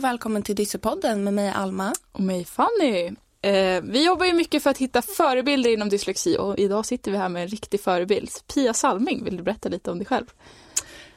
och 0.00 0.04
välkommen 0.04 0.42
till 0.42 0.54
Dyssepodden 0.54 1.24
med 1.24 1.34
mig 1.34 1.52
Alma. 1.56 1.92
Och 2.12 2.20
mig 2.20 2.44
Fanny. 2.44 3.10
Eh, 3.42 3.82
vi 3.82 4.06
jobbar 4.06 4.26
ju 4.26 4.32
mycket 4.32 4.62
för 4.62 4.70
att 4.70 4.78
hitta 4.78 5.02
förebilder 5.02 5.70
inom 5.70 5.88
dyslexi 5.88 6.36
och 6.38 6.58
idag 6.58 6.86
sitter 6.86 7.10
vi 7.10 7.16
här 7.16 7.28
med 7.28 7.42
en 7.42 7.48
riktig 7.48 7.80
förebild. 7.80 8.30
Pia 8.54 8.74
Salming, 8.74 9.24
vill 9.24 9.36
du 9.36 9.42
berätta 9.42 9.68
lite 9.68 9.90
om 9.90 9.98
dig 9.98 10.06
själv? 10.06 10.26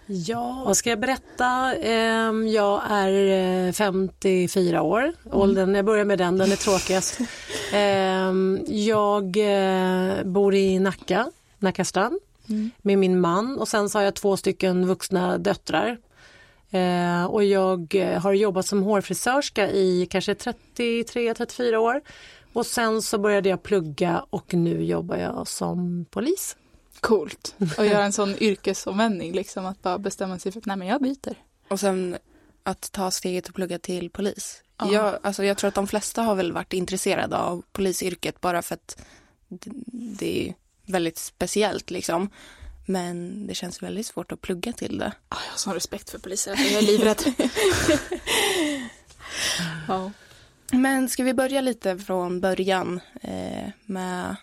Ja, 0.05 0.63
vad 0.65 0.77
ska 0.77 0.89
jag 0.89 0.99
berätta? 0.99 1.75
Ehm, 1.75 2.47
jag 2.47 2.81
är 2.89 3.71
54 3.71 4.77
eh, 4.77 4.85
år. 4.85 5.01
Mm. 5.01 5.15
Åldern, 5.31 5.75
jag 5.75 5.85
börjar 5.85 6.05
med 6.05 6.17
den, 6.17 6.37
den 6.37 6.51
är 6.51 6.55
tråkigast. 6.55 7.19
Ehm, 7.73 8.59
jag 8.67 9.37
eh, 9.37 10.23
bor 10.23 10.55
i 10.55 10.79
Nacka, 10.79 11.31
Nackastrand, 11.59 12.19
mm. 12.49 12.71
med 12.81 12.97
min 12.97 13.19
man 13.19 13.57
och 13.57 13.67
sen 13.67 13.89
så 13.89 13.97
har 13.97 14.03
jag 14.03 14.13
två 14.13 14.37
stycken 14.37 14.87
vuxna 14.87 15.37
döttrar. 15.37 15.97
Eh, 16.73 17.25
och 17.25 17.43
jag 17.43 17.95
eh, 17.95 18.21
har 18.21 18.33
jobbat 18.33 18.65
som 18.65 18.83
hårfrisörska 18.83 19.71
i 19.71 20.07
kanske 20.09 20.33
33-34 20.33 21.75
år. 21.75 22.01
Och 22.53 22.65
sen 22.65 23.01
så 23.01 23.17
började 23.17 23.49
jag 23.49 23.63
plugga 23.63 24.25
och 24.29 24.53
nu 24.53 24.83
jobbar 24.83 25.17
jag 25.17 25.47
som 25.47 26.05
polis. 26.09 26.57
Coolt 26.99 27.55
att 27.77 27.87
göra 27.87 28.03
en 28.03 28.13
sån 28.13 28.35
yrkesomvändning, 28.43 29.33
liksom 29.33 29.65
att 29.65 29.81
bara 29.81 29.97
bestämma 29.97 30.39
sig 30.39 30.51
för 30.51 30.59
att 30.59 30.65
nej 30.65 30.77
men 30.77 30.87
jag 30.87 31.01
byter. 31.01 31.35
Och 31.67 31.79
sen 31.79 32.17
att 32.63 32.91
ta 32.91 33.11
steget 33.11 33.49
och 33.49 33.55
plugga 33.55 33.79
till 33.79 34.09
polis. 34.09 34.63
Ja. 34.77 34.93
Jag, 34.93 35.19
alltså 35.21 35.43
jag 35.43 35.57
tror 35.57 35.67
att 35.67 35.75
de 35.75 35.87
flesta 35.87 36.21
har 36.21 36.35
väl 36.35 36.51
varit 36.51 36.73
intresserade 36.73 37.37
av 37.37 37.63
polisyrket 37.71 38.41
bara 38.41 38.61
för 38.61 38.75
att 38.75 39.05
det 40.19 40.49
är 40.49 40.53
väldigt 40.85 41.17
speciellt 41.17 41.91
liksom. 41.91 42.29
Men 42.85 43.47
det 43.47 43.55
känns 43.55 43.83
väldigt 43.83 44.05
svårt 44.05 44.31
att 44.31 44.41
plugga 44.41 44.73
till 44.73 44.97
det. 44.97 45.11
jag 45.29 45.35
har 45.35 45.57
sån 45.57 45.73
respekt 45.73 46.09
för 46.09 46.19
poliser, 46.19 46.51
jag 46.51 46.83
är 46.83 46.87
livrädd. 46.87 47.23
ja. 49.87 50.11
Men 50.71 51.09
ska 51.09 51.23
vi 51.23 51.33
börja 51.33 51.61
lite 51.61 51.97
från 51.97 52.41
början 52.41 52.99
eh, 53.21 53.69
med 53.85 54.35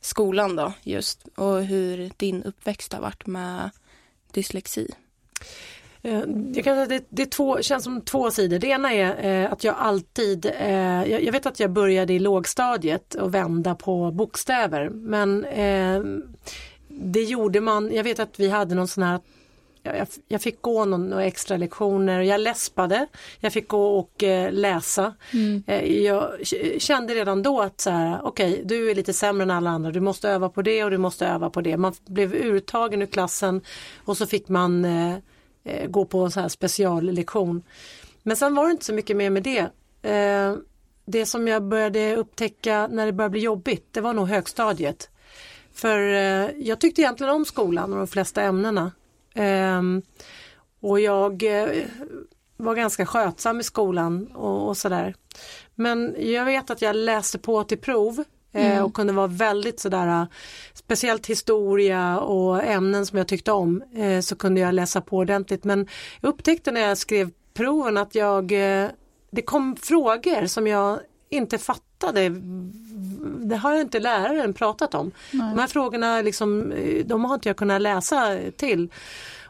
skolan 0.00 0.56
då 0.56 0.72
just 0.82 1.26
och 1.36 1.64
hur 1.64 2.10
din 2.16 2.42
uppväxt 2.42 2.92
har 2.92 3.00
varit 3.00 3.26
med 3.26 3.70
dyslexi? 4.32 4.94
Eh, 6.02 6.22
jag 6.54 6.64
kan 6.64 6.76
säga 6.76 6.86
det, 6.86 7.04
det 7.08 7.22
är 7.22 7.26
två, 7.26 7.62
känns 7.62 7.84
som 7.84 8.00
två 8.00 8.30
sidor. 8.30 8.58
Det 8.58 8.66
ena 8.66 8.92
är 8.92 9.24
eh, 9.44 9.52
att 9.52 9.64
jag 9.64 9.74
alltid, 9.78 10.46
eh, 10.46 11.04
jag, 11.10 11.24
jag, 11.24 11.32
vet 11.32 11.46
att 11.46 11.60
jag 11.60 11.70
började 11.70 12.12
i 12.12 12.18
lågstadiet 12.18 13.14
och 13.14 13.34
vända 13.34 13.74
på 13.74 14.10
bokstäver 14.10 14.88
men 14.88 15.44
eh, 15.44 16.02
det 16.94 17.22
gjorde 17.22 17.60
man, 17.60 17.94
jag 17.94 18.04
vet 18.04 18.18
att 18.18 18.40
vi 18.40 18.48
hade 18.48 18.74
någon 18.74 18.88
sån 18.88 19.02
här 19.02 19.20
jag, 19.82 20.06
jag 20.28 20.42
fick 20.42 20.62
gå 20.62 20.84
någon, 20.84 21.08
några 21.08 21.24
extra 21.24 21.56
lektioner, 21.56 22.20
jag 22.20 22.40
läspade, 22.40 23.06
jag 23.40 23.52
fick 23.52 23.68
gå 23.68 23.98
och 23.98 24.22
eh, 24.22 24.52
läsa. 24.52 25.14
Mm. 25.32 25.62
Eh, 25.66 26.02
jag 26.02 26.46
kände 26.78 27.14
redan 27.14 27.42
då 27.42 27.60
att 27.60 27.80
så 27.80 27.90
här, 27.90 28.20
okej, 28.22 28.52
okay, 28.52 28.64
du 28.64 28.90
är 28.90 28.94
lite 28.94 29.12
sämre 29.12 29.42
än 29.42 29.50
alla 29.50 29.70
andra, 29.70 29.90
du 29.90 30.00
måste 30.00 30.28
öva 30.28 30.48
på 30.48 30.62
det 30.62 30.84
och 30.84 30.90
du 30.90 30.98
måste 30.98 31.26
öva 31.26 31.50
på 31.50 31.60
det. 31.60 31.76
Man 31.76 31.94
blev 32.06 32.34
uttagen 32.34 33.02
ur 33.02 33.06
klassen 33.06 33.60
och 34.04 34.16
så 34.16 34.26
fick 34.26 34.48
man 34.48 34.84
eh, 34.84 35.16
eh 35.64 35.86
gå 35.86 36.04
på 36.04 36.18
en 36.18 36.30
så 36.30 36.40
här 36.40 36.48
speciallektion. 36.48 37.62
Men 38.22 38.36
sen 38.36 38.54
var 38.54 38.66
det 38.66 38.72
inte 38.72 38.84
så 38.84 38.94
mycket 38.94 39.16
mer 39.16 39.30
med 39.30 39.42
det. 39.42 39.70
Eh, 40.10 40.54
det 41.04 41.26
som 41.26 41.48
jag 41.48 41.62
började 41.62 42.16
upptäcka 42.16 42.88
när 42.90 43.06
det 43.06 43.12
började 43.12 43.32
bli 43.32 43.40
jobbigt, 43.40 43.88
det 43.90 44.00
var 44.00 44.12
nog 44.12 44.28
högstadiet. 44.28 45.08
För 45.74 45.98
eh, 45.98 46.50
jag 46.58 46.78
tyckte 46.80 47.00
egentligen 47.00 47.32
om 47.32 47.44
skolan 47.44 47.92
och 47.92 47.98
de 47.98 48.06
flesta 48.06 48.42
ämnena. 48.42 48.92
Ehm, 49.34 50.02
och 50.80 51.00
jag 51.00 51.42
eh, 51.42 51.68
var 52.56 52.74
ganska 52.74 53.06
skötsam 53.06 53.60
i 53.60 53.62
skolan 53.62 54.26
och, 54.26 54.68
och 54.68 54.76
sådär. 54.76 55.14
Men 55.74 56.14
jag 56.18 56.44
vet 56.44 56.70
att 56.70 56.82
jag 56.82 56.96
läste 56.96 57.38
på 57.38 57.64
till 57.64 57.78
prov 57.78 58.24
eh, 58.52 58.72
mm. 58.72 58.84
och 58.84 58.94
kunde 58.94 59.12
vara 59.12 59.26
väldigt 59.26 59.80
sådär 59.80 60.26
speciellt 60.74 61.26
historia 61.26 62.18
och 62.18 62.64
ämnen 62.64 63.06
som 63.06 63.18
jag 63.18 63.28
tyckte 63.28 63.52
om 63.52 63.82
så 64.22 64.36
kunde 64.36 64.60
jag 64.60 64.74
läsa 64.74 65.00
på 65.00 65.16
ordentligt 65.16 65.64
men 65.64 65.86
jag 66.20 66.28
upptäckte 66.28 66.70
när 66.70 66.80
jag 66.80 66.98
skrev 66.98 67.30
proven 67.54 67.96
att 67.96 68.14
jag 68.14 68.52
det 69.30 69.42
kom 69.44 69.76
frågor 69.76 70.46
som 70.46 70.66
jag 70.66 71.00
inte 71.30 71.58
fattade 71.58 71.91
det 73.48 73.56
har 73.56 73.80
inte 73.80 74.00
läraren 74.00 74.54
pratat 74.54 74.94
om. 74.94 75.10
Nej. 75.30 75.50
De 75.50 75.58
här 75.58 75.66
frågorna 75.66 76.22
liksom, 76.22 76.72
de 77.04 77.24
har 77.24 77.34
inte 77.34 77.48
jag 77.48 77.56
kunnat 77.56 77.82
läsa 77.82 78.38
till. 78.56 78.88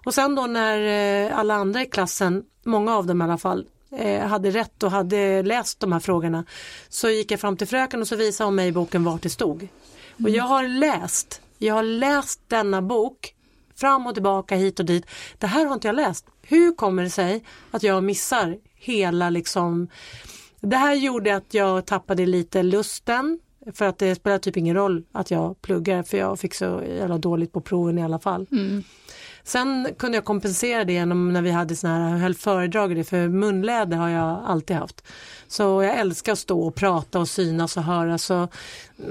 Och 0.04 0.14
sen 0.14 0.34
då 0.34 0.46
när 0.46 0.78
eh, 1.26 1.38
alla 1.38 1.54
andra 1.54 1.82
i 1.82 1.86
klassen, 1.86 2.44
många 2.62 2.96
av 2.96 3.06
dem 3.06 3.20
i 3.22 3.24
alla 3.24 3.38
fall, 3.38 3.66
eh, 3.96 4.26
hade 4.26 4.50
rätt 4.50 4.82
och 4.82 4.90
hade 4.90 5.42
läst 5.42 5.80
de 5.80 5.92
här 5.92 6.00
frågorna 6.00 6.44
så 6.88 7.10
gick 7.10 7.30
jag 7.30 7.40
fram 7.40 7.56
till 7.56 7.66
fröken 7.66 8.00
och 8.00 8.08
så 8.08 8.16
visade 8.16 8.46
hon 8.46 8.54
mig 8.54 8.68
i 8.68 8.72
boken 8.72 9.04
vart 9.04 9.22
det 9.22 9.30
stod. 9.30 9.68
Och 10.14 10.20
mm. 10.20 10.34
jag 10.34 10.44
har 10.44 10.68
läst, 10.68 11.40
jag 11.58 11.74
har 11.74 11.82
läst 11.82 12.40
denna 12.48 12.82
bok 12.82 13.34
fram 13.74 14.06
och 14.06 14.14
tillbaka 14.14 14.56
hit 14.56 14.80
och 14.80 14.86
dit. 14.86 15.06
Det 15.38 15.46
här 15.46 15.66
har 15.66 15.74
inte 15.74 15.88
jag 15.88 15.96
läst. 15.96 16.26
Hur 16.42 16.74
kommer 16.74 17.02
det 17.02 17.10
sig 17.10 17.44
att 17.70 17.82
jag 17.82 18.04
missar 18.04 18.58
hela 18.74 19.30
liksom 19.30 19.88
det 20.62 20.76
här 20.76 20.94
gjorde 20.94 21.36
att 21.36 21.54
jag 21.54 21.86
tappade 21.86 22.26
lite 22.26 22.62
lusten 22.62 23.38
för 23.74 23.84
att 23.84 23.98
det 23.98 24.14
spelar 24.14 24.38
typ 24.38 24.56
ingen 24.56 24.76
roll 24.76 25.04
att 25.12 25.30
jag 25.30 25.62
pluggar 25.62 26.02
för 26.02 26.18
jag 26.18 26.38
fick 26.38 26.54
så 26.54 26.82
jävla 26.88 27.18
dåligt 27.18 27.52
på 27.52 27.60
proven 27.60 27.98
i 27.98 28.02
alla 28.02 28.18
fall. 28.18 28.46
Mm. 28.52 28.82
Sen 29.44 29.88
kunde 29.98 30.16
jag 30.16 30.24
kompensera 30.24 30.84
det 30.84 30.92
genom 30.92 31.32
när 31.32 31.42
vi 31.42 31.50
hade 31.50 31.76
såna 31.76 32.08
här, 32.08 32.16
höll 32.16 32.34
föredrag 32.34 32.96
det 32.96 33.04
för 33.04 33.28
munläder 33.28 33.96
har 33.96 34.08
jag 34.08 34.42
alltid 34.46 34.76
haft. 34.76 35.04
Så 35.48 35.62
jag 35.62 35.98
älskar 35.98 36.32
att 36.32 36.38
stå 36.38 36.60
och 36.60 36.74
prata 36.74 37.18
och 37.18 37.28
synas 37.28 37.76
och 37.76 37.82
höra 37.82 38.18
så 38.18 38.48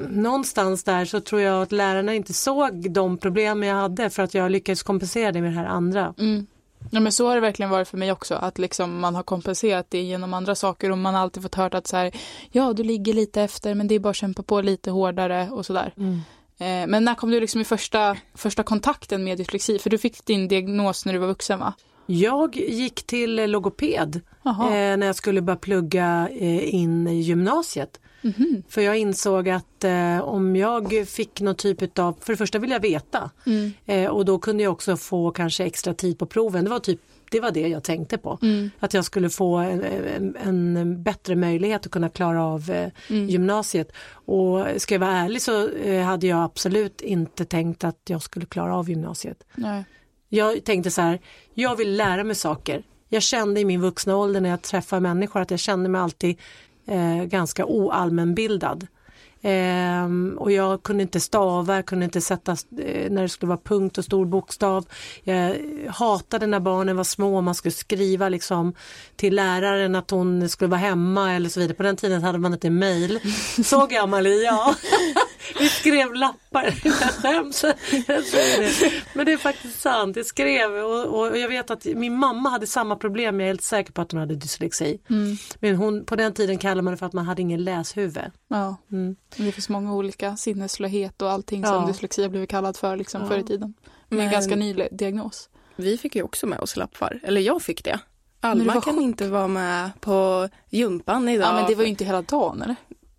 någonstans 0.09 0.84
där 0.84 1.06
så 1.06 1.19
tror 1.19 1.41
jag 1.41 1.61
att 1.61 1.72
lärarna 1.72 2.13
inte 2.13 2.34
såg 2.34 2.91
de 2.91 3.17
problem 3.17 3.63
jag 3.63 3.75
hade 3.75 4.09
för 4.09 4.23
att 4.23 4.34
jag 4.34 4.51
lyckades 4.51 4.84
kompensera 4.84 5.31
det 5.31 5.41
med 5.41 5.51
det 5.51 5.57
här 5.57 5.66
andra. 5.66 6.13
Mm. 6.19 6.47
Ja 6.89 6.99
men 6.99 7.11
så 7.11 7.27
har 7.27 7.35
det 7.35 7.41
verkligen 7.41 7.69
varit 7.69 7.87
för 7.87 7.97
mig 7.97 8.11
också 8.11 8.35
att 8.35 8.57
liksom 8.57 8.99
man 8.99 9.15
har 9.15 9.23
kompenserat 9.23 9.85
det 9.89 10.01
genom 10.01 10.33
andra 10.33 10.55
saker 10.55 10.91
och 10.91 10.97
man 10.97 11.13
har 11.13 11.21
alltid 11.21 11.43
fått 11.43 11.55
höra 11.55 11.77
att 11.77 11.87
så 11.87 11.97
här 11.97 12.11
ja 12.51 12.73
du 12.73 12.83
ligger 12.83 13.13
lite 13.13 13.41
efter 13.41 13.75
men 13.75 13.87
det 13.87 13.95
är 13.95 13.99
bara 13.99 14.09
att 14.09 14.15
kämpa 14.15 14.43
på 14.43 14.61
lite 14.61 14.91
hårdare 14.91 15.49
och 15.51 15.65
sådär. 15.65 15.93
Mm. 15.97 16.21
Eh, 16.61 16.87
men 16.87 17.05
när 17.05 17.15
kom 17.15 17.31
du 17.31 17.39
liksom 17.39 17.61
i 17.61 17.63
första, 17.63 18.17
första 18.33 18.63
kontakten 18.63 19.23
med 19.23 19.37
dyslexi? 19.37 19.79
För 19.79 19.89
du 19.89 19.97
fick 19.97 20.25
din 20.25 20.47
diagnos 20.47 21.05
när 21.05 21.13
du 21.13 21.19
var 21.19 21.27
vuxen 21.27 21.59
va? 21.59 21.73
Jag 22.05 22.55
gick 22.55 23.03
till 23.03 23.51
logoped 23.51 24.21
eh, 24.45 24.61
när 24.71 25.05
jag 25.05 25.15
skulle 25.15 25.41
börja 25.41 25.57
plugga 25.57 26.29
eh, 26.31 26.75
in 26.75 27.07
i 27.07 27.21
gymnasiet. 27.21 27.99
Mm 28.23 28.33
-hmm. 28.33 28.63
För 28.69 28.81
jag 28.81 28.97
insåg 28.97 29.49
att 29.49 29.83
eh, 29.83 30.19
om 30.19 30.55
jag 30.55 31.07
fick 31.07 31.41
någon 31.41 31.55
typ 31.55 31.99
av, 31.99 32.17
för 32.21 32.33
det 32.33 32.37
första 32.37 32.59
vill 32.59 32.71
jag 32.71 32.79
veta 32.79 33.29
mm. 33.45 33.73
eh, 33.85 34.09
och 34.09 34.25
då 34.25 34.39
kunde 34.39 34.63
jag 34.63 34.73
också 34.73 34.97
få 34.97 35.31
kanske 35.31 35.63
extra 35.63 35.93
tid 35.93 36.19
på 36.19 36.25
proven. 36.25 36.63
Det 36.63 36.69
var 36.69 36.79
typ 36.79 36.99
det 37.31 37.39
var 37.39 37.51
det 37.51 37.67
jag 37.67 37.83
tänkte 37.83 38.17
på. 38.17 38.39
Mm. 38.41 38.69
Att 38.79 38.93
jag 38.93 39.05
skulle 39.05 39.29
få 39.29 39.55
en, 39.55 39.83
en, 39.83 40.35
en, 40.77 41.03
bättre 41.03 41.35
möjlighet 41.35 41.85
att 41.85 41.91
kunna 41.91 42.09
klara 42.09 42.43
av 42.43 42.69
eh, 42.69 42.91
mm. 43.09 43.29
gymnasiet. 43.29 43.91
Och 44.11 44.65
ska 44.77 44.95
jag 44.95 44.99
vara 44.99 45.17
ärlig 45.17 45.41
så 45.41 45.69
eh, 45.69 46.03
hade 46.03 46.27
jag 46.27 46.43
absolut 46.43 47.01
inte 47.01 47.45
tänkt 47.45 47.83
att 47.83 47.99
jag 48.07 48.21
skulle 48.21 48.45
klara 48.45 48.75
av 48.75 48.89
gymnasiet. 48.89 49.43
Nej. 49.55 49.83
Jag 50.29 50.63
tänkte 50.63 50.91
så 50.91 51.01
här, 51.01 51.19
jag 51.53 51.75
vill 51.75 51.97
lära 51.97 52.23
mig 52.23 52.35
saker. 52.35 52.83
Jag 53.09 53.23
kände 53.23 53.59
i 53.59 53.65
min 53.65 53.81
vuxna 53.81 54.15
ålder 54.15 54.41
när 54.41 54.49
jag 54.49 54.61
träffar 54.61 54.99
människor 54.99 55.41
att 55.41 55.51
jag 55.51 55.59
kände 55.59 55.89
mig 55.89 56.01
alltid 56.01 56.37
eh, 56.85 57.23
ganska 57.23 57.65
oallmänbildad. 57.65 58.87
Eh, 59.41 60.06
och 60.38 60.52
jag 60.52 60.84
kunde 60.84 61.03
inte 61.03 61.19
stava, 61.19 61.75
jag 61.75 61.85
kunde 61.85 62.06
inte 62.06 62.22
sätta 62.22 62.52
eh, 62.52 63.11
när 63.11 63.22
det 63.22 63.29
skulle 63.29 63.47
vara 63.47 63.59
punkt 63.64 63.97
och 63.97 64.05
stor 64.05 64.26
bokstav. 64.26 64.85
Jag 65.23 65.58
hatade 65.90 66.47
när 66.47 66.59
barnen 66.59 66.97
var 66.97 67.03
små 67.03 67.38
och 67.38 67.43
man 67.43 67.55
skulle 67.55 67.72
skriva 67.72 68.29
liksom 68.29 68.73
till 69.16 69.35
läraren 69.35 69.96
att 69.96 70.11
hon 70.11 70.49
skulle 70.49 70.70
vara 70.70 70.79
hemma 70.79 71.34
eller 71.34 71.49
så 71.49 71.59
vidare. 71.59 71.76
På 71.76 71.84
den 71.84 71.96
tiden 71.96 72.23
hade 72.23 72.38
man 72.38 72.53
inte 72.53 72.70
mail. 72.70 73.20
Så 73.64 73.85
gammal 73.85 74.26
är 74.26 74.43
jag. 74.46 74.76
Vi 75.59 75.70
skrev 75.70 76.14
lappar. 76.14 76.73
Men 79.17 79.26
det 79.26 79.34
är 79.34 79.37
faktiskt 79.37 79.82
sant. 79.82 80.16
Jag 80.16 80.26
skrev 80.26 80.72
och, 80.72 81.20
och, 81.20 81.37
jag 81.37 81.49
vet 81.49 81.72
att 81.72 81.85
min 81.85 82.17
mamma 82.17 82.49
hade 82.49 82.67
samma 82.67 82.96
problem. 82.96 83.40
Jag 83.40 83.46
är 83.46 83.49
helt 83.49 83.64
säker 83.64 83.94
på 83.94 84.02
att 84.02 84.11
hon 84.11 84.20
hade 84.20 84.35
dyslexi. 84.35 84.99
Mm. 85.09 85.37
Men 85.59 85.76
hon, 85.76 86.05
på 86.05 86.16
den 86.16 86.34
tiden 86.34 86.58
kallade 86.58 86.82
man 86.82 86.94
det 86.94 86.97
för 86.97 87.05
att 87.05 87.14
man 87.14 87.26
hade 87.26 87.41
ingen 87.41 87.64
läshuvud. 87.64 88.32
Ja. 88.47 88.78
Mm. 88.91 89.16
Det 89.37 89.51
finns 89.51 89.69
många 89.69 89.93
olika 89.95 90.37
sinnesslöhet 90.37 91.22
och 91.22 91.31
allting 91.31 91.61
ja. 91.61 91.67
som 91.67 91.87
dyslexi 91.87 92.22
har 92.22 92.29
blivit 92.29 92.49
kallad 92.49 92.78
för 92.78 92.97
liksom, 92.97 93.22
ja. 93.22 93.28
förr 93.28 93.37
i 93.37 93.43
tiden. 93.43 93.73
Med 94.09 94.25
en 94.25 94.31
ganska 94.31 94.55
ny 94.55 94.87
diagnos. 94.91 95.49
Vi 95.75 95.97
fick 95.97 96.16
ju 96.16 96.23
också 96.23 96.47
med 96.47 96.59
oss 96.59 96.75
lappar. 96.78 97.19
Eller 97.23 97.41
jag 97.41 97.61
fick 97.61 97.83
det. 97.83 97.99
Alma 98.39 98.73
kan 98.73 98.81
sjuk. 98.81 99.03
inte 99.03 99.28
vara 99.28 99.47
med 99.47 99.91
på 99.99 100.49
gympan 100.69 101.29
idag. 101.29 101.47
Ja 101.47 101.53
men 101.53 101.66
det 101.67 101.75
var 101.75 101.83
ju 101.83 101.89
inte 101.89 102.05
hela 102.05 102.22
dagen 102.22 102.61
eller? 102.61 102.75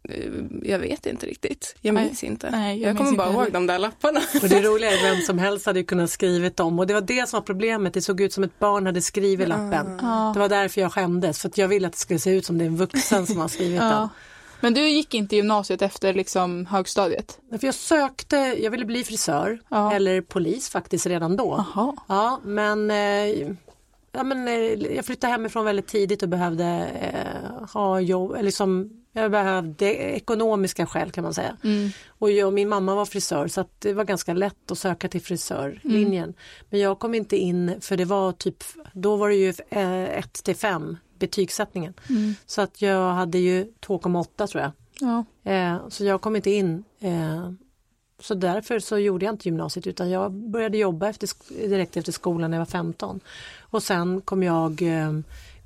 Eh, 0.09 0.31
jag 0.63 0.79
vet 0.79 1.07
inte 1.07 1.27
riktigt. 1.27 1.77
Jag 1.81 1.95
minns 1.95 2.23
Nej. 2.23 2.31
inte. 2.31 2.51
Nej, 2.51 2.81
jag 2.81 2.91
jag 2.91 2.97
kommer 2.97 3.11
inte 3.11 3.19
bara 3.19 3.33
ihåg 3.33 3.53
de 3.53 3.67
där 3.67 3.79
lapparna. 3.79 4.21
Och 4.43 4.49
det 4.49 4.63
roliga 4.63 4.91
är 4.91 4.95
att 4.95 5.05
vem 5.05 5.21
som 5.21 5.39
helst 5.39 5.67
hade 5.67 5.83
kunnat 5.83 6.11
skrivit 6.11 6.57
dem 6.57 6.79
och 6.79 6.87
det 6.87 6.95
var 6.95 7.01
det 7.01 7.29
som 7.29 7.37
var 7.37 7.45
problemet. 7.45 7.95
Det 7.95 8.03
såg 8.03 8.21
ut 8.21 8.33
som 8.33 8.45
ett 8.45 8.59
barn 8.59 8.87
hade 8.87 9.01
skrivit 9.01 9.49
lappen. 9.49 9.99
Ja. 10.03 10.31
Det 10.35 10.41
var 10.41 10.49
därför 10.49 10.81
jag 10.81 10.93
skämdes 10.93 11.41
för 11.41 11.49
att 11.49 11.59
jag 11.59 11.69
ville 11.69 11.87
att 11.87 11.93
det 11.93 11.99
skulle 11.99 12.19
se 12.19 12.31
ut 12.31 12.47
som 12.47 12.59
det 12.59 12.65
är 12.65 12.67
en 12.67 12.77
vuxen 12.77 13.27
som 13.27 13.39
har 13.39 13.49
skrivit 13.49 13.81
den. 13.81 14.09
Men 14.63 14.75
du 14.75 14.89
gick 14.89 15.15
inte 15.15 15.37
gymnasiet 15.37 15.83
efter 15.83 16.15
liksom 16.15 16.67
högstadiet? 16.67 17.39
För 17.51 17.67
jag 17.67 17.75
sökte, 17.75 18.37
jag 18.37 18.71
ville 18.71 18.85
bli 18.85 19.05
frisör 19.05 19.61
Ja. 19.69 19.93
eller 19.93 20.21
polis 20.21 20.71
faktiskt 20.71 21.07
redan 21.07 21.37
då. 21.37 21.65
Ja, 22.09 22.41
men, 22.45 22.91
eh, 22.91 22.97
ja, 24.13 24.23
men 24.25 24.49
eh, 24.49 24.55
jag 24.97 25.05
flyttade 25.05 25.33
hemifrån 25.33 25.65
väldigt 25.65 25.87
tidigt 25.87 26.23
och 26.23 26.29
behövde 26.29 26.65
eh, 27.01 27.69
ha 27.73 28.01
jobb, 28.01 28.33
eller 28.33 28.43
liksom, 28.43 28.91
jag 29.13 29.31
behövde 29.31 29.95
ekonomiska 29.95 30.87
skäl 30.87 31.11
kan 31.11 31.25
man 31.25 31.35
säga. 31.35 31.57
Mm. 31.65 31.91
Och 32.09 32.31
jag 32.31 32.47
och 32.47 32.53
min 32.53 32.69
mamma 32.69 32.95
var 32.95 33.05
frisör 33.05 33.49
så 33.49 33.65
det 33.79 33.93
var 33.93 34.05
ganska 34.05 34.35
lätt 34.35 34.71
att 34.71 34.79
söka 34.79 35.09
till 35.09 35.23
frisörlinjen. 35.23 36.35
Men 36.71 36.81
jag 36.81 36.99
kom 36.99 37.15
inte 37.15 37.37
in 37.37 37.81
för 37.81 37.97
det 37.97 38.05
var 38.05 38.33
typ, 38.33 38.65
då 38.93 39.17
var 39.17 39.29
det 39.29 39.35
ju 39.35 39.53
1 39.71 40.33
till 40.33 40.57
5 40.57 40.97
betygssättningen. 41.23 41.95
Mm. 42.11 42.35
Så 42.47 42.63
att 42.63 42.83
jag 42.83 43.13
hade 43.13 43.39
ju 43.39 43.65
2,8 43.65 44.47
tror 44.47 44.63
jag. 44.63 44.73
Ja. 45.01 45.25
Eh, 45.53 45.89
så 45.89 46.05
jag 46.05 46.21
kom 46.21 46.37
inte 46.37 46.51
in. 46.51 46.85
Eh, 47.01 47.51
så 48.21 48.35
därför 48.35 48.79
så 48.79 48.99
gjorde 48.99 49.25
jag 49.25 49.35
inte 49.35 49.49
gymnasiet 49.49 49.87
utan 49.87 50.11
jag 50.11 50.33
började 50.33 50.79
jobba 50.79 51.09
efter, 51.09 51.29
direkt 51.69 51.97
efter 51.97 52.13
skolan 52.13 52.51
när 52.51 52.59
jag 52.59 52.61
var 52.61 52.71
15. 52.71 53.21
Och 53.61 53.83
sen 53.83 54.21
kom 54.21 54.43
jag, 54.43 54.83
eh, 54.83 55.13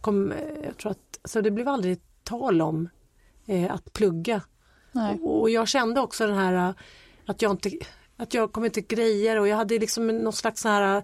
kom, 0.00 0.32
eh, 0.32 0.38
jag 0.64 0.76
tror 0.76 0.90
att, 0.90 1.18
så 1.24 1.40
det 1.40 1.50
blev 1.50 1.68
aldrig 1.68 2.00
tal 2.24 2.62
om 2.62 2.88
eh, 3.46 3.74
att 3.74 3.92
plugga. 3.92 4.40
Nej. 4.92 5.18
Och 5.22 5.50
jag 5.50 5.68
kände 5.68 6.00
också 6.00 6.26
den 6.26 6.36
här 6.36 6.68
eh, 6.68 6.74
att 7.26 7.42
jag 7.42 7.50
inte, 7.50 7.70
att 8.16 8.34
jag 8.34 8.52
kom 8.52 8.64
inte 8.64 8.80
grejer 8.80 9.40
och 9.40 9.48
jag 9.48 9.56
hade 9.56 9.78
liksom 9.78 10.06
någon 10.06 10.32
slags 10.32 10.60
så 10.60 10.68
här 10.68 11.02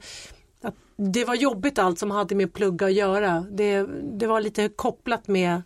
det 1.10 1.24
var 1.24 1.34
jobbigt 1.34 1.78
allt 1.78 1.98
som 1.98 2.10
hade 2.10 2.34
med 2.34 2.52
plugga 2.52 2.86
att 2.86 2.92
göra. 2.92 3.46
Det, 3.50 3.86
det 4.18 4.26
var 4.26 4.40
lite 4.40 4.68
kopplat 4.68 5.28
med, 5.28 5.62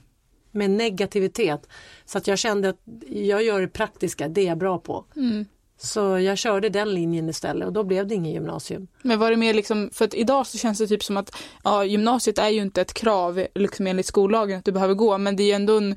med 0.50 0.70
negativitet. 0.70 1.68
Så 2.04 2.18
att 2.18 2.26
jag 2.26 2.38
kände 2.38 2.68
att 2.68 2.80
jag 3.08 3.42
gör 3.42 3.60
det 3.60 3.68
praktiska, 3.68 4.28
det 4.28 4.40
är 4.40 4.46
jag 4.46 4.58
bra 4.58 4.78
på. 4.78 5.04
Mm. 5.16 5.46
Så 5.78 6.18
jag 6.18 6.38
körde 6.38 6.68
den 6.68 6.94
linjen 6.94 7.28
istället 7.28 7.66
och 7.66 7.72
då 7.72 7.84
blev 7.84 8.06
det 8.06 8.14
ingen 8.14 8.32
gymnasium. 8.32 8.88
Men 9.02 9.18
var 9.18 9.30
det 9.30 9.36
mer 9.36 9.54
liksom, 9.54 9.90
för 9.92 10.04
att 10.04 10.14
idag 10.14 10.46
så 10.46 10.58
känns 10.58 10.78
det 10.78 10.86
typ 10.86 11.04
som 11.04 11.16
att 11.16 11.36
ja, 11.64 11.84
gymnasiet 11.84 12.38
är 12.38 12.48
ju 12.48 12.62
inte 12.62 12.80
ett 12.80 12.94
krav 12.94 13.46
liksom 13.54 13.86
enligt 13.86 14.06
skollagen 14.06 14.58
att 14.58 14.64
du 14.64 14.72
behöver 14.72 14.94
gå 14.94 15.18
men 15.18 15.36
det 15.36 15.42
är 15.42 15.46
ju 15.46 15.52
ändå 15.52 15.76
en 15.76 15.96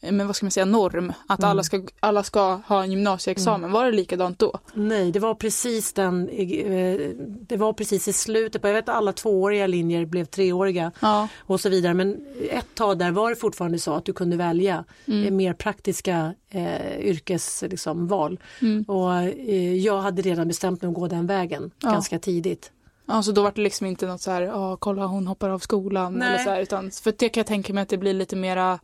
men 0.00 0.26
vad 0.26 0.36
ska 0.36 0.46
man 0.46 0.50
säga, 0.50 0.64
norm 0.66 1.12
att 1.26 1.44
alla, 1.44 1.62
ska, 1.62 1.82
alla 2.00 2.22
ska 2.22 2.54
ha 2.66 2.82
en 2.82 2.90
gymnasieexamen. 2.90 3.72
Var 3.72 3.84
det 3.84 3.92
likadant 3.92 4.38
då? 4.38 4.58
Nej, 4.74 5.12
det 5.12 5.18
var 5.18 5.34
precis 5.34 5.92
den, 5.92 6.28
eh, 6.28 7.00
det 7.40 7.56
var 7.56 7.72
precis 7.72 8.08
i 8.08 8.12
slutet 8.12 8.62
på, 8.62 8.68
jag 8.68 8.74
vet 8.74 8.88
alla 8.88 9.12
tvååriga 9.12 9.66
linjer 9.66 10.04
blev 10.06 10.24
treåriga 10.24 10.92
Ja. 11.00 11.28
och 11.38 11.60
så 11.60 11.68
vidare. 11.68 11.94
Men 11.94 12.26
ett 12.50 12.74
tag 12.74 12.98
där 12.98 13.10
var 13.10 13.30
det 13.30 13.36
fortfarande 13.36 13.78
så 13.78 13.94
att 13.94 14.04
du 14.04 14.12
kunde 14.12 14.36
välja 14.36 14.84
Mm. 15.06 15.24
eh, 15.24 15.30
mer 15.30 15.52
praktiska 15.54 16.34
eh, 16.50 16.98
yrkesval. 17.00 17.70
Liksom. 17.70 18.38
Mm. 18.62 18.82
och 18.88 19.14
eh, 19.14 19.74
jag 19.74 20.00
hade 20.00 20.22
redan 20.22 20.48
bestämt 20.48 20.82
mig 20.82 20.88
att 20.88 20.94
gå 20.94 21.06
den 21.08 21.26
vägen 21.26 21.70
Ja. 21.82 21.90
ganska 21.90 22.18
tidigt. 22.18 22.72
Ja, 23.06 23.22
så 23.22 23.32
då 23.32 23.42
var 23.42 23.52
det 23.54 23.60
liksom 23.60 23.86
inte 23.86 24.06
något 24.06 24.20
så 24.20 24.30
här, 24.30 24.42
ja 24.42 24.76
kolla 24.76 25.06
hon 25.06 25.26
hoppar 25.26 25.50
av 25.50 25.58
skolan 25.58 26.14
Nej. 26.14 26.28
eller 26.28 26.38
så 26.44 26.50
här, 26.50 26.60
utan 26.60 26.90
för 26.90 27.14
det 27.18 27.28
kan 27.28 27.40
jag 27.40 27.46
tänka 27.46 27.72
mig 27.72 27.82
att 27.82 27.88
det 27.88 27.98
blir 27.98 28.14
lite 28.14 28.36
mera, 28.36 28.78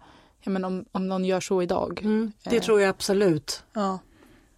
ja 0.44 0.50
men 0.50 0.64
om, 0.64 0.84
om 0.92 1.08
någon 1.08 1.24
gör 1.24 1.40
så 1.40 1.62
idag. 1.62 2.00
Mm, 2.02 2.32
det 2.44 2.56
Eh. 2.56 2.62
tror 2.62 2.80
jag 2.80 2.88
absolut. 2.90 3.64
Ja. 3.72 3.98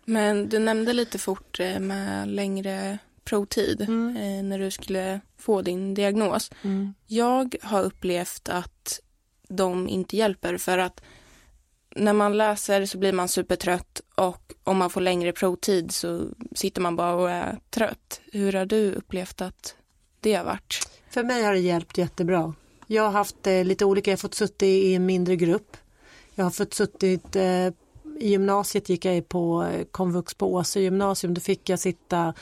Men 0.04 0.48
du 0.48 0.58
nämnde 0.58 0.92
lite 0.92 1.18
fort 1.18 1.60
eh, 1.60 1.78
med 1.78 2.28
längre 2.28 2.98
provtid 3.24 3.80
Mm. 3.80 4.16
eh, 4.16 4.44
när 4.44 4.58
du 4.58 4.70
skulle 4.70 5.20
få 5.38 5.62
din 5.62 5.94
diagnos. 5.94 6.50
Mm. 6.62 6.94
Jag 7.06 7.54
har 7.62 7.82
upplevt 7.82 8.48
att 8.48 9.00
de 9.48 9.88
inte 9.88 10.16
hjälper 10.16 10.56
för 10.56 10.78
att 10.78 11.00
när 11.96 12.12
man 12.12 12.36
läser 12.36 12.86
så 12.86 12.98
blir 12.98 13.12
man 13.12 13.28
supertrött 13.28 14.00
och 14.14 14.52
om 14.64 14.76
man 14.76 14.90
får 14.90 15.00
längre 15.00 15.32
provtid 15.32 15.92
så 15.92 16.22
sitter 16.54 16.80
man 16.80 16.96
bara 16.96 17.14
och 17.14 17.30
är 17.30 17.58
trött. 17.70 18.20
Hur 18.32 18.52
har 18.52 18.66
du 18.66 18.92
upplevt 18.92 19.40
att 19.40 19.76
det 20.20 20.34
har 20.34 20.44
varit? 20.44 20.88
För 21.10 21.24
mig 21.24 21.42
har 21.42 21.52
det 21.52 21.58
hjälpt 21.58 21.98
jättebra. 21.98 22.54
Jag 22.86 23.02
har 23.02 23.10
haft 23.10 23.46
eh, 23.46 23.64
lite 23.64 23.84
olika, 23.84 24.10
jag 24.10 24.16
har 24.16 24.20
fått 24.20 24.34
suttit 24.34 24.62
i 24.62 24.94
en 24.94 25.06
mindre 25.06 25.36
grupp. 25.36 25.76
Jag 26.34 26.44
har 26.44 26.50
fått 26.50 26.74
suttit, 26.74 27.36
eh, 27.36 27.66
i 28.20 28.28
gymnasiet 28.28 28.88
gick 28.88 29.04
jag 29.04 29.28
på 29.28 29.62
eh, 29.62 29.84
komvux 29.90 30.34
på 30.34 30.54
Åsö 30.54 30.80
gymnasium, 30.80 31.34
då 31.34 31.40
fick 31.40 31.68
jag 31.68 31.78
sitta, 31.78 32.34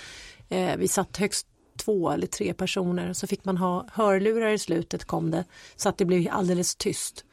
eh, 0.49 0.77
vi 0.77 0.89
satt 0.89 1.17
högst 1.17 1.47
två 1.77 2.11
eller 2.11 2.27
tre 2.27 2.55
personer, 2.55 3.13
så 3.13 3.27
fick 3.27 3.45
man 3.45 3.57
ha 3.57 3.87
hörlurar 3.93 4.51
i 4.51 4.59
slutet 4.59 5.05
kom 5.05 5.31
det, 5.31 5.45
så 5.77 5.89
att 5.89 5.99
det 5.99 6.05
blev 6.05 6.29
alldeles 6.31 6.77
tyst. 6.77 7.25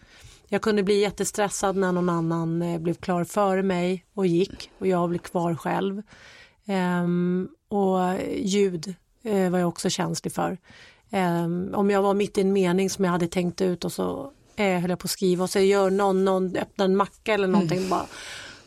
Jag 0.48 0.62
kunde 0.62 0.84
bli 0.84 1.00
jättestressad 1.00 1.76
när 1.76 1.92
någon 1.92 2.10
annan 2.10 2.62
eh, 2.62 2.80
blev 2.80 2.94
klar 2.94 3.24
före 3.24 3.64
mig 3.64 4.06
och 4.14 4.28
gick 4.28 4.72
och 4.78 4.88
jag 4.88 5.10
blev 5.10 5.20
kvar 5.20 5.56
själv. 5.56 6.02
Ehm, 6.66 7.50
och 7.68 8.04
eh, 8.04 8.46
ljud 8.46 8.96
eh, 9.24 9.50
var 9.50 9.60
jag 9.60 9.70
också 9.70 9.90
känslig 9.90 10.34
för. 10.34 10.58
Ehm, 11.12 11.74
om 11.76 11.90
jag 11.90 12.02
var 12.02 12.14
mitt 12.14 12.38
i 12.38 12.42
en 12.42 12.54
mening 12.54 12.90
som 12.90 13.06
jag 13.06 13.12
hade 13.12 13.28
tänkt 13.28 13.62
ut 13.62 13.86
och 13.86 13.92
så 13.92 14.32
eh, 14.56 14.80
höll 14.80 14.90
jag 14.90 15.00
på 15.00 15.06
att 15.06 15.12
skriva 15.12 15.44
och 15.44 15.50
så 15.50 15.60
gör 15.60 15.90
någon, 15.90 16.26
någon 16.26 16.56
öppnar 16.56 16.86
en 16.86 16.96
macka 16.96 17.34
eller 17.34 17.48
någonting 17.48 17.90
bara 17.90 18.06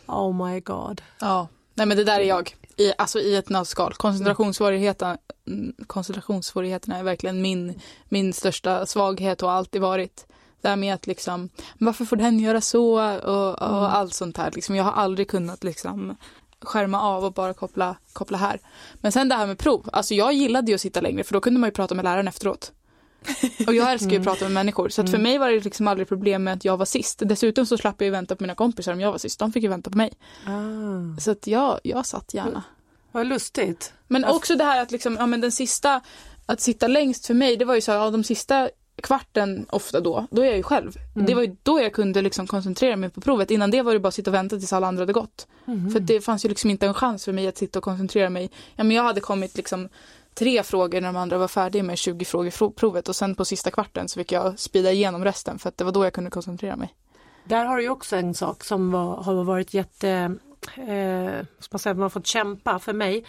Oh 0.06 0.46
my 0.46 0.60
god. 0.60 1.02
ja. 1.20 1.48
Nej 1.74 1.86
men 1.86 1.96
det 1.96 2.04
där 2.04 2.20
är 2.20 2.24
jag. 2.24 2.56
I, 2.76 2.92
alltså 2.98 3.20
i 3.20 3.36
ett 3.36 3.48
nötskal. 3.48 3.94
Koncentrationssvårigheterna, 3.94 5.18
mm, 5.46 5.74
koncentrationssvårigheterna 5.86 6.96
är 6.96 7.02
verkligen 7.02 7.42
min, 7.42 7.80
min 8.08 8.32
största 8.32 8.86
svaghet 8.86 9.42
och 9.42 9.48
har 9.48 9.56
alltid 9.56 9.80
varit. 9.80 10.26
Det 10.60 10.68
här 10.68 10.76
med 10.76 10.94
att 10.94 11.06
liksom, 11.06 11.48
varför 11.78 12.04
får 12.04 12.16
den 12.16 12.38
göra 12.40 12.60
så 12.60 13.14
och, 13.16 13.62
och 13.62 13.96
allt 13.96 14.14
sånt 14.14 14.36
här. 14.36 14.50
Liksom, 14.54 14.76
jag 14.76 14.84
har 14.84 14.92
aldrig 14.92 15.28
kunnat 15.28 15.64
liksom 15.64 16.16
skärma 16.64 17.00
av 17.00 17.24
och 17.24 17.32
bara 17.32 17.54
koppla, 17.54 17.96
koppla 18.12 18.38
här. 18.38 18.60
Men 18.94 19.12
sen 19.12 19.28
det 19.28 19.34
här 19.34 19.46
med 19.46 19.58
prov, 19.58 19.88
alltså 19.92 20.14
jag 20.14 20.32
gillade 20.32 20.70
ju 20.70 20.74
att 20.74 20.80
sitta 20.80 21.00
längre 21.00 21.24
för 21.24 21.32
då 21.32 21.40
kunde 21.40 21.60
man 21.60 21.68
ju 21.68 21.72
prata 21.72 21.94
med 21.94 22.04
läraren 22.04 22.28
efteråt. 22.28 22.72
Och 23.66 23.74
jag 23.74 23.92
älskar 23.92 24.10
ju 24.10 24.18
att 24.18 24.24
prata 24.24 24.44
med 24.44 24.52
människor 24.52 24.88
så 24.88 25.02
att 25.02 25.10
för 25.10 25.18
mig 25.18 25.38
var 25.38 25.50
det 25.50 25.64
liksom 25.64 25.88
aldrig 25.88 26.08
problem 26.08 26.44
med 26.44 26.54
att 26.54 26.64
jag 26.64 26.76
var 26.76 26.84
sist. 26.86 27.22
Dessutom 27.24 27.66
så 27.66 27.78
slapp 27.78 27.94
jag 27.98 28.04
ju 28.04 28.10
vänta 28.10 28.36
på 28.36 28.42
mina 28.42 28.54
kompisar 28.54 28.92
om 28.92 29.00
jag 29.00 29.10
var 29.10 29.18
sist. 29.18 29.38
De 29.38 29.52
fick 29.52 29.62
ju 29.62 29.68
vänta 29.68 29.90
på 29.90 29.96
mig. 29.98 30.12
Ah, 30.46 31.20
Så 31.20 31.30
att 31.30 31.46
jag, 31.46 31.80
jag 31.82 32.06
satt 32.06 32.34
gärna. 32.34 32.62
vad 33.12 33.26
lustigt. 33.26 33.92
Men 34.08 34.24
också 34.24 34.56
det 34.56 34.64
här 34.64 34.82
att 34.82 34.90
liksom, 34.90 35.16
ja 35.16 35.26
men 35.26 35.40
den 35.40 35.52
sista, 35.52 36.00
att 36.46 36.60
sitta 36.60 36.86
längst 36.86 37.26
för 37.26 37.34
mig, 37.34 37.56
det 37.56 37.64
var 37.64 37.74
ju 37.74 37.80
så 37.80 37.92
här, 37.92 37.98
ja 37.98 38.10
de 38.10 38.24
sista 38.24 38.68
kvarten 39.02 39.66
ofta 39.70 40.00
då, 40.00 40.26
då 40.30 40.42
är 40.42 40.46
jag 40.46 40.56
ju 40.56 40.62
själv. 40.62 40.92
Det 41.14 41.34
var 41.34 41.42
ju 41.42 41.56
då 41.62 41.80
jag 41.80 41.92
kunde 41.92 42.22
liksom 42.22 42.46
koncentrera 42.46 42.96
mig 42.96 43.10
på 43.10 43.20
provet. 43.20 43.50
Innan 43.50 43.70
det 43.70 43.82
var 43.82 43.92
det 43.92 44.00
bara 44.00 44.08
att 44.08 44.14
sitta 44.14 44.30
och 44.30 44.34
vänta 44.34 44.56
tills 44.58 44.72
alla 44.72 44.86
andra 44.86 45.02
hade 45.02 45.12
gått. 45.12 45.46
För 45.64 46.00
det 46.00 46.20
fanns 46.20 46.44
ju 46.44 46.48
liksom 46.48 46.70
inte 46.70 46.86
en 46.86 46.94
chans 46.94 47.24
för 47.24 47.32
mig 47.32 47.48
att 47.48 47.56
sitta 47.56 47.78
och 47.78 47.82
koncentrera 47.82 48.30
mig. 48.30 48.50
Ja 48.76 48.84
men 48.84 48.96
jag 48.96 49.02
hade 49.02 49.20
kommit 49.20 49.56
liksom 49.56 49.88
tre 50.34 50.62
frågor 50.62 51.00
när 51.00 51.08
de 51.08 51.16
andra 51.16 51.38
var 51.38 51.48
färdiga 51.48 51.82
med 51.82 51.98
20 51.98 52.24
frågor 52.24 52.70
provet 52.70 53.08
och 53.08 53.16
sen 53.16 53.34
på 53.34 53.44
sista 53.44 53.70
kvarten 53.70 54.08
så 54.08 54.20
fick 54.20 54.32
jag 54.32 54.58
spida 54.58 54.92
igenom 54.92 55.24
resten 55.24 55.58
för 55.58 55.68
att 55.68 55.78
det 55.78 55.84
var 55.84 55.92
då 55.92 56.04
jag 56.04 56.12
kunde 56.12 56.30
koncentrera 56.30 56.76
mig. 56.76 56.94
Där 57.44 57.64
har 57.64 57.76
du 57.76 57.82
ju 57.82 57.88
också 57.88 58.16
en 58.16 58.34
sak 58.34 58.64
som 58.64 58.90
var, 58.90 59.16
har 59.16 59.44
varit 59.44 59.74
jätte, 59.74 60.34
eh, 60.76 61.46
man, 61.70 61.78
säga, 61.78 61.94
man 61.94 62.02
har 62.02 62.08
fått 62.10 62.26
kämpa 62.26 62.78
för 62.78 62.92
mig. 62.92 63.24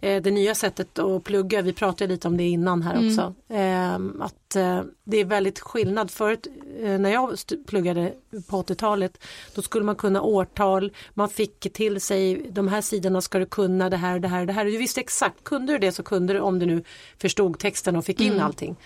Eh, 0.00 0.22
det 0.22 0.30
nya 0.30 0.54
sättet 0.54 0.98
att 0.98 1.24
plugga, 1.24 1.62
vi 1.62 1.72
pratade 1.72 2.12
lite 2.12 2.28
om 2.28 2.36
det 2.36 2.48
innan 2.48 2.82
här 2.82 2.94
Mm. 2.94 3.06
också. 3.08 3.34
Eh, 3.54 4.24
att 4.26 4.56
eh, 4.56 4.82
det 5.04 5.16
är 5.16 5.24
väldigt 5.24 5.60
skillnad. 5.60 6.10
Förut 6.10 6.46
eh, 6.82 6.98
när 6.98 7.10
jag 7.10 7.36
pluggade 7.66 8.12
på 8.48 8.62
80-talet 8.62 9.24
då 9.54 9.62
skulle 9.62 9.84
man 9.84 9.96
kunna 9.96 10.22
årtal, 10.22 10.92
man 11.14 11.28
fick 11.28 11.72
till 11.72 12.00
sig 12.00 12.50
de 12.50 12.68
här 12.68 12.80
sidorna 12.80 13.20
ska 13.20 13.38
du 13.38 13.46
kunna 13.46 13.90
det 13.90 13.96
här, 13.96 14.18
det 14.18 14.28
här, 14.28 14.46
det 14.46 14.52
här. 14.52 14.64
Du 14.64 14.78
visste 14.78 15.00
exakt, 15.00 15.44
kunde 15.44 15.72
du 15.72 15.78
det 15.78 15.92
så 15.92 16.02
kunde 16.02 16.32
du 16.32 16.40
om 16.40 16.58
du 16.58 16.66
nu 16.66 16.82
förstod 17.18 17.58
texten 17.58 17.96
och 17.96 18.04
fick 18.04 18.20
in 18.20 18.32
Mm. 18.32 18.44
allting. 18.44 18.76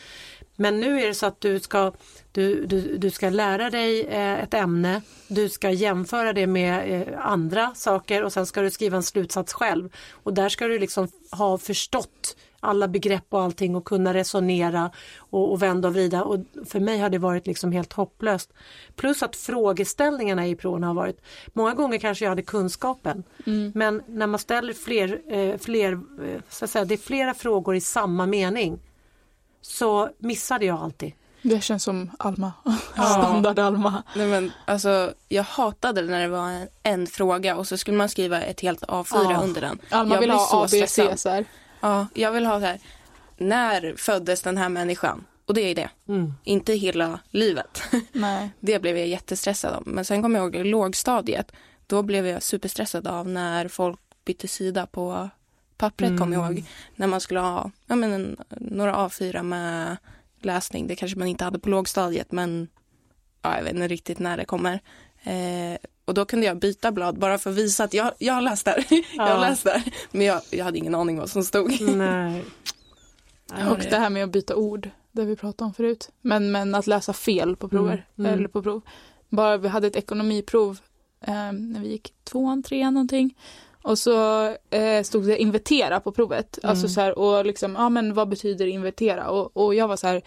Men 0.62 0.80
nu 0.80 1.00
är 1.00 1.06
det 1.06 1.14
så 1.14 1.26
att 1.26 1.40
du 1.40 1.60
ska, 1.60 1.92
du, 2.32 2.66
du, 2.66 2.96
du 2.96 3.10
ska 3.10 3.30
lära 3.30 3.70
dig 3.70 4.06
eh, 4.06 4.42
ett 4.42 4.54
ämne, 4.54 5.02
du 5.28 5.48
ska 5.48 5.70
jämföra 5.70 6.32
det 6.32 6.46
med 6.46 7.02
eh, 7.02 7.26
andra 7.26 7.74
saker 7.74 8.24
och 8.24 8.32
sen 8.32 8.46
ska 8.46 8.62
du 8.62 8.70
skriva 8.70 8.96
en 8.96 9.02
slutsats 9.02 9.52
själv. 9.52 9.88
Och 10.12 10.34
där 10.34 10.48
ska 10.48 10.66
du 10.66 10.78
liksom 10.78 11.08
ha 11.30 11.58
förstått 11.58 12.36
alla 12.60 12.88
begrepp 12.88 13.26
och 13.28 13.42
allting 13.42 13.76
och 13.76 13.84
kunna 13.84 14.14
resonera 14.14 14.90
och, 15.18 15.52
och 15.52 15.62
vända 15.62 15.88
och 15.88 15.94
vrida. 15.94 16.24
Och 16.24 16.38
för 16.66 16.80
mig 16.80 16.98
har 16.98 17.10
det 17.10 17.18
varit 17.18 17.46
liksom 17.46 17.72
helt 17.72 17.92
hopplöst. 17.92 18.52
Plus 18.96 19.22
att 19.22 19.36
frågeställningarna 19.36 20.46
i 20.46 20.56
proven 20.56 20.82
har 20.82 20.94
varit, 20.94 21.20
många 21.52 21.74
gånger 21.74 21.98
kanske 21.98 22.24
jag 22.24 22.30
hade 22.30 22.42
kunskapen, 22.42 23.24
men 23.74 24.02
när 24.06 24.26
man 24.26 24.38
ställer 24.38 24.72
fler, 24.72 25.20
eh, 25.32 25.58
fler 25.58 26.00
så 26.48 26.64
att 26.64 26.70
säga, 26.70 26.84
det 26.84 26.94
är 26.94 26.98
flera 26.98 27.34
frågor 27.34 27.74
i 27.74 27.80
samma 27.80 28.26
mening 28.26 28.78
så 29.62 30.08
missade 30.18 30.64
jag 30.64 30.80
alltid. 30.80 31.12
Det 31.42 31.60
känns 31.60 31.82
som 31.84 32.10
Alma. 32.18 32.52
Standard 32.94 33.58
Alma. 33.58 34.02
Nej, 34.16 34.26
men, 34.26 34.52
alltså, 34.64 35.14
jag 35.28 35.42
hatade 35.42 36.02
när 36.02 36.20
det 36.20 36.28
var 36.28 36.48
en, 36.48 36.68
en 36.82 37.06
fråga 37.06 37.56
och 37.56 37.68
så 37.68 37.76
skulle 37.76 37.96
man 37.96 38.08
skriva 38.08 38.42
ett 38.42 38.60
helt 38.60 38.82
A4 38.82 39.06
Ja. 39.32 39.40
under 39.42 39.60
den. 39.60 39.78
Alma 39.90 40.14
Jag 40.14 40.20
vill 40.20 40.30
ha 40.30 40.64
A, 40.64 40.68
B, 40.70 40.86
C 40.86 41.16
så 41.16 41.28
här. 41.28 41.44
Ja, 41.80 42.06
jag 42.14 42.32
vill 42.32 42.46
ha 42.46 42.60
så 42.60 42.66
här, 42.66 42.78
när 43.38 43.94
föddes 43.96 44.42
den 44.42 44.56
här 44.58 44.68
människan? 44.68 45.24
Och 45.46 45.54
det 45.54 45.60
är 45.60 45.74
det, 45.74 45.90
Mm. 46.08 46.34
inte 46.44 46.72
hela 46.72 47.18
livet. 47.30 47.82
Nej. 48.12 48.50
Det 48.60 48.78
blev 48.78 48.98
jag 48.98 49.06
jättestressad 49.08 49.72
av. 49.74 49.82
Men 49.86 50.04
sen 50.04 50.22
kommer 50.22 50.38
jag 50.40 50.54
ihåg 50.56 50.66
lågstadiet, 50.66 51.52
då 51.86 52.02
blev 52.02 52.26
jag 52.26 52.42
superstressad 52.42 53.06
av 53.06 53.28
när 53.28 53.68
folk 53.68 54.00
bytte 54.24 54.48
sida 54.48 54.86
på 54.86 55.28
pappret, 55.76 56.18
kommer 56.18 56.36
jag 56.36 56.46
ihåg. 56.52 56.64
När 56.96 57.06
man 57.06 57.20
skulle 57.20 57.40
ha 57.40 57.70
ja, 57.86 57.96
men 57.96 58.12
en, 58.12 58.36
några 58.48 58.94
A4 58.94 59.42
med 59.42 59.96
läsning, 60.40 60.86
det 60.86 60.96
kanske 60.96 61.18
man 61.18 61.28
inte 61.28 61.44
hade 61.44 61.58
på 61.58 61.68
lågstadiet, 61.68 62.32
men 62.32 62.68
ja, 63.42 63.56
jag 63.56 63.64
vet 63.64 63.74
inte 63.74 63.88
riktigt 63.88 64.18
när 64.18 64.36
det 64.36 64.44
kommer. 64.44 64.80
Eh, 65.22 65.78
och 66.04 66.14
då 66.14 66.24
kunde 66.24 66.46
jag 66.46 66.58
byta 66.58 66.92
blad 66.92 67.18
bara 67.18 67.38
för 67.38 67.50
att 67.50 67.56
visa 67.56 67.84
att 67.84 67.94
jag, 67.94 68.12
jag 68.18 68.34
har 68.34 68.42
läst 68.42 68.64
där. 68.64 68.84
jag 69.16 69.22
har 69.24 69.30
Ja. 69.30 69.40
läst 69.40 69.64
där. 69.64 69.82
Men 70.10 70.26
jag, 70.26 70.40
jag 70.50 70.64
hade 70.64 70.78
ingen 70.78 70.94
aning 70.94 71.18
vad 71.18 71.30
som 71.30 71.44
stod. 71.44 71.80
Nej. 71.96 72.44
Och 73.70 73.78
det 73.78 73.96
här 73.98 74.10
med 74.10 74.24
att 74.24 74.30
byta 74.30 74.56
ord, 74.56 74.90
det 75.12 75.24
vi 75.24 75.36
pratade 75.36 75.66
om 75.66 75.74
förut. 75.74 76.10
Men, 76.20 76.52
men 76.52 76.74
att 76.74 76.86
läsa 76.86 77.12
fel 77.12 77.56
på 77.56 77.68
prover. 77.68 78.06
Mm, 78.18 78.26
mm. 78.30 78.38
Eller 78.38 78.48
på 78.48 78.62
prov. 78.62 78.82
Bara 79.28 79.56
vi 79.56 79.68
hade 79.68 79.86
ett 79.86 79.96
ekonomiprov 79.96 80.78
eh, 81.20 81.52
när 81.52 81.80
vi 81.80 81.88
gick 81.88 82.14
tvåan, 82.24 82.62
trean 82.62 82.94
någonting. 82.94 83.34
Och 83.82 83.98
så 83.98 84.44
eh, 84.70 85.02
stod 85.02 85.26
det 85.26 85.42
invertera 85.42 86.00
på 86.00 86.12
provet. 86.12 86.58
Mm. 86.62 86.70
Alltså 86.70 86.88
så 86.88 87.00
här, 87.00 87.18
och 87.18 87.46
liksom, 87.46 87.74
ja 87.74 87.88
men 87.88 88.14
vad 88.14 88.28
betyder 88.28 88.66
invertera? 88.66 89.30
Och, 89.30 89.56
och 89.56 89.74
jag 89.74 89.88
var 89.88 89.96
så 89.96 90.06
här, 90.06 90.22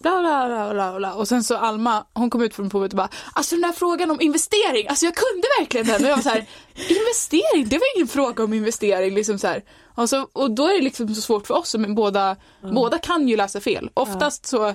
bla 0.00 0.20
bla 0.20 0.48
bla 0.48 0.74
bla 0.74 0.98
bla. 0.98 1.14
Och 1.14 1.28
sen 1.28 1.44
så 1.44 1.56
Alma, 1.56 2.04
hon 2.14 2.30
kom 2.30 2.42
ut 2.42 2.54
från 2.54 2.70
provet 2.70 2.92
och 2.92 2.96
bara, 2.96 3.08
alltså 3.32 3.54
den 3.54 3.64
här 3.64 3.72
frågan 3.72 4.10
om 4.10 4.20
investering, 4.20 4.88
alltså 4.88 5.06
jag 5.06 5.14
kunde 5.14 5.48
verkligen 5.58 5.86
den. 5.86 6.04
Och 6.04 6.10
jag 6.10 6.16
var 6.16 6.22
så 6.22 6.28
här, 6.28 6.46
investering, 6.74 7.68
det 7.68 7.78
var 7.78 7.96
ingen 7.96 8.08
fråga 8.08 8.44
om 8.44 8.52
investering 8.52 9.14
liksom 9.14 9.38
så 9.38 9.46
här. 9.46 9.62
Och, 9.94 10.08
så, 10.08 10.28
och 10.32 10.50
då 10.50 10.68
är 10.68 10.74
det 10.74 10.80
liksom 10.80 11.14
så 11.14 11.20
svårt 11.20 11.46
för 11.46 11.54
oss, 11.54 11.74
men 11.74 11.94
båda, 11.94 12.36
båda 12.72 12.98
kan 12.98 13.28
ju 13.28 13.36
läsa 13.36 13.60
fel. 13.60 13.90
Oftast 13.94 14.46
så 14.46 14.74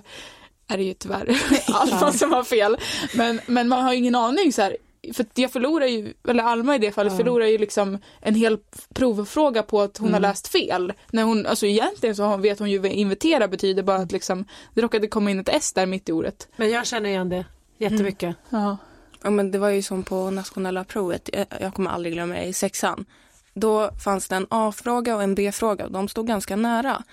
är 0.68 0.78
det 0.78 0.84
ju 0.84 0.94
tyvärr 0.94 1.42
Alma 1.74 2.12
som 2.12 2.32
har 2.32 2.44
fel. 2.44 2.78
Men, 3.14 3.42
men 3.46 3.70
man 3.70 3.84
har 3.84 3.92
ju 3.92 3.98
ingen 3.98 4.16
aning 4.16 4.54
så 4.54 4.62
här. 4.62 4.78
För 5.14 5.26
jag 5.34 5.52
förlorar 5.52 5.86
ju, 5.86 6.14
eller 6.28 6.44
Alma 6.44 6.76
i 6.76 6.80
det 6.80 6.92
fallet 6.92 7.18
förlorar 7.18 7.46
ju 7.46 7.58
liksom 7.58 7.98
en 8.22 8.36
hel 8.36 8.58
provfråga 8.94 9.64
på 9.64 9.82
att 9.82 9.98
hon 9.98 10.14
har 10.14 10.20
läst 10.20 10.48
fel. 10.48 10.94
När 11.12 11.24
hon, 11.24 11.46
alltså 11.46 11.66
egentligen 11.66 12.16
så 12.16 12.38
vet 12.38 12.60
hon 12.60 12.72
ju 12.72 12.78
vad 12.78 12.92
invertera 12.92 13.48
betyder 13.48 13.84
bara 13.84 13.98
att 13.98 14.12
liksom, 14.12 14.46
det 14.74 14.82
råkade 14.82 15.08
komma 15.08 15.32
in 15.32 15.40
ett 15.40 15.50
S 15.52 15.74
där 15.74 15.86
mitt 15.86 16.10
i 16.10 16.12
ordet. 16.12 16.48
Men 16.56 16.70
jag 16.70 16.88
känner 16.88 17.10
igen 17.10 17.30
det 17.30 17.46
jättemycket. 17.78 18.36
Ja. 18.50 18.78
Ja, 19.24 19.30
men 19.30 19.52
det 19.52 19.58
var 19.58 19.70
ju 19.70 19.82
som 19.82 20.04
på 20.04 20.30
nationella 20.30 20.84
provet, 20.84 21.30
jag, 21.34 21.46
jag 21.60 21.74
kommer 21.74 21.92
aldrig 21.92 22.14
glömma 22.14 22.34
det, 22.34 22.44
i 22.44 22.54
sexan. 22.54 23.06
Då 23.54 23.92
fanns 24.04 24.28
det 24.28 24.36
en 24.36 24.48
A-fråga 24.50 25.16
och 25.16 25.24
en 25.24 25.36
B-fråga 25.36 25.86
och 25.86 25.92
de 25.92 26.08
stod 26.08 26.28
ganska 26.28 26.56
nära. 26.56 27.04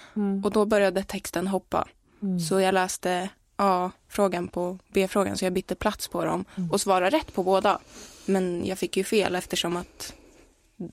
Och 0.44 0.50
då 0.50 0.64
började 0.64 1.04
texten 1.04 1.46
hoppa. 1.46 1.88
Så 2.48 2.60
jag 2.60 2.74
läste 2.74 3.28
A-frågan 3.60 4.48
på 4.48 4.78
B-frågan 4.88 5.36
så 5.36 5.44
jag 5.44 5.52
bytte 5.52 5.74
plats 5.74 6.08
på 6.08 6.24
dem 6.24 6.44
och 6.72 6.80
svarade 6.80 7.16
rätt 7.16 7.34
på 7.34 7.42
båda. 7.42 7.78
Men 8.26 8.66
jag 8.66 8.78
fick 8.78 8.96
ju 8.96 9.04
fel 9.04 9.34
eftersom 9.34 9.76
att 9.76 10.14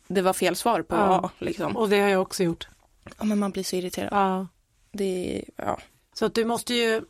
det 0.07 0.21
var 0.21 0.33
fel 0.33 0.55
svar 0.55 0.81
på 0.81 0.95
Ja. 0.95 1.19
A. 1.25 1.29
Liksom. 1.39 1.77
Och 1.77 1.89
det 1.89 1.99
har 1.99 2.09
jag 2.09 2.21
också 2.21 2.43
gjort. 2.43 2.67
Ja, 3.17 3.25
men 3.25 3.39
man 3.39 3.51
blir 3.51 3.63
så 3.63 3.75
irriterad. 3.75 4.09
Ja. 4.11 4.47
Det, 4.91 5.43
ja. 5.55 5.79
Så 6.13 6.25
att 6.25 6.33
du 6.33 6.45
måste 6.45 6.73
ju, 6.73 7.01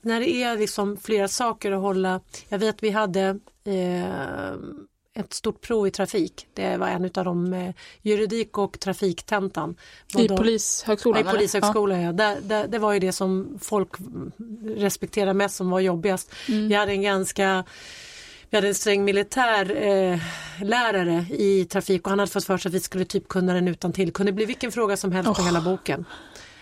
när 0.00 0.20
det 0.20 0.30
är 0.30 0.58
liksom 0.58 0.96
flera 0.96 1.28
saker 1.28 1.72
att 1.72 1.80
hålla, 1.80 2.20
jag 2.48 2.58
vet 2.58 2.82
vi 2.82 2.90
hade 2.90 3.38
eh, 3.64 4.54
ett 5.20 5.32
stort 5.32 5.60
prov 5.60 5.86
i 5.86 5.90
trafik, 5.90 6.46
det 6.54 6.76
var 6.76 6.88
en 6.88 7.04
av 7.04 7.24
de 7.24 7.52
eh, 7.52 7.74
juridik 8.02 8.58
och 8.58 8.80
trafiktentan. 8.80 9.76
I 10.18 10.26
då- 10.26 10.36
polishögskolan? 10.36 11.20
I 11.28 11.30
polishögskolan, 11.30 12.00
ja. 12.00 12.12
Där, 12.12 12.40
där, 12.40 12.68
det 12.68 12.78
var 12.78 12.92
ju 12.92 12.98
det 12.98 13.12
som 13.12 13.58
folk 13.62 13.88
respekterade 14.76 15.34
mest 15.34 15.56
som 15.56 15.70
var 15.70 15.80
jobbigast. 15.80 16.32
Mm. 16.48 16.68
Vi 16.68 16.74
hade 16.74 16.92
en 16.92 17.02
ganska 17.02 17.64
vi 18.50 18.56
hade 18.56 18.68
en 18.68 18.74
sträng 18.74 19.04
militär 19.04 19.76
eh, 19.82 20.18
lärare 20.62 21.26
i 21.30 21.64
trafik 21.64 22.02
och 22.06 22.10
han 22.10 22.18
hade 22.18 22.30
fått 22.30 22.44
för 22.44 22.58
sig 22.58 22.68
att 22.68 22.74
vi 22.74 22.80
skulle 22.80 23.04
typ 23.04 23.28
kunna 23.28 23.54
den 23.54 23.68
utan 23.68 23.92
till. 23.92 24.12
kunde 24.12 24.32
bli 24.32 24.44
vilken 24.44 24.72
fråga 24.72 24.96
som 24.96 25.12
helst 25.12 25.34
på 25.36 25.40
Oh. 25.42 25.46
hela 25.46 25.60
boken. 25.60 26.04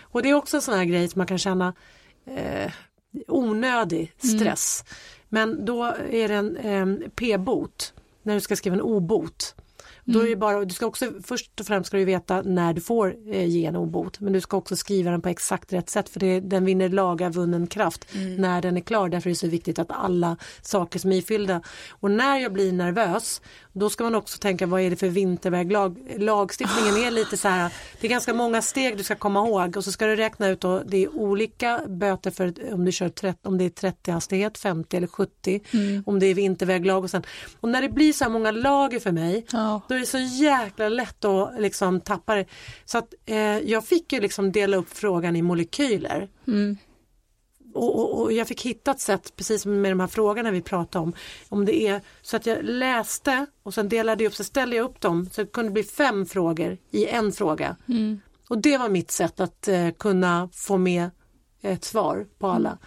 Och 0.03 0.23
det 0.23 0.31
är 0.31 0.35
också 0.35 0.57
en 0.57 0.63
sån 0.63 0.75
här 0.75 0.85
grej 0.85 1.09
som 1.09 1.19
man 1.19 1.27
kan 1.27 1.39
känna 1.39 1.75
eh, 2.27 2.73
onödig 3.29 4.13
stress. 4.19 4.85
Men 5.29 5.65
då 5.65 5.85
är 6.11 6.29
det 6.29 6.35
en 6.35 6.57
eh, 6.57 7.09
p-bot 7.17 7.93
när 8.29 8.35
du 8.35 8.41
ska 8.41 8.57
skriva 8.57 8.77
en 8.77 8.83
obot. 8.83 9.55
Då 10.13 10.21
är 10.21 10.29
det 10.29 10.37
bara, 10.37 10.65
du 10.65 10.75
ska 10.75 10.87
också, 10.87 11.13
först 11.25 11.61
och 11.61 11.67
främst 11.67 11.87
ska 11.87 11.97
du 11.97 12.05
veta 12.05 12.43
när 12.43 12.73
du 12.73 12.81
får 12.81 13.17
eh, 13.33 13.45
ge 13.45 13.67
en 13.67 13.77
obot 13.77 14.21
men 14.21 14.33
du 14.33 14.41
ska 14.41 14.57
också 14.57 14.77
skriva 14.77 15.11
den 15.11 15.23
på 15.23 15.29
exakt 15.29 15.73
rätt 15.73 15.91
sätt 15.91 16.09
för 16.09 16.21
det, 16.21 16.41
den 16.41 16.65
vinner 16.65 16.89
laga 16.89 17.29
vunnen 17.29 17.67
kraft 17.67 18.07
när 18.39 18.63
den 18.63 18.77
är 18.77 18.81
klar. 18.81 19.09
Därför 19.09 19.31
är 19.31 19.35
det 19.35 19.39
så 19.39 19.47
viktigt 19.49 19.79
att 19.79 19.91
alla 19.91 20.37
saker 20.63 20.99
som 20.99 21.13
är 21.13 21.17
ifyllda. 21.17 21.63
Och 21.91 22.11
när 22.11 22.39
jag 22.39 22.53
blir 22.53 22.73
nervös 22.73 23.41
då 23.73 23.91
ska 23.91 24.05
man 24.05 24.15
också 24.15 24.39
tänka 24.39 24.67
vad 24.67 24.81
är 24.81 24.91
det 24.91 24.97
för 24.97 25.09
vinterväglag. 25.09 25.99
Lagstiftningen 26.17 26.97
är 26.97 27.11
lite 27.11 27.37
så 27.37 27.49
här, 27.49 27.73
det 28.01 28.07
är 28.07 28.11
ganska 28.11 28.35
många 28.35 28.63
steg 28.63 28.97
du 28.97 29.03
ska 29.03 29.15
komma 29.15 29.47
ihåg 29.47 29.77
och 29.77 29.85
så 29.85 29.93
ska 29.93 30.07
du 30.07 30.17
räkna 30.17 30.49
ut 30.49 30.65
och 30.65 30.83
det 30.87 31.05
är 31.05 31.17
olika 31.17 31.81
böter 31.89 32.31
för 32.31 32.73
om 32.73 32.85
du 32.85 32.93
kör 32.93 33.09
30, 33.09 33.39
om 33.43 33.59
det 33.59 33.65
är 33.65 33.71
30 33.71 34.11
hastighet, 34.11 34.59
50 34.59 34.97
eller 34.97 35.07
70, 35.07 35.61
om 36.07 36.19
det 36.19 36.27
är 36.27 36.35
vinterväglag 36.35 37.05
och 37.05 37.11
sen. 37.11 37.23
Och 37.61 37.69
när 37.69 37.83
det 37.83 37.89
blir 37.89 38.13
så 38.13 38.25
här 38.25 38.31
många 38.31 38.51
lager 38.51 39.01
för 39.01 39.13
mig 39.13 39.47
Ja. 39.53 39.81
då 39.89 39.95
är 39.99 40.01
det 40.01 40.07
så 40.07 40.43
jäkla 40.45 40.89
lätt 40.89 41.25
att 41.25 41.61
liksom 41.61 42.01
tappa 42.01 42.35
det. 42.35 42.45
Så 42.85 42.99
att 42.99 43.15
eh, 43.27 43.59
jag 43.59 43.85
fick 43.85 44.13
ju 44.13 44.21
liksom 44.21 44.53
dela 44.53 44.77
upp 44.77 44.91
frågan 44.91 45.37
i 45.37 45.43
molekyler. 45.43 46.29
Mm. 46.47 46.77
Och, 47.75 47.99
och, 47.99 48.23
och 48.23 48.33
jag 48.33 48.49
fick 48.49 48.67
hitta 48.67 48.91
ett 48.91 49.01
sätt, 49.01 49.33
precis 49.37 49.63
som 49.63 49.81
med 49.81 49.91
de 49.91 50.01
här 50.01 50.07
frågorna 50.07 50.51
vi 50.51 50.63
pratade 50.63 51.03
om, 51.03 51.13
om 51.49 51.65
det 51.65 51.83
är 51.83 52.01
så 52.23 52.37
att 52.37 52.47
jag 52.47 52.59
läste 52.63 53.47
och 53.63 53.75
sen 53.75 53.89
delade 53.89 54.25
jag 54.25 54.31
upp, 54.31 54.37
så 54.37 54.45
ställde 54.45 54.77
jag 54.77 54.85
upp 54.85 55.01
dem 55.01 55.29
så 55.33 55.43
det 55.43 55.53
kunde 55.53 55.71
bli 55.71 55.83
fem 55.83 56.27
frågor 56.27 56.79
i 56.91 57.07
en 57.07 57.33
fråga. 57.33 57.77
Mm. 57.89 58.21
Och 58.49 58.59
det 58.59 58.79
var 58.79 58.89
mitt 58.89 59.11
sätt 59.11 59.41
att 59.41 59.69
eh, 59.69 59.91
kunna 59.91 60.49
få 60.53 60.79
med 60.79 61.11
ett 61.63 61.85
svar 61.85 62.27
på 62.39 62.47
alla. 62.47 62.79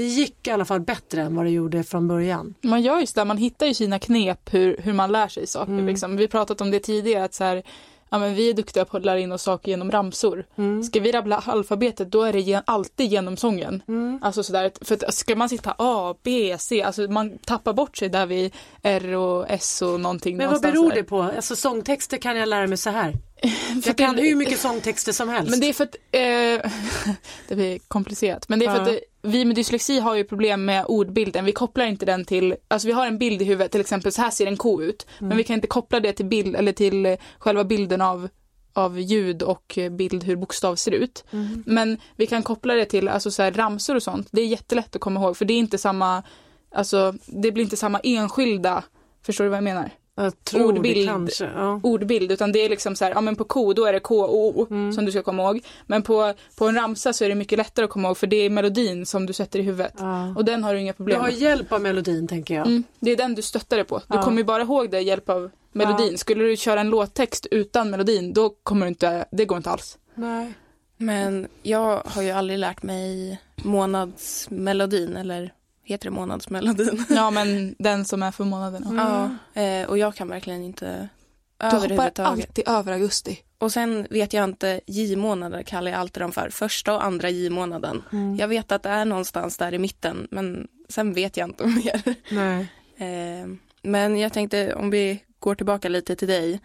Det 0.00 0.06
gick 0.06 0.46
i 0.46 0.50
alla 0.50 0.64
fall 0.64 0.80
bättre 0.80 1.22
än 1.22 1.34
vad 1.34 1.44
det 1.44 1.50
gjorde 1.50 1.82
från 1.84 2.08
början. 2.08 2.54
Man 2.62 2.82
gör 2.82 3.00
just 3.00 3.14
det, 3.14 3.24
man 3.24 3.36
hittar 3.36 3.66
ju 3.66 3.74
sina 3.74 3.98
knep 3.98 4.54
hur, 4.54 4.76
hur 4.82 4.92
man 4.92 5.12
lär 5.12 5.28
sig 5.28 5.46
saker. 5.46 5.72
Mm. 5.72 5.86
Liksom. 5.86 6.16
Vi 6.16 6.28
pratat 6.28 6.60
om 6.60 6.70
det 6.70 6.80
tidigare, 6.80 7.24
att 7.24 7.34
så 7.34 7.44
här, 7.44 7.62
ja, 8.10 8.18
men 8.18 8.34
vi 8.34 8.50
är 8.50 8.54
duktiga 8.54 8.84
på 8.84 8.96
att 8.96 9.04
lära 9.04 9.18
in 9.18 9.32
oss 9.32 9.42
saker 9.42 9.70
genom 9.70 9.90
ramsor. 9.90 10.44
Mm. 10.58 10.82
Ska 10.82 11.00
vi 11.00 11.12
rabbla 11.12 11.36
alfabetet 11.46 12.10
då 12.10 12.22
är 12.22 12.32
det 12.32 12.40
gen- 12.40 12.62
alltid 12.66 13.10
genom 13.12 13.36
sången. 13.36 13.82
Mm. 13.88 14.18
Alltså 14.22 14.42
sådär, 14.42 14.70
för 14.80 15.12
ska 15.12 15.36
man 15.36 15.48
sitta 15.48 15.74
A, 15.78 16.14
B, 16.22 16.56
C, 16.58 16.82
alltså 16.82 17.02
man 17.02 17.38
tappar 17.38 17.72
bort 17.72 17.96
sig 17.96 18.08
där 18.08 18.26
vid 18.26 18.52
R 18.82 19.14
och 19.16 19.46
S 19.48 19.82
och 19.82 20.00
någonting. 20.00 20.36
Men 20.36 20.50
vad 20.50 20.62
beror 20.62 20.88
där. 20.88 20.96
det 20.96 21.04
på? 21.04 21.22
Alltså 21.22 21.56
sångtexter 21.56 22.16
kan 22.16 22.36
jag 22.36 22.48
lära 22.48 22.66
mig 22.66 22.78
så 22.78 22.90
här. 22.90 23.14
Jag 23.84 23.96
kan 23.96 24.18
hur 24.18 24.34
mycket 24.36 24.60
sångtexter 24.60 25.12
som 25.12 25.28
helst. 25.28 25.50
Men 25.50 25.60
det 25.60 25.68
är 25.68 25.72
för 25.72 25.84
att, 25.84 25.96
eh, 26.12 26.70
det 27.48 27.54
blir 27.54 27.78
komplicerat, 27.88 28.48
men 28.48 28.58
det 28.58 28.66
är 28.66 28.70
för 28.84 28.90
Ja. 28.92 28.96
att 28.96 29.02
vi 29.22 29.44
med 29.44 29.56
dyslexi 29.56 29.98
har 29.98 30.14
ju 30.14 30.24
problem 30.24 30.64
med 30.64 30.84
ordbilden. 30.88 31.44
Vi 31.44 31.52
kopplar 31.52 31.84
inte 31.84 32.06
den 32.06 32.24
till, 32.24 32.56
alltså 32.68 32.88
vi 32.88 32.92
har 32.92 33.06
en 33.06 33.18
bild 33.18 33.42
i 33.42 33.44
huvudet, 33.44 33.72
till 33.72 33.80
exempel 33.80 34.12
så 34.12 34.22
här 34.22 34.30
ser 34.30 34.46
en 34.46 34.56
ko 34.56 34.82
ut. 34.82 35.06
Mm. 35.18 35.28
Men 35.28 35.36
vi 35.36 35.44
kan 35.44 35.54
inte 35.54 35.66
koppla 35.66 36.00
det 36.00 36.12
till 36.12 36.26
bild 36.26 36.56
eller 36.56 36.72
till 36.72 37.06
eh, 37.06 37.16
själva 37.38 37.64
bilden 37.64 38.00
av 38.00 38.28
av 38.72 39.00
ljud 39.00 39.42
och 39.42 39.78
eh, 39.78 39.92
bild 39.92 40.24
hur 40.24 40.36
bokstav 40.36 40.76
ser 40.76 40.90
ut. 40.90 41.24
Mm. 41.30 41.62
Men 41.66 41.98
vi 42.16 42.26
kan 42.26 42.42
koppla 42.42 42.74
det 42.74 42.84
till 42.84 43.08
alltså 43.08 43.30
så 43.30 43.42
här, 43.42 43.52
ramsor 43.52 43.96
och 43.96 44.02
sånt. 44.02 44.28
Det 44.30 44.40
är 44.40 44.46
jättelätt 44.46 44.96
att 44.96 45.00
komma 45.00 45.20
ihåg 45.20 45.36
för 45.36 45.44
det 45.44 45.54
är 45.54 45.58
inte 45.58 45.78
samma, 45.78 46.22
alltså 46.74 47.14
det 47.26 47.52
blir 47.52 47.64
inte 47.64 47.76
samma 47.76 47.98
enskilda, 47.98 48.84
förstår 49.22 49.44
du 49.44 49.50
vad 49.50 49.56
jag 49.56 49.64
menar? 49.64 49.90
Jag 50.24 50.44
tror 50.44 50.64
ordbild. 50.68 50.96
det 50.96 51.06
kanske. 51.06 51.44
Ja. 51.56 51.80
ordbild 51.82 52.32
utan 52.32 52.52
det 52.52 52.58
är 52.64 52.68
liksom 52.68 52.96
så 52.96 53.04
här, 53.04 53.12
ja 53.12 53.20
men 53.20 53.36
på 53.36 53.44
ko 53.44 53.72
då 53.72 53.84
är 53.84 53.92
det 53.92 54.00
K-O 54.00 54.66
Mm. 54.70 54.92
som 54.92 55.04
du 55.04 55.12
ska 55.12 55.22
komma 55.22 55.42
ihåg. 55.42 55.60
Men 55.86 56.02
på, 56.02 56.34
på 56.56 56.68
en 56.68 56.74
ramsa 56.74 57.12
så 57.12 57.24
är 57.24 57.28
det 57.28 57.34
mycket 57.34 57.58
lättare 57.58 57.84
att 57.84 57.90
komma 57.90 58.08
ihåg 58.08 58.16
för 58.16 58.26
det 58.26 58.36
är 58.36 58.50
melodin 58.50 59.06
som 59.06 59.26
du 59.26 59.32
sätter 59.32 59.58
i 59.58 59.62
huvudet. 59.62 59.94
Ja. 59.98 60.34
Och 60.36 60.44
den 60.44 60.64
har 60.64 60.74
du 60.74 60.80
inga 60.80 60.92
Du 60.92 60.96
problem 60.96 61.20
har 61.20 61.28
med. 61.28 61.36
hjälp 61.38 61.72
av 61.72 61.80
melodin 61.80 62.28
tänker 62.28 62.54
jag. 62.54 62.66
Mm, 62.66 62.84
det 63.00 63.10
är 63.10 63.16
den 63.16 63.34
du 63.34 63.42
stöttar 63.42 63.76
dig 63.76 63.84
på. 63.86 63.98
Du 63.98 64.04
Ja. 64.16 64.22
kommer 64.22 64.38
ju 64.38 64.44
bara 64.44 64.62
ihåg 64.62 64.90
det 64.90 65.00
hjälp 65.00 65.28
av 65.28 65.50
melodin. 65.72 66.18
Skulle 66.18 66.44
du 66.44 66.56
köra 66.56 66.80
en 66.80 66.90
låttext 66.90 67.46
utan 67.50 67.90
melodin 67.90 68.32
då 68.32 68.50
kommer 68.62 68.86
du 68.86 68.88
inte, 68.88 69.24
det 69.32 69.44
går 69.44 69.56
inte 69.56 69.70
alls. 69.70 69.98
Nej. 70.14 70.52
Men 70.96 71.48
jag 71.62 72.02
har 72.06 72.22
ju 72.22 72.30
aldrig 72.30 72.58
lärt 72.58 72.82
mig 72.82 73.38
månadsmelodin, 73.62 75.16
eller 75.16 75.52
heter 75.90 76.04
det 76.04 76.14
månadsmelodin? 76.14 77.04
Ja 77.10 77.30
men 77.30 77.74
den 77.78 78.04
som 78.04 78.22
är 78.22 78.30
för 78.30 78.44
månaden. 78.44 78.96
Ja. 78.96 79.30
Ja, 79.54 79.62
eh, 79.62 79.88
och 79.88 79.98
jag 79.98 80.14
kan 80.14 80.28
verkligen 80.28 80.62
inte 80.62 81.08
Du 81.58 81.66
hoppar 81.66 82.12
alltid 82.20 82.68
över 82.68 82.92
augusti. 82.92 83.42
Och 83.58 83.72
sen 83.72 84.06
vet 84.10 84.32
jag 84.32 84.44
inte, 84.44 84.80
J-månader 84.86 85.62
kallar 85.62 85.90
jag 85.90 86.00
alltid 86.00 86.22
dem 86.22 86.32
för. 86.32 86.48
Första 86.50 86.94
och 86.94 87.04
andra 87.04 87.30
J-månaden. 87.30 88.02
Mm. 88.12 88.36
Jag 88.36 88.48
vet 88.48 88.72
att 88.72 88.82
det 88.82 88.88
är 88.88 89.04
någonstans 89.04 89.56
där 89.56 89.74
i 89.74 89.78
mitten 89.78 90.28
men 90.30 90.68
sen 90.88 91.12
vet 91.12 91.36
jag 91.36 91.48
inte 91.48 91.66
mer. 91.84 92.14
Nej. 92.30 92.68
Eh, 92.96 93.48
men 93.82 94.18
jag 94.18 94.32
tänkte 94.32 94.74
om 94.74 94.90
vi 94.90 95.24
går 95.38 95.54
tillbaka 95.54 95.88
lite 95.88 96.16
till 96.16 96.28
dig. 96.28 96.60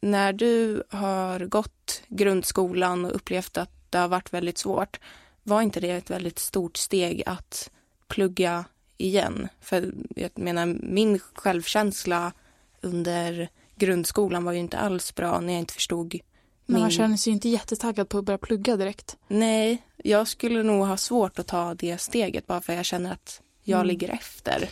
När 0.00 0.32
du 0.32 0.82
har 0.90 1.40
gått 1.40 2.02
grundskolan 2.08 3.04
och 3.04 3.14
upplevt 3.14 3.58
att 3.58 3.70
det 3.90 3.98
har 3.98 4.08
varit 4.08 4.32
väldigt 4.32 4.58
svårt. 4.58 5.00
Var 5.42 5.62
inte 5.62 5.80
det 5.80 5.90
ett 5.90 6.10
väldigt 6.10 6.38
stort 6.38 6.76
steg 6.76 7.22
att 7.26 7.70
plugga 8.08 8.64
igen? 8.96 9.48
För 9.60 9.94
jag 10.16 10.30
menar 10.34 10.66
min 10.82 11.18
självkänsla 11.18 12.32
under 12.80 13.48
grundskolan 13.74 14.44
var 14.44 14.52
ju 14.52 14.58
inte 14.58 14.78
alls 14.78 15.14
bra 15.14 15.40
när 15.40 15.52
jag 15.52 15.60
inte 15.60 15.74
förstod 15.74 16.20
men 16.66 16.80
man 16.80 16.90
känner 16.90 17.16
sig 17.16 17.30
ju 17.30 17.34
inte 17.34 17.48
jättetaggad 17.48 18.08
på 18.08 18.18
att 18.18 18.24
börja 18.24 18.38
plugga 18.38 18.76
direkt. 18.76 19.16
Nej, 19.28 19.82
jag 19.96 20.28
skulle 20.28 20.62
nog 20.62 20.86
ha 20.86 20.96
svårt 20.96 21.38
att 21.38 21.46
ta 21.46 21.74
det 21.74 21.98
steget 21.98 22.46
bara 22.46 22.60
för 22.60 22.72
jag 22.72 22.84
känner 22.84 23.12
att 23.12 23.42
jag 23.62 23.76
mm. 23.76 23.86
ligger 23.86 24.08
efter. 24.08 24.68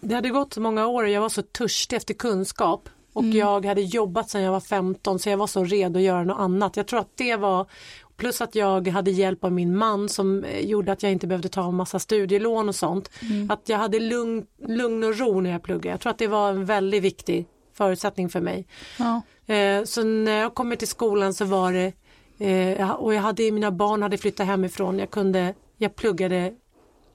Det 0.00 0.14
hade 0.14 0.28
gått 0.28 0.54
så 0.54 0.60
många 0.60 0.86
år 0.86 1.02
och 1.02 1.08
jag 1.08 1.20
var 1.20 1.28
så 1.28 1.42
törstig 1.42 1.96
efter 1.96 2.14
kunskap 2.14 2.88
och 3.12 3.22
mm. 3.22 3.36
jag 3.36 3.66
hade 3.66 3.80
jobbat 3.80 4.30
sedan 4.30 4.42
jag 4.42 4.52
var 4.52 4.60
15 4.60 5.18
så 5.18 5.28
jag 5.28 5.36
var 5.36 5.46
så 5.46 5.64
redo 5.64 5.98
att 5.98 6.04
göra 6.04 6.24
något 6.24 6.40
annat. 6.40 6.76
Jag 6.76 6.86
tror 6.86 7.00
att 7.00 7.16
det 7.16 7.36
var 7.36 7.66
Plus 8.22 8.40
att 8.40 8.54
jag 8.54 8.88
hade 8.88 9.10
hjälp 9.10 9.44
av 9.44 9.52
min 9.52 9.76
man 9.76 10.08
som 10.08 10.44
eh, 10.44 10.60
gjorde 10.60 10.92
att 10.92 11.02
jag 11.02 11.12
inte 11.12 11.26
behövde 11.26 11.48
ta 11.48 11.68
en 11.68 11.74
massa 11.74 11.98
studielån 11.98 12.68
och 12.68 12.74
sånt. 12.74 13.10
Mm. 13.22 13.50
Att 13.50 13.68
jag 13.68 13.78
hade 13.78 14.00
lugn, 14.00 14.46
lugn 14.68 15.04
och 15.04 15.18
ro 15.18 15.40
när 15.40 15.50
jag 15.50 15.62
pluggade. 15.62 15.88
Jag 15.88 16.00
tror 16.00 16.10
att 16.10 16.18
det 16.18 16.26
var 16.26 16.50
en 16.50 16.64
väldigt 16.64 17.02
viktig 17.02 17.46
förutsättning 17.74 18.28
för 18.28 18.40
mig. 18.40 18.66
Ja. 18.98 19.22
Eh, 19.54 19.84
så 19.84 20.04
när 20.04 20.40
jag 20.40 20.54
kom 20.54 20.76
till 20.76 20.88
skolan 20.88 21.34
så 21.34 21.44
var 21.44 21.72
det 21.72 21.92
eh, 22.46 22.90
och 22.90 23.14
jag 23.14 23.20
hade 23.20 23.52
mina 23.52 23.70
barn 23.70 24.02
hade 24.02 24.18
flyttat 24.18 24.46
hemifrån. 24.46 24.98
Jag 24.98 25.10
kunde, 25.10 25.54
jag 25.76 25.96
pluggade 25.96 26.54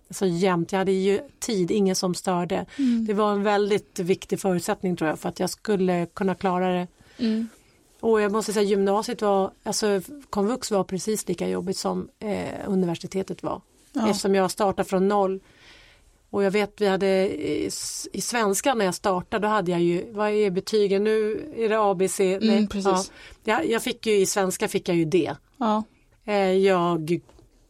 så 0.09 0.25
jämt. 0.25 0.71
Jag 0.71 0.79
hade 0.79 0.91
ju 0.91 1.21
tid, 1.39 1.71
ingen 1.71 1.95
som 1.95 2.15
störde. 2.15 2.65
Mm. 2.77 3.05
Det 3.05 3.13
var 3.13 3.31
en 3.31 3.43
väldigt 3.43 3.99
viktig 3.99 4.39
förutsättning 4.39 4.95
tror 4.95 5.09
jag 5.09 5.19
för 5.19 5.29
att 5.29 5.39
jag 5.39 5.49
skulle 5.49 6.05
kunna 6.05 6.35
klara 6.35 6.73
det. 6.73 6.87
Mm. 7.17 7.47
Och 7.99 8.21
jag 8.21 8.31
måste 8.31 8.53
säga 8.53 8.63
gymnasiet 8.63 9.21
var, 9.21 9.51
alltså 9.63 10.01
komvux 10.29 10.71
var 10.71 10.83
precis 10.83 11.27
lika 11.27 11.47
jobbigt 11.47 11.77
som 11.77 12.09
eh, 12.19 12.53
universitetet 12.67 13.43
var. 13.43 13.61
Ja. 13.93 14.09
Eftersom 14.09 14.35
jag 14.35 14.51
startade 14.51 14.89
från 14.89 15.07
noll. 15.07 15.39
Och 16.29 16.43
jag 16.43 16.51
vet 16.51 16.81
vi 16.81 16.87
hade 16.87 17.07
i, 17.07 17.69
i 18.13 18.21
svenska 18.21 18.73
när 18.73 18.85
jag 18.85 18.95
startade 18.95 19.47
då 19.47 19.51
hade 19.51 19.71
jag 19.71 19.81
ju, 19.81 20.11
vad 20.11 20.29
är 20.29 20.49
betygen 20.49 21.03
nu? 21.03 21.51
Är 21.55 21.69
det 21.69 21.79
ABC? 21.79 22.19
Mm, 22.19 22.39
Nej, 22.47 22.67
precis. 22.67 23.11
Ja. 23.43 23.53
Jag, 23.53 23.69
jag, 23.69 23.83
fick 23.83 24.05
ju 24.05 24.15
i 24.17 24.25
svenska 24.25 24.67
fick 24.67 24.89
jag 24.89 24.97
ju 24.97 25.05
D. 25.05 25.35
Ja. 25.57 25.83
Eh, 26.25 26.35
jag 26.35 27.21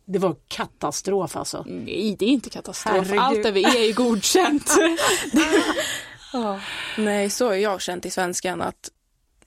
det 0.07 0.19
var 0.19 0.35
katastrof 0.47 1.35
alltså. 1.35 1.63
Nej, 1.67 2.15
det 2.19 2.25
är 2.25 2.29
inte 2.29 2.49
katastrof. 2.49 2.95
Herregud. 2.95 3.19
Allt 3.19 3.45
över 3.45 3.59
E 3.59 3.89
är 3.89 3.93
godkänt. 3.93 4.71
ja. 6.33 6.59
Nej, 6.97 7.29
så 7.29 7.47
har 7.47 7.53
jag 7.53 7.81
känt 7.81 8.05
i 8.05 8.09
svenskan 8.09 8.61
att 8.61 8.89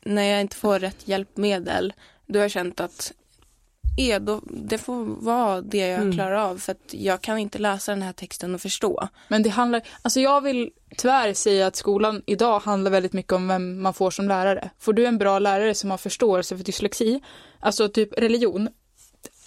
när 0.04 0.22
jag 0.22 0.40
inte 0.40 0.56
får 0.56 0.78
rätt 0.78 1.08
hjälpmedel 1.08 1.92
då 2.26 2.38
har 2.38 2.44
jag 2.44 2.50
känt 2.50 2.80
att 2.80 3.12
E, 3.96 4.18
då, 4.18 4.40
det 4.44 4.78
får 4.78 5.04
vara 5.04 5.60
det 5.60 5.78
jag 5.78 6.00
mm. 6.00 6.12
klarar 6.12 6.36
av 6.36 6.58
för 6.58 6.72
att 6.72 6.94
jag 6.94 7.20
kan 7.20 7.38
inte 7.38 7.58
läsa 7.58 7.92
den 7.92 8.02
här 8.02 8.12
texten 8.12 8.54
och 8.54 8.60
förstå. 8.60 9.08
Men 9.28 9.42
det 9.42 9.48
handlar, 9.48 9.82
alltså 10.02 10.20
jag 10.20 10.40
vill 10.40 10.70
tyvärr 10.96 11.34
säga 11.34 11.66
att 11.66 11.76
skolan 11.76 12.22
idag 12.26 12.60
handlar 12.60 12.90
väldigt 12.90 13.12
mycket 13.12 13.32
om 13.32 13.48
vem 13.48 13.82
man 13.82 13.94
får 13.94 14.10
som 14.10 14.28
lärare. 14.28 14.70
Får 14.78 14.92
du 14.92 15.06
en 15.06 15.18
bra 15.18 15.38
lärare 15.38 15.74
som 15.74 15.90
har 15.90 15.98
förståelse 15.98 16.56
för 16.56 16.64
dyslexi, 16.64 17.20
alltså 17.60 17.88
typ 17.88 18.18
religion, 18.18 18.68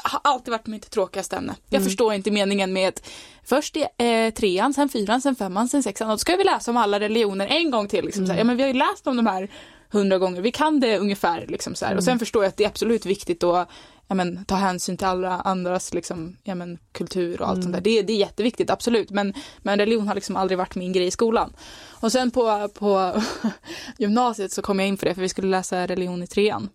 har 0.04 0.22
alltid 0.24 0.52
varit 0.52 0.68
mitt 0.68 0.90
tråkigaste 0.90 1.36
ämne. 1.36 1.56
Jag 1.70 1.78
mm. 1.78 1.90
förstår 1.90 2.14
inte 2.14 2.32
meningen 2.32 2.74
med 2.74 2.90
att 2.90 3.10
först 3.44 3.78
är 3.98 4.26
eh, 4.26 4.32
trean, 4.32 4.74
sen 4.74 4.90
fyran, 4.90 5.22
sen 5.22 5.36
femman, 5.36 5.68
sen 5.70 5.84
sexan 5.84 6.08
och 6.10 6.14
då 6.14 6.18
ska 6.18 6.36
vi 6.36 6.44
läsa 6.44 6.72
om 6.72 6.78
alla 6.78 7.00
religioner 7.00 7.48
en 7.48 7.72
gång 7.72 7.88
till. 7.88 8.06
Liksom, 8.06 8.24
mm. 8.24 8.38
Ja 8.38 8.44
men 8.44 8.58
vi 8.58 8.64
har 8.64 8.68
ju 8.68 8.74
läst 8.74 9.08
om 9.08 9.18
de 9.18 9.28
här 9.28 9.50
hundra 9.92 10.18
gånger, 10.18 10.42
vi 10.42 10.52
kan 10.52 10.80
det 10.80 10.98
ungefär. 10.98 11.46
Liksom, 11.48 11.76
så 11.76 11.86
mm. 11.86 11.98
Och 11.98 12.04
sen 12.04 12.20
förstår 12.20 12.44
jag 12.44 12.50
att 12.50 12.58
det 12.58 12.64
är 12.64 12.68
absolut 12.68 13.06
viktigt 13.06 13.44
att 13.44 13.70
ja, 14.14 14.16
men, 14.16 14.46
ta 14.46 14.56
hänsyn 14.56 14.98
till 14.98 15.08
alla 15.08 15.30
andras 15.30 15.94
liksom, 15.94 16.38
ja, 16.44 16.56
men, 16.56 16.78
kultur 16.92 17.42
och 17.42 17.48
allt 17.48 17.56
mm. 17.56 17.64
sånt 17.64 17.74
där. 17.74 17.82
Det, 17.82 18.02
det 18.02 18.14
är 18.14 18.18
jätteviktigt, 18.18 18.70
absolut. 18.70 19.10
Men, 19.10 19.34
men 19.58 19.80
religion 19.80 20.08
har 20.08 20.16
liksom 20.16 20.36
aldrig 20.36 20.58
varit 20.58 20.76
min 20.76 20.94
grej 20.94 21.08
i 21.08 21.12
skolan. 21.12 21.54
Och 21.90 22.12
sen 22.12 22.32
på, 22.32 22.68
på 22.68 23.22
gymnasiet 23.98 24.52
så 24.52 24.62
kom 24.62 24.80
jag 24.80 24.88
in 24.88 24.98
för 24.98 25.06
det, 25.06 25.16
för 25.16 25.22
vi 25.22 25.30
skulle 25.30 25.48
läsa 25.48 25.88
religion 25.88 26.24
i 26.24 26.28
trean. 26.28 26.70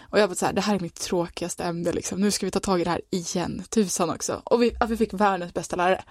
Och 0.00 0.18
jag 0.20 0.28
var 0.28 0.34
så 0.34 0.46
här, 0.46 0.52
det 0.52 0.60
här 0.60 0.74
är 0.74 0.80
mitt 0.80 1.00
tråkigaste 1.00 1.64
ämne 1.64 1.92
liksom. 1.92 2.20
Nu 2.20 2.30
ska 2.30 2.46
vi 2.46 2.50
ta 2.50 2.60
tag 2.60 2.80
i 2.80 2.84
det 2.84 2.90
här 2.90 3.00
igen. 3.10 3.62
Tusan 3.68 4.10
också. 4.10 4.42
Och 4.44 4.62
vi, 4.62 4.72
vi 4.88 4.96
fick 4.96 5.14
världens 5.14 5.54
bästa 5.54 5.76
lärare. 5.76 6.04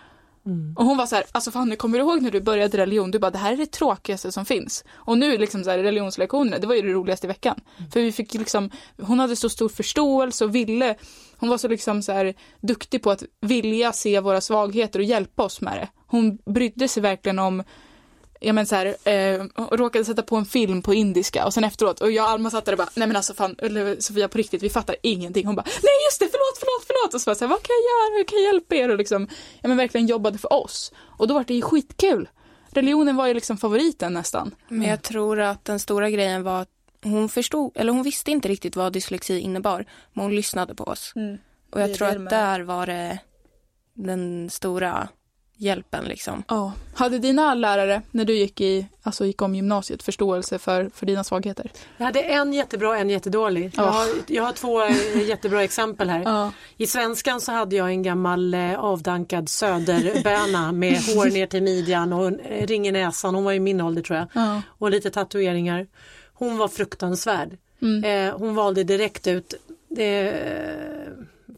Mm. 0.45 0.75
Och 0.77 0.85
hon 0.85 0.97
var 0.97 1.05
så 1.05 1.15
här, 1.15 1.25
alltså 1.31 1.51
Fanny 1.51 1.75
kommer 1.75 1.97
du 1.97 2.03
ihåg 2.03 2.21
när 2.21 2.31
du 2.31 2.41
började 2.41 2.77
religion? 2.77 3.11
Du 3.11 3.19
bara, 3.19 3.31
det 3.31 3.37
här 3.37 3.53
är 3.53 3.57
det 3.57 3.71
tråkigaste 3.71 4.31
som 4.31 4.45
finns. 4.45 4.83
Och 4.93 5.17
nu 5.17 5.37
liksom 5.37 5.63
så 5.63 5.69
här, 5.69 5.77
religionslektionerna, 5.79 6.59
det 6.59 6.67
var 6.67 6.75
ju 6.75 6.81
det 6.81 6.93
roligaste 6.93 7.27
i 7.27 7.29
veckan. 7.29 7.59
Mm. 7.77 7.91
För 7.91 7.99
vi 7.99 8.11
fick 8.11 8.33
liksom, 8.33 8.69
hon 9.01 9.19
hade 9.19 9.35
så 9.35 9.49
stor 9.49 9.69
förståelse 9.69 10.45
och 10.45 10.55
ville, 10.55 10.95
hon 11.37 11.49
var 11.49 11.57
så 11.57 11.67
liksom 11.67 12.01
så 12.01 12.11
här 12.11 12.33
duktig 12.61 13.03
på 13.03 13.11
att 13.11 13.23
vilja 13.41 13.91
se 13.91 14.19
våra 14.19 14.41
svagheter 14.41 14.99
och 14.99 15.05
hjälpa 15.05 15.43
oss 15.43 15.61
med 15.61 15.77
det. 15.77 15.87
Hon 16.07 16.37
brydde 16.37 16.87
sig 16.87 17.03
verkligen 17.03 17.39
om 17.39 17.63
ja 18.43 18.53
men 18.53 18.65
så 18.65 18.75
här, 18.75 18.85
eh, 19.03 19.43
råkade 19.71 20.05
sätta 20.05 20.21
på 20.21 20.35
en 20.35 20.45
film 20.45 20.81
på 20.81 20.93
indiska 20.93 21.45
och 21.45 21.53
sen 21.53 21.63
efteråt 21.63 22.01
och 22.01 22.11
jag 22.11 22.23
och 22.23 22.29
Alma 22.29 22.49
satt 22.49 22.65
där 22.65 22.71
och 22.71 22.77
bara, 22.77 22.89
nej 22.95 23.07
men 23.07 23.15
alltså 23.15 23.33
fan, 23.33 23.55
Sofia 23.99 24.27
på 24.27 24.37
riktigt, 24.37 24.63
vi 24.63 24.69
fattar 24.69 24.95
ingenting. 25.03 25.45
Hon 25.45 25.55
bara, 25.55 25.65
nej 25.65 26.07
just 26.07 26.19
det, 26.19 26.25
förlåt, 26.31 26.57
förlåt, 26.59 26.83
förlåt. 26.87 27.13
Och 27.13 27.21
så 27.21 27.29
bara, 27.29 27.35
så 27.35 27.45
här, 27.45 27.49
vad 27.49 27.63
kan 27.63 27.73
jag 27.73 27.83
göra, 27.83 28.17
hur 28.17 28.23
kan 28.23 28.43
jag 28.43 28.53
hjälpa 28.53 28.75
er? 28.75 28.89
Och 28.89 28.97
liksom, 28.97 29.27
ja 29.61 29.67
men 29.67 29.77
verkligen 29.77 30.07
jobbade 30.07 30.37
för 30.37 30.53
oss. 30.53 30.93
Och 31.17 31.27
då 31.27 31.33
var 31.33 31.43
det 31.43 31.53
ju 31.53 31.61
skitkul. 31.61 32.29
Religionen 32.69 33.15
var 33.15 33.27
ju 33.27 33.33
liksom 33.33 33.57
favoriten 33.57 34.13
nästan. 34.13 34.55
Men 34.67 34.89
jag 34.89 35.01
tror 35.01 35.39
att 35.39 35.65
den 35.65 35.79
stora 35.79 36.09
grejen 36.09 36.43
var 36.43 36.61
att 36.61 36.69
hon 37.03 37.29
förstod, 37.29 37.71
eller 37.75 37.93
hon 37.93 38.03
visste 38.03 38.31
inte 38.31 38.47
riktigt 38.47 38.75
vad 38.75 38.93
dyslexi 38.93 39.39
innebar, 39.39 39.85
men 40.13 40.23
hon 40.23 40.35
lyssnade 40.35 40.75
på 40.75 40.83
oss. 40.83 41.13
Mm. 41.15 41.37
Och 41.71 41.81
jag 41.81 41.93
tror 41.93 42.07
att 42.07 42.29
där 42.29 42.59
var 42.59 42.85
det 42.85 43.19
den 43.93 44.49
stora 44.49 45.07
hjälpen 45.63 46.05
liksom. 46.05 46.43
Ja. 46.47 46.73
Hade 46.95 47.19
dina 47.19 47.55
lärare 47.55 48.01
när 48.11 48.25
du 48.25 48.35
gick, 48.35 48.61
i, 48.61 48.87
alltså 49.03 49.25
gick 49.25 49.41
om 49.41 49.55
gymnasiet 49.55 50.03
förståelse 50.03 50.59
för, 50.59 50.89
för 50.95 51.05
dina 51.05 51.23
svagheter? 51.23 51.71
Jag 51.97 52.05
hade 52.05 52.21
en 52.21 52.53
jättebra 52.53 52.89
och 52.89 52.97
en 52.97 53.09
jättedålig. 53.09 53.71
Jag, 53.75 53.83
har, 53.83 54.07
jag 54.27 54.43
har 54.43 54.51
två 54.51 54.83
eh, 54.83 55.27
jättebra 55.27 55.63
exempel 55.63 56.09
här. 56.09 56.21
Ja. 56.25 56.51
I 56.77 56.87
svenskan 56.87 57.41
så 57.41 57.51
hade 57.51 57.75
jag 57.75 57.89
en 57.89 58.03
gammal 58.03 58.53
eh, 58.53 58.79
avdankad 58.79 59.49
söderböna 59.49 60.71
med 60.71 60.93
hår 61.15 61.25
ner 61.25 61.47
till 61.47 61.63
midjan 61.63 62.13
och 62.13 62.31
ring 62.49 62.87
i 62.87 62.91
näsan. 62.91 63.35
Hon 63.35 63.43
var 63.43 63.53
i 63.53 63.59
min 63.59 63.81
ålder 63.81 64.01
tror 64.01 64.19
jag. 64.19 64.27
Ja. 64.33 64.61
Och 64.67 64.91
lite 64.91 65.09
tatueringar. 65.11 65.87
Hon 66.33 66.57
var 66.57 66.67
fruktansvärd. 66.67 67.57
Mm. 67.81 68.03
Eh, 68.29 68.37
hon 68.37 68.55
valde 68.55 68.83
direkt 68.83 69.27
ut 69.27 69.53
eh, 69.97 70.33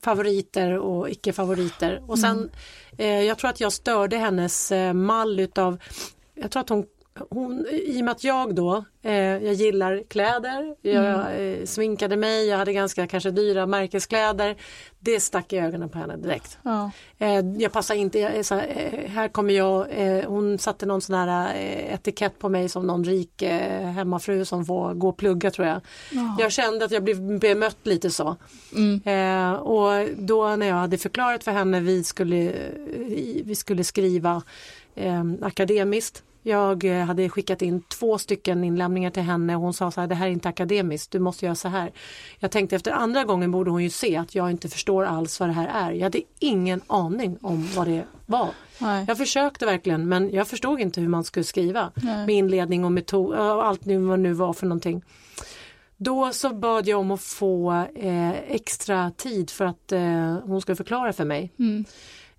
favoriter 0.06 0.78
och 0.78 1.10
icke 1.10 1.34
favoriter. 1.34 2.02
Och 2.08 2.20
sen 2.20 2.38
mm 2.38 2.50
Eh, 2.98 3.22
jag 3.22 3.38
tror 3.38 3.50
att 3.50 3.60
jag 3.60 3.74
störde 3.74 4.18
hennes 4.18 4.72
eh, 4.72 4.94
mall 4.94 5.40
utav, 5.40 5.78
jag 6.34 6.52
tror 6.52 6.62
att 6.62 6.70
hon 6.70 6.86
hon, 7.30 7.66
I 7.72 8.02
och 8.02 8.06
med 8.06 8.12
att 8.12 8.24
jag 8.24 8.56
då, 8.56 8.86
eh, 9.02 9.14
jag 9.14 9.54
gillar 9.54 10.04
kläder, 10.08 10.76
jag 10.82 11.06
mm. 11.06 11.60
eh, 11.60 11.66
sminkade 11.66 12.18
mig, 12.18 12.48
jag 12.48 12.58
hade 12.58 12.74
ganska 12.74 13.08
kanske 13.08 13.32
dyra 13.32 13.66
märkeskläder. 13.66 14.56
Det 15.00 15.20
stack 15.20 15.54
i 15.54 15.58
ögonen 15.58 15.90
på 15.90 15.98
henne 15.98 16.18
direkt. 16.18 16.58
Ja. 16.64 16.92
Eh, 17.18 17.40
jag 17.58 17.72
passar 17.72 17.96
inte, 17.96 18.20
jag, 18.20 18.46
så, 18.46 18.56
eh, 18.56 19.10
här 19.10 19.28
kommer 19.28 19.54
jag, 19.54 19.88
eh, 19.90 20.26
hon 20.26 20.58
satte 20.60 20.86
någon 20.86 21.02
sån 21.02 21.16
här 21.16 21.56
eh, 21.56 21.94
etikett 21.94 22.40
på 22.40 22.50
mig 22.50 22.70
som 22.70 22.88
någon 22.88 23.04
rik 23.04 23.44
hemmafru 23.96 24.46
som 24.46 24.66
får 24.66 24.94
gå 24.94 25.10
och 25.10 25.18
plugga 25.18 25.52
tror 25.52 25.68
jag. 25.68 25.82
Ja. 26.12 26.38
Jag 26.40 26.52
kände 26.52 26.86
att 26.86 26.92
jag 26.92 27.04
blev 27.04 27.40
bemött 27.40 27.80
lite 27.84 28.10
så. 28.10 28.36
Mm. 28.76 29.56
och 29.56 30.10
då 30.18 30.56
när 30.56 30.68
jag 30.68 30.76
hade 30.76 30.98
förklarat 30.98 31.44
för 31.44 31.52
henne 31.52 31.80
vi 31.80 32.04
skulle, 32.04 32.54
vi 33.44 33.56
skulle 33.56 33.84
skriva 33.84 34.42
akademiskt 35.42 36.24
jag 36.46 36.86
eh, 36.86 37.06
hade 37.06 37.30
skickat 37.30 37.62
in 37.62 37.82
två 37.82 38.18
stycken 38.18 38.64
inlämningar 38.64 39.10
till 39.10 39.24
henne 39.24 39.56
och 39.56 39.62
hon 39.62 39.74
sa 39.74 39.92
så 39.92 40.02
här, 40.02 40.08
det 40.08 40.16
här 40.16 40.28
är 40.28 40.32
inte 40.32 40.50
akademiskt, 40.50 41.12
du 41.12 41.20
måste 41.20 41.46
göra 41.46 41.56
så 41.56 41.68
här. 41.68 41.92
Jag 42.40 42.52
tänkte 42.52 42.76
efter 42.76 42.92
andra 42.92 43.24
gången 43.24 43.52
borde 43.52 43.72
hon 43.72 43.84
ju 43.84 43.90
se 43.90 44.18
att 44.18 44.36
jag 44.36 44.52
inte 44.52 44.70
förstår 44.70 45.06
alls 45.06 45.40
vad 45.40 45.50
det 45.50 45.54
här 45.54 45.90
är. 45.90 45.92
Jag 45.92 46.04
hade 46.04 46.22
ingen 46.40 46.82
aning 46.88 47.38
om 47.42 47.68
vad 47.76 47.88
det 47.88 48.06
var. 48.26 48.50
Nej. 48.80 49.06
Jag 49.08 49.18
försökte 49.18 49.66
verkligen 49.66 50.10
men 50.10 50.32
jag 50.32 50.48
förstod 50.48 50.80
inte 50.80 51.02
hur 51.02 51.08
man 51.08 51.24
skulle 51.24 51.44
skriva 51.44 51.92
Nej. 51.96 52.26
med 52.26 52.36
inledning 52.36 52.86
och 52.86 52.92
metod 52.92 53.36
och 53.36 53.68
allt 53.68 53.86
nu 53.86 53.98
vad 53.98 54.20
nu 54.20 54.34
var 54.34 54.54
för 54.54 54.66
någonting. 54.66 55.04
Då 55.98 56.32
så 56.34 56.54
bad 56.54 56.88
jag 56.88 57.00
om 57.00 57.12
att 57.12 57.22
få 57.22 57.72
eh, 57.96 58.32
extra 58.32 59.12
tid 59.12 59.50
för 59.50 59.66
att 59.66 59.92
eh, 59.92 60.38
hon 60.44 60.62
skulle 60.62 60.76
förklara 60.76 61.14
för 61.14 61.26
mig. 61.26 61.52
Mm. 61.60 61.86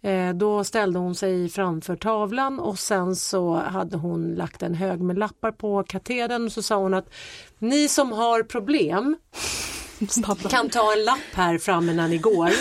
Eh, 0.03 0.35
då 0.35 0.65
ställde 0.65 0.99
hon 0.99 1.15
sig 1.15 1.49
framför 1.49 1.97
tavlan 1.97 2.61
och 2.61 2.79
sen 2.79 3.17
så 3.17 3.55
hade 3.55 3.97
hon 3.97 4.35
lagt 4.35 4.63
en 4.63 4.75
hög 4.75 5.01
med 5.01 5.19
lappar 5.19 5.53
på 5.53 5.83
katedern 5.83 6.45
och 6.45 6.53
så 6.53 6.63
sa 6.63 6.77
hon 6.77 6.95
att 6.95 7.11
ni 7.59 7.89
som 7.89 8.13
har 8.13 8.43
problem 8.43 9.17
kan 10.51 10.71
ta 10.71 10.93
en 10.93 11.05
lapp 11.05 11.35
här 11.35 11.59
framme 11.59 11.93
när 11.93 12.09
ni 12.09 12.19
går. 12.19 12.51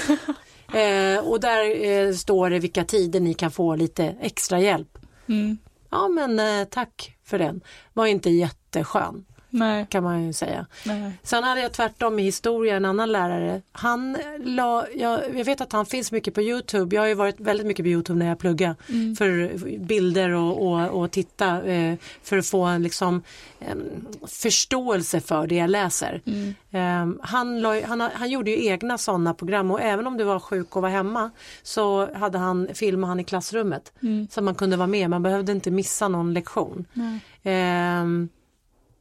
Eh, 0.73 1.19
och 1.19 1.39
där 1.39 1.85
eh, 1.85 2.13
står 2.13 2.49
det 2.49 2.59
vilka 2.59 2.83
tider 2.83 3.19
ni 3.19 3.33
kan 3.33 3.51
få 3.51 3.75
lite 3.75 4.15
extra 4.21 4.59
hjälp. 4.59 4.97
Mm. 5.27 5.57
Ja 5.89 6.07
men 6.07 6.65
tack 6.67 7.17
för 7.25 7.39
den. 7.39 7.61
Var 7.93 8.05
inte 8.05 8.29
jätteskön 8.29 9.25
Nej. 9.59 9.85
kan 9.89 10.03
man 10.03 10.23
ju 10.23 10.33
säga. 10.33 10.65
Nej. 10.85 11.11
Sen 11.23 11.43
hade 11.43 11.61
jag 11.61 11.71
tvärtom 11.73 12.19
i 12.19 12.23
historia 12.23 12.75
en 12.75 12.85
annan 12.85 13.11
lärare. 13.11 13.61
Han 13.71 14.17
la, 14.43 14.85
jag, 14.95 15.19
jag 15.37 15.45
vet 15.45 15.61
att 15.61 15.71
han 15.71 15.85
finns 15.85 16.11
mycket 16.11 16.33
på 16.33 16.41
Youtube. 16.41 16.95
Jag 16.95 17.01
har 17.03 17.07
ju 17.07 17.13
varit 17.13 17.39
väldigt 17.39 17.67
mycket 17.67 17.83
på 17.85 17.89
Youtube 17.89 18.19
när 18.19 18.25
jag 18.27 18.39
pluggar 18.39 18.75
Mm. 18.89 19.15
för 19.15 19.51
bilder 19.77 20.29
och, 20.29 20.67
och, 20.67 21.01
och 21.01 21.11
titta 21.11 21.63
eh, 21.63 21.95
för 22.23 22.37
att 22.37 22.47
få 22.47 22.63
en 22.63 22.83
liksom, 22.83 23.23
en 23.59 24.07
förståelse 24.27 25.21
för 25.21 25.47
det 25.47 25.55
jag 25.55 25.69
läser. 25.69 26.21
Mm. 26.25 26.55
Eh, 26.71 27.21
han, 27.25 27.61
la, 27.61 27.81
han, 27.85 28.01
han 28.01 28.29
gjorde 28.29 28.51
ju 28.51 28.65
egna 28.65 28.97
sådana 28.97 29.33
program 29.33 29.71
och 29.71 29.81
även 29.81 30.07
om 30.07 30.17
du 30.17 30.23
var 30.23 30.39
sjuk 30.39 30.75
och 30.75 30.81
var 30.81 30.89
hemma 30.89 31.31
så 31.63 32.15
hade 32.15 32.37
han, 32.37 32.67
filmade 32.73 33.11
han 33.11 33.19
i 33.19 33.23
klassrummet 33.23 33.91
Mm. 34.01 34.27
så 34.31 34.41
man 34.41 34.55
kunde 34.55 34.77
vara 34.77 34.87
med. 34.87 35.09
Man 35.09 35.23
behövde 35.23 35.51
inte 35.51 35.71
missa 35.71 36.07
någon 36.07 36.33
lektion. 36.33 36.85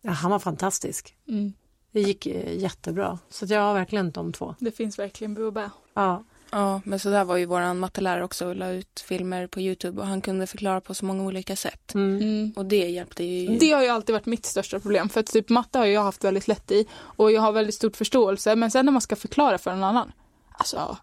Ja, 0.07 0.11
han 0.11 0.31
var 0.31 0.39
fantastisk. 0.39 1.17
Mm. 1.29 1.53
Det 1.93 2.01
gick 2.01 2.27
eh, 2.27 2.59
jättebra. 2.59 3.19
Så 3.29 3.45
att 3.45 3.51
jag 3.51 3.61
har 3.61 3.75
verkligen 3.75 4.11
de 4.11 4.33
två. 4.33 4.55
Det 4.59 4.71
finns 4.71 4.99
verkligen 4.99 5.35
bu 5.35 5.43
och 5.43 5.53
bä. 5.53 5.71
Ja. 5.95 6.25
Ja, 6.51 6.81
men 6.85 6.99
så 6.99 7.11
där 7.11 7.25
var 7.25 7.37
ju 7.37 7.47
våran 7.47 7.79
mattelärare 7.79 8.25
också 8.25 8.47
och 8.47 8.57
la 8.57 8.71
ut 8.71 9.05
filmer 9.09 9.47
på 9.47 9.61
Youtube 9.61 10.01
och 10.01 10.07
han 10.07 10.21
kunde 10.21 10.47
förklara 10.47 10.81
på 10.81 10.95
så 10.95 11.05
många 11.05 11.25
olika 11.25 11.57
sätt. 11.57 11.95
Mm. 11.95 12.17
Mm. 12.17 12.53
Och 12.57 12.67
det 12.67 12.89
hjälpte 12.89 13.25
ju. 13.25 13.59
Det 13.59 13.71
har 13.71 13.83
ju 13.83 13.89
alltid 13.89 14.13
varit 14.13 14.27
mitt 14.27 14.47
största 14.47 14.81
problem 14.81 15.09
för 15.09 15.21
att 15.21 15.27
typ 15.27 15.49
matte 15.49 15.79
har 15.79 15.87
jag 15.87 16.03
haft 16.03 16.25
väldigt 16.25 16.49
lätt 16.49 16.71
i 16.71 16.87
och 16.95 17.33
jag 17.33 17.41
har 17.41 17.53
väldigt 17.53 17.75
stor 17.75 17.91
förståelse 17.91 18.57
men 18.57 18.71
sen 18.71 18.85
när 18.85 18.93
man 18.93 19.01
ska 19.01 19.17
förklara 19.17 19.59
för 19.59 19.71
någon 19.71 19.85
annan. 19.85 20.13
Alltså, 20.51 20.97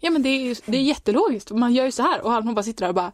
ja 0.00 0.10
men 0.10 0.22
det 0.22 0.28
är 0.28 0.40
ju 0.40 0.54
det 0.66 0.78
är 0.78 0.82
jättelogiskt. 0.82 1.50
Man 1.50 1.74
gör 1.74 1.84
ju 1.84 1.92
så 1.92 2.02
här 2.02 2.20
och 2.20 2.32
han 2.32 2.54
bara 2.54 2.62
sitter 2.62 2.80
där 2.80 2.88
och 2.88 2.94
bara 2.94 3.12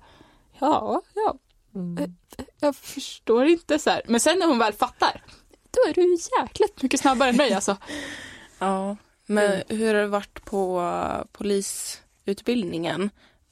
ja, 0.58 1.02
ja, 1.14 1.34
Mm. 1.74 2.14
jag 2.60 2.76
förstår 2.76 3.46
inte 3.46 3.78
så 3.78 3.90
här. 3.90 4.02
Men 4.06 4.20
sen 4.20 4.38
när 4.38 4.46
hon 4.46 4.58
väl 4.58 4.72
fattar 4.72 5.22
då 5.70 5.90
är 5.90 5.94
du 5.94 6.16
jäkligt 6.42 6.82
mycket 6.82 7.00
snabbare 7.00 7.28
än 7.30 7.36
mig 7.36 7.52
alltså. 7.54 7.76
Ja, 8.58 8.96
men 9.26 9.44
Mm. 9.52 9.62
hur 9.68 9.94
har 9.94 10.00
det 10.02 10.06
varit 10.08 10.44
på 10.44 10.80
uh, 10.80 11.24
polisutbildningen? 11.32 13.10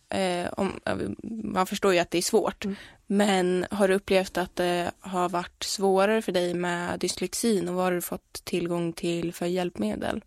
Eh, 0.08 0.52
om, 0.56 0.80
eh, 0.84 0.96
man 1.44 1.66
förstår 1.66 1.92
ju 1.94 1.98
att 1.98 2.10
det 2.10 2.18
är 2.18 2.22
svårt, 2.22 2.64
Mm. 2.64 2.76
men 3.06 3.66
har 3.70 3.88
du 3.88 3.94
upplevt 3.94 4.38
att 4.38 4.56
det 4.56 4.90
har 5.00 5.28
varit 5.28 5.62
svårare 5.62 6.22
för 6.22 6.32
dig 6.32 6.54
med 6.54 6.98
dyslexin 7.00 7.68
och 7.68 7.74
vad 7.74 7.84
har 7.84 7.92
du 7.92 8.00
fått 8.02 8.32
tillgång 8.44 8.92
till 8.92 9.32
för 9.34 9.46
hjälpmedel? 9.46 10.24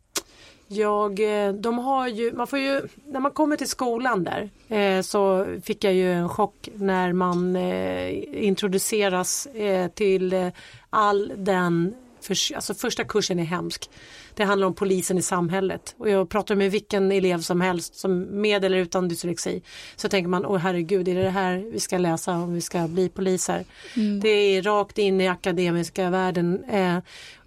Jag, 0.67 1.19
eh, 1.19 1.53
de 1.53 1.77
har 1.79 2.07
ju, 2.07 2.33
man 2.33 2.47
får 2.47 2.59
ju, 2.59 2.81
när 3.05 3.19
man 3.19 3.31
kommer 3.31 3.55
till 3.55 3.69
skolan 3.69 4.23
där 4.23 4.49
eh, 4.67 5.01
så 5.01 5.45
fick 5.63 5.83
jag 5.83 5.93
ju 5.93 6.13
en 6.13 6.29
chock 6.29 6.69
när 6.75 7.13
man 7.13 7.55
eh, 7.55 8.45
introduceras 8.45 9.45
eh, 9.45 9.87
till 9.87 10.33
eh, 10.33 10.47
all 10.89 11.33
den, 11.37 11.95
för, 12.21 12.55
alltså 12.55 12.73
första 12.73 13.03
kursen 13.03 13.39
är 13.39 13.43
hemsk. 13.43 13.89
Det 14.35 14.43
handlar 14.43 14.67
om 14.67 14.73
polisen 14.73 15.17
i 15.17 15.21
samhället 15.21 15.95
och 15.97 16.09
jag 16.09 16.29
pratar 16.29 16.55
med 16.55 16.71
vilken 16.71 17.11
elev 17.11 17.41
som 17.41 17.61
helst 17.61 17.95
som 17.95 18.21
med 18.21 18.65
eller 18.65 18.77
utan 18.77 19.07
dyslexi. 19.07 19.61
Så 19.95 20.09
tänker 20.09 20.29
man, 20.29 20.45
åh 20.45 20.57
herregud, 20.57 21.07
är 21.07 21.15
det 21.15 21.23
det 21.23 21.29
här 21.29 21.57
vi 21.71 21.79
ska 21.79 21.97
läsa 21.97 22.31
om 22.31 22.53
vi 22.53 22.61
ska 22.61 22.87
bli 22.87 23.09
poliser? 23.09 23.65
Mm. 23.95 24.19
Det 24.19 24.29
är 24.29 24.61
rakt 24.61 24.97
in 24.97 25.21
i 25.21 25.27
akademiska 25.27 26.09
världen. 26.09 26.63
Eh, 26.63 26.97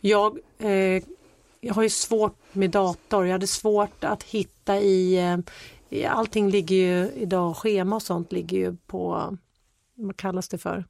jag, 0.01 0.39
jag 1.61 1.75
har 1.75 1.83
ju 1.83 1.91
svårt 1.91 2.39
med 2.53 2.71
dator. 2.71 3.27
Jag 3.27 3.33
hade 3.33 3.47
svårt 3.47 4.05
att 4.05 4.23
hitta 4.23 4.79
i, 4.81 5.19
eh, 5.19 5.39
i 5.91 6.05
allting 6.05 6.51
ligger 6.51 6.77
ju 6.77 7.11
idag, 7.17 7.57
schema 7.57 7.97
och 7.97 8.03
sånt 8.03 8.33
ligger 8.33 8.59
ju 8.59 8.77
på, 8.87 9.37
vad 9.95 10.17
kallas 10.17 10.49
det 10.49 10.59
för? 10.59 10.85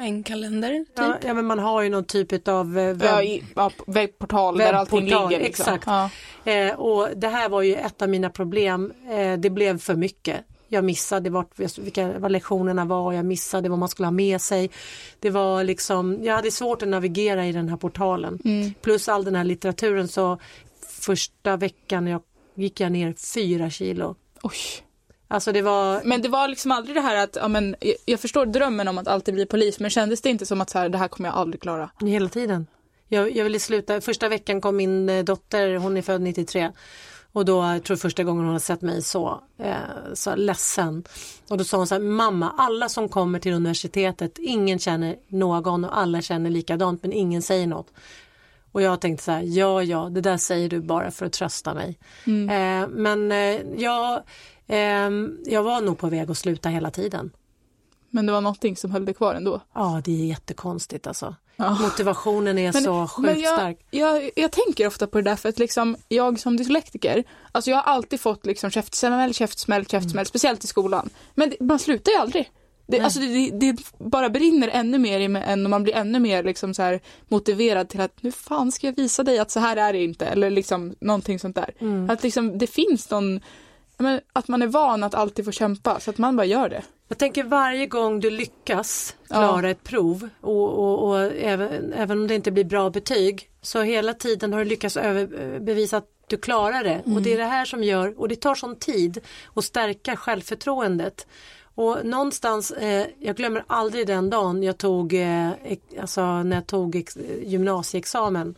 En 0.00 0.22
kalender, 0.22 0.70
typ? 0.70 0.88
Ja, 0.94 1.18
ja 1.22 1.34
men 1.34 1.46
man 1.46 1.58
har 1.58 1.82
ju 1.82 1.88
någon 1.88 2.04
typ 2.04 2.48
av 2.48 2.72
webb, 2.72 3.02
Ja, 3.02 3.22
i, 3.22 3.44
ja, 3.54 3.70
webbportal 3.86 4.58
där 4.58 4.72
allting 4.72 5.04
ligger. 5.04 5.28
Liksom. 5.28 5.44
exakt. 5.44 5.86
Ja. 5.86 6.10
Eh, 6.52 6.74
och 6.74 7.08
det 7.16 7.28
här 7.28 7.48
var 7.48 7.62
ju 7.62 7.74
ett 7.74 8.02
av 8.02 8.08
mina 8.08 8.30
problem. 8.30 8.92
Eh, 9.10 9.38
det 9.38 9.50
blev 9.50 9.78
för 9.78 9.96
mycket. 9.96 10.44
Jag 10.68 10.84
missade 10.84 11.30
vart, 11.30 11.58
vilka 11.78 12.18
vad 12.18 12.32
lektionerna 12.32 12.84
var, 12.84 13.12
jag 13.12 13.24
missade 13.24 13.68
vad 13.68 13.78
man 13.78 13.88
skulle 13.88 14.06
ha 14.06 14.10
med 14.12 14.40
sig. 14.40 14.70
Det 15.20 15.30
var 15.30 15.64
liksom, 15.64 16.24
jag 16.24 16.34
hade 16.34 16.50
svårt 16.50 16.82
att 16.82 16.88
navigera 16.88 17.46
i 17.46 17.52
den 17.52 17.68
här 17.68 17.76
portalen. 17.76 18.38
Mm. 18.44 18.74
Plus 18.82 19.08
all 19.08 19.24
den 19.24 19.34
här 19.34 19.44
litteraturen 19.44 20.08
så 20.08 20.38
första 20.88 21.56
veckan 21.56 22.06
jag, 22.06 22.22
gick 22.54 22.80
jag 22.80 22.92
ner 22.92 23.14
fyra 23.34 23.70
kilo. 23.70 24.14
Oj. 24.42 24.52
Alltså 25.30 25.52
det 25.52 25.62
var, 25.62 26.00
Men 26.04 26.22
det 26.22 26.28
var 26.28 26.48
liksom 26.48 26.72
aldrig 26.72 26.96
det 26.96 27.00
här 27.00 27.16
att, 27.24 27.36
ja, 27.40 27.48
men, 27.48 27.76
jag- 27.80 27.96
jag 28.04 28.20
förstår 28.20 28.46
drömmen 28.46 28.88
om 28.88 28.98
att 28.98 29.08
alltid 29.08 29.34
bli 29.34 29.46
polis 29.46 29.80
men 29.80 29.90
kändes 29.90 30.20
det 30.22 30.30
inte 30.30 30.46
som 30.46 30.60
att 30.60 30.70
så 30.70 30.78
här, 30.78 30.88
det 30.88 30.98
här 30.98 31.08
kommer 31.08 31.28
jag 31.28 31.36
aldrig 31.36 31.62
klara? 31.62 31.90
Hela 32.00 32.28
tiden. 32.28 32.66
Jag, 33.08 33.36
jag 33.36 33.44
ville 33.44 33.60
sluta. 33.60 34.00
Första 34.00 34.28
veckan 34.28 34.60
kom 34.60 34.76
min 34.76 35.08
eh, 35.08 35.24
dotter, 35.24 35.76
hon 35.76 35.96
är 35.96 36.02
född 36.02 36.20
93. 36.20 36.70
Och 37.32 37.44
då 37.44 37.62
jag 37.62 37.84
tror 37.84 37.94
jag 37.94 38.00
första 38.00 38.24
gången 38.24 38.44
hon 38.44 38.52
har 38.52 38.58
sett 38.58 38.82
mig 38.82 39.02
så, 39.02 39.40
eh, 39.58 39.74
så 40.14 40.36
ledsen. 40.36 41.04
Och 41.48 41.58
då 41.58 41.64
sa 41.64 41.76
hon 41.76 41.86
så 41.86 41.94
här, 41.94 42.02
mamma, 42.02 42.54
alla 42.58 42.88
som 42.88 43.08
kommer 43.08 43.38
till 43.38 43.52
universitetet, 43.52 44.38
ingen 44.38 44.78
känner 44.78 45.16
någon 45.28 45.84
och 45.84 45.98
alla 45.98 46.22
känner 46.22 46.50
likadant 46.50 47.02
men 47.02 47.12
ingen 47.12 47.42
säger 47.42 47.66
något. 47.66 47.92
Och 48.72 48.82
jag 48.82 49.00
tänkte 49.00 49.24
så 49.24 49.32
här, 49.32 49.42
ja 49.42 49.82
ja, 49.82 50.08
det 50.08 50.20
där 50.20 50.36
säger 50.36 50.68
du 50.68 50.80
bara 50.80 51.10
för 51.10 51.26
att 51.26 51.32
trösta 51.32 51.74
mig. 51.74 51.98
Eh, 52.50 52.88
men 52.88 53.32
eh, 53.32 53.60
jag, 53.76 54.22
ehm, 54.66 55.38
jag 55.44 55.62
var 55.62 55.80
nog 55.80 55.98
på 55.98 56.08
väg 56.08 56.30
att 56.30 56.38
sluta 56.38 56.68
hela 56.68 56.90
tiden. 56.90 57.30
Men 58.10 58.26
det 58.26 58.32
var 58.32 58.40
någonting 58.40 58.76
som 58.76 58.90
höll 58.90 59.04
dig 59.04 59.14
kvar 59.14 59.34
ändå. 59.34 59.60
Ja, 59.74 60.02
det 60.04 60.22
är 60.22 60.26
jättekonstigt 60.26 61.06
alltså. 61.06 61.34
Motivationen 61.58 62.58
är 62.58 62.72
Men- 62.72 62.82
så 62.82 63.06
sjukt 63.06 63.26
men 63.26 63.40
jag, 63.40 63.54
stark. 63.54 63.78
Jag, 63.90 64.30
jag 64.36 64.52
tänker 64.52 64.86
ofta 64.86 65.06
på 65.06 65.18
det 65.18 65.30
där 65.30 65.36
för 65.36 65.48
att 65.48 65.58
liksom, 65.58 65.96
jag 66.08 66.40
som 66.40 66.56
dyslektiker, 66.56 67.24
alltså 67.52 67.70
jag 67.70 67.76
har 67.76 67.92
alltid 67.92 68.20
fått 68.20 68.46
liksom 68.46 68.70
käftsmäll, 68.70 69.34
käftsmäll, 69.34 69.86
käftsmäll, 69.86 70.26
speciellt 70.26 70.64
i 70.64 70.66
skolan. 70.66 71.10
Men 71.34 71.50
det, 71.50 71.56
man 71.60 71.78
slutar 71.78 72.12
ju 72.12 72.18
aldrig. 72.18 72.50
Det, 72.86 73.00
alltså 73.00 73.20
det, 73.20 73.50
det, 73.50 73.76
bara 73.98 74.30
brinner 74.30 74.68
ännu 74.68 74.98
mer 74.98 75.20
i 75.20 75.28
mig 75.28 75.42
än 75.46 75.66
och 75.66 75.70
man 75.70 75.82
blir 75.82 75.94
ännu 75.94 76.18
mer 76.18 76.42
liksom 76.42 76.74
så 76.74 76.82
här 76.82 77.00
motiverad 77.28 77.88
till 77.88 78.00
att 78.00 78.22
nu 78.22 78.32
fan 78.32 78.72
ska 78.72 78.86
jag 78.86 78.96
visa 78.96 79.22
dig 79.22 79.38
att 79.38 79.50
så 79.50 79.60
här 79.60 79.76
är 79.76 79.92
det 79.92 80.04
inte 80.04 80.26
eller 80.26 80.50
liksom 80.50 80.94
någonting 81.00 81.38
sånt 81.38 81.56
där. 81.56 81.74
Mm. 81.78 82.10
Att 82.10 82.22
liksom 82.22 82.58
det 82.58 82.66
finns 82.66 83.10
någon, 83.10 83.40
men, 83.98 84.20
att 84.32 84.48
man 84.48 84.62
är 84.62 84.66
van 84.66 85.02
att 85.02 85.14
alltid 85.14 85.44
få 85.44 85.52
kämpa 85.52 86.00
så 86.00 86.10
att 86.10 86.18
man 86.18 86.36
bara 86.36 86.46
gör 86.46 86.68
det. 86.68 86.82
Jag 87.08 87.18
tänker 87.18 87.44
varje 87.44 87.86
gång 87.86 88.20
du 88.20 88.30
lyckas 88.30 89.16
klara 89.28 89.70
ett 89.70 89.84
prov 89.84 90.28
och, 90.40 90.68
och, 90.68 91.08
och 91.08 91.18
även, 91.20 91.92
även 91.92 92.18
om 92.18 92.26
det 92.26 92.34
inte 92.34 92.50
blir 92.50 92.64
bra 92.64 92.90
betyg 92.90 93.50
så 93.62 93.82
hela 93.82 94.14
tiden 94.14 94.52
har 94.52 94.58
du 94.58 94.64
lyckats 94.64 94.96
över, 94.96 95.58
bevisa 95.60 95.96
att 95.96 96.08
du 96.26 96.36
klarar 96.36 96.84
det 96.84 97.02
och 97.14 97.22
det 97.22 97.32
är 97.32 97.38
det 97.38 97.44
här 97.44 97.64
som 97.64 97.84
gör 97.84 98.20
och 98.20 98.28
det 98.28 98.36
tar 98.36 98.54
sån 98.54 98.76
tid 98.76 99.20
att 99.54 99.64
stärka 99.64 100.16
självförtroendet. 100.16 101.26
Och 101.74 102.04
någonstans, 102.04 102.70
eh, 102.70 103.06
jag 103.18 103.36
glömmer 103.36 103.64
aldrig 103.66 104.06
den 104.06 104.30
dagen 104.30 104.62
jag 104.62 104.78
tog, 104.78 105.14
eh, 105.14 105.50
alltså 106.00 106.42
när 106.42 106.56
jag 106.56 106.66
tog 106.66 106.96
ex, 106.96 107.16
gymnasieexamen. 107.42 108.54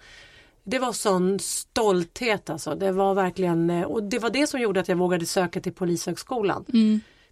Det 0.64 0.78
var 0.78 0.92
sån 0.92 1.38
stolthet 1.38 2.50
alltså. 2.50 2.74
Det 2.74 2.92
var 2.92 3.14
verkligen, 3.14 3.70
eh, 3.70 3.82
och 3.82 4.02
det 4.02 4.18
var 4.18 4.30
det 4.30 4.46
som 4.46 4.60
gjorde 4.60 4.80
att 4.80 4.88
jag 4.88 4.96
vågade 4.96 5.26
söka 5.26 5.60
till 5.60 5.72
Polishögskolan. 5.72 6.64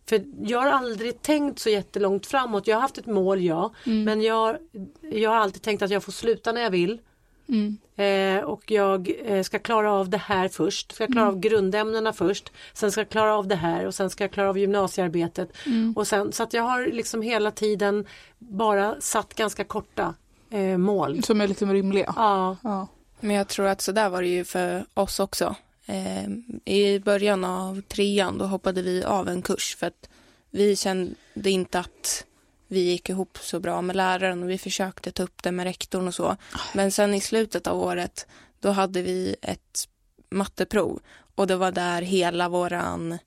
För 0.09 0.25
jag 0.43 0.59
har 0.59 0.67
aldrig 0.67 1.23
tänkt 1.23 1.59
så 1.59 1.69
jättelångt 1.69 2.27
framåt. 2.27 2.67
Jag 2.67 2.77
har 2.77 2.81
haft 2.81 2.99
ett 2.99 3.07
mål, 3.07 3.43
ja. 3.43 3.73
Men 4.05 4.23
jag, 4.23 4.57
jag 5.01 5.31
har 5.31 5.37
alltid 5.37 5.63
tänkt 5.63 5.83
att 5.83 5.91
jag 5.91 6.03
får 6.05 6.13
sluta 6.13 6.53
när 6.53 6.61
jag 6.61 6.71
vill. 6.71 7.01
Mm. 7.49 7.79
Eh, 7.97 8.45
och 8.45 8.71
jag 8.71 9.13
eh, 9.25 9.43
ska 9.43 9.59
klara 9.59 9.93
av 9.93 10.09
det 10.09 10.19
här 10.19 10.49
först. 10.49 10.93
Ska 10.93 11.07
klara 11.07 11.29
av 11.29 11.41
grundämnena 11.41 12.13
först. 12.13 12.53
Sen 12.73 12.93
ska 12.93 13.01
jag 13.01 13.09
klara 13.09 13.35
av 13.35 13.47
det 13.47 13.57
här 13.57 13.87
och 13.87 13.95
sen 13.95 14.11
ska 14.11 14.25
jag 14.25 14.31
klara 14.31 14.49
av 14.49 14.59
gymnasiearbetet. 14.59 15.53
Och 15.97 16.07
sen, 16.07 16.33
så 16.33 16.43
att 16.43 16.53
jag 16.53 16.63
har 16.63 16.87
liksom 16.87 17.23
hela 17.23 17.51
tiden 17.51 18.07
bara 18.39 19.01
satt 19.01 19.35
ganska 19.35 19.65
korta 19.65 20.15
eh, 20.51 20.79
mål. 20.79 21.23
Som 21.23 21.41
är 21.41 21.49
liksom 21.49 21.73
rimliga. 21.73 22.13
Ja, 22.17 22.57
Ja. 22.63 22.89
Men 23.21 23.37
jag 23.37 23.49
tror 23.49 23.67
att 23.67 23.81
så 23.81 23.93
där 23.93 24.09
var 24.09 24.23
det 24.23 24.29
ju 24.29 24.45
för 24.45 24.85
oss 24.95 25.21
också. 25.21 25.57
Eh, 25.89 26.29
I 26.65 27.01
början 27.01 27.45
av 27.45 27.81
trean 27.81 28.39
då 28.39 28.45
hoppade 28.45 28.83
vi 28.83 29.05
av 29.05 29.29
en 29.29 29.43
kurs 29.43 29.77
för 29.77 29.87
att 29.87 30.09
vi 30.51 30.77
kände 30.77 31.51
inte 31.51 31.79
att 31.79 32.25
vi 32.67 32.81
gick 32.81 33.09
ihop 33.09 33.39
så 33.41 33.61
bra 33.61 33.83
med 33.83 33.97
läraren 33.97 34.43
och 34.43 34.51
vi 34.51 34.59
försökte 34.59 35.13
ta 35.13 35.23
upp 35.23 35.43
det 35.43 35.53
med 35.53 35.65
rektorn 35.65 36.09
och 36.09 36.15
så. 36.15 36.37
Men 36.75 36.93
sen 36.93 37.15
i 37.15 37.21
slutet 37.21 37.67
av 37.67 37.83
året 37.83 38.27
då 38.61 38.71
hade 38.71 39.03
vi 39.03 39.37
ett 39.43 39.89
matteprov 40.31 41.01
och 41.35 41.47
det 41.47 41.57
var 41.57 41.73
där 41.73 42.03
hela 42.03 42.49
våran 42.49 43.19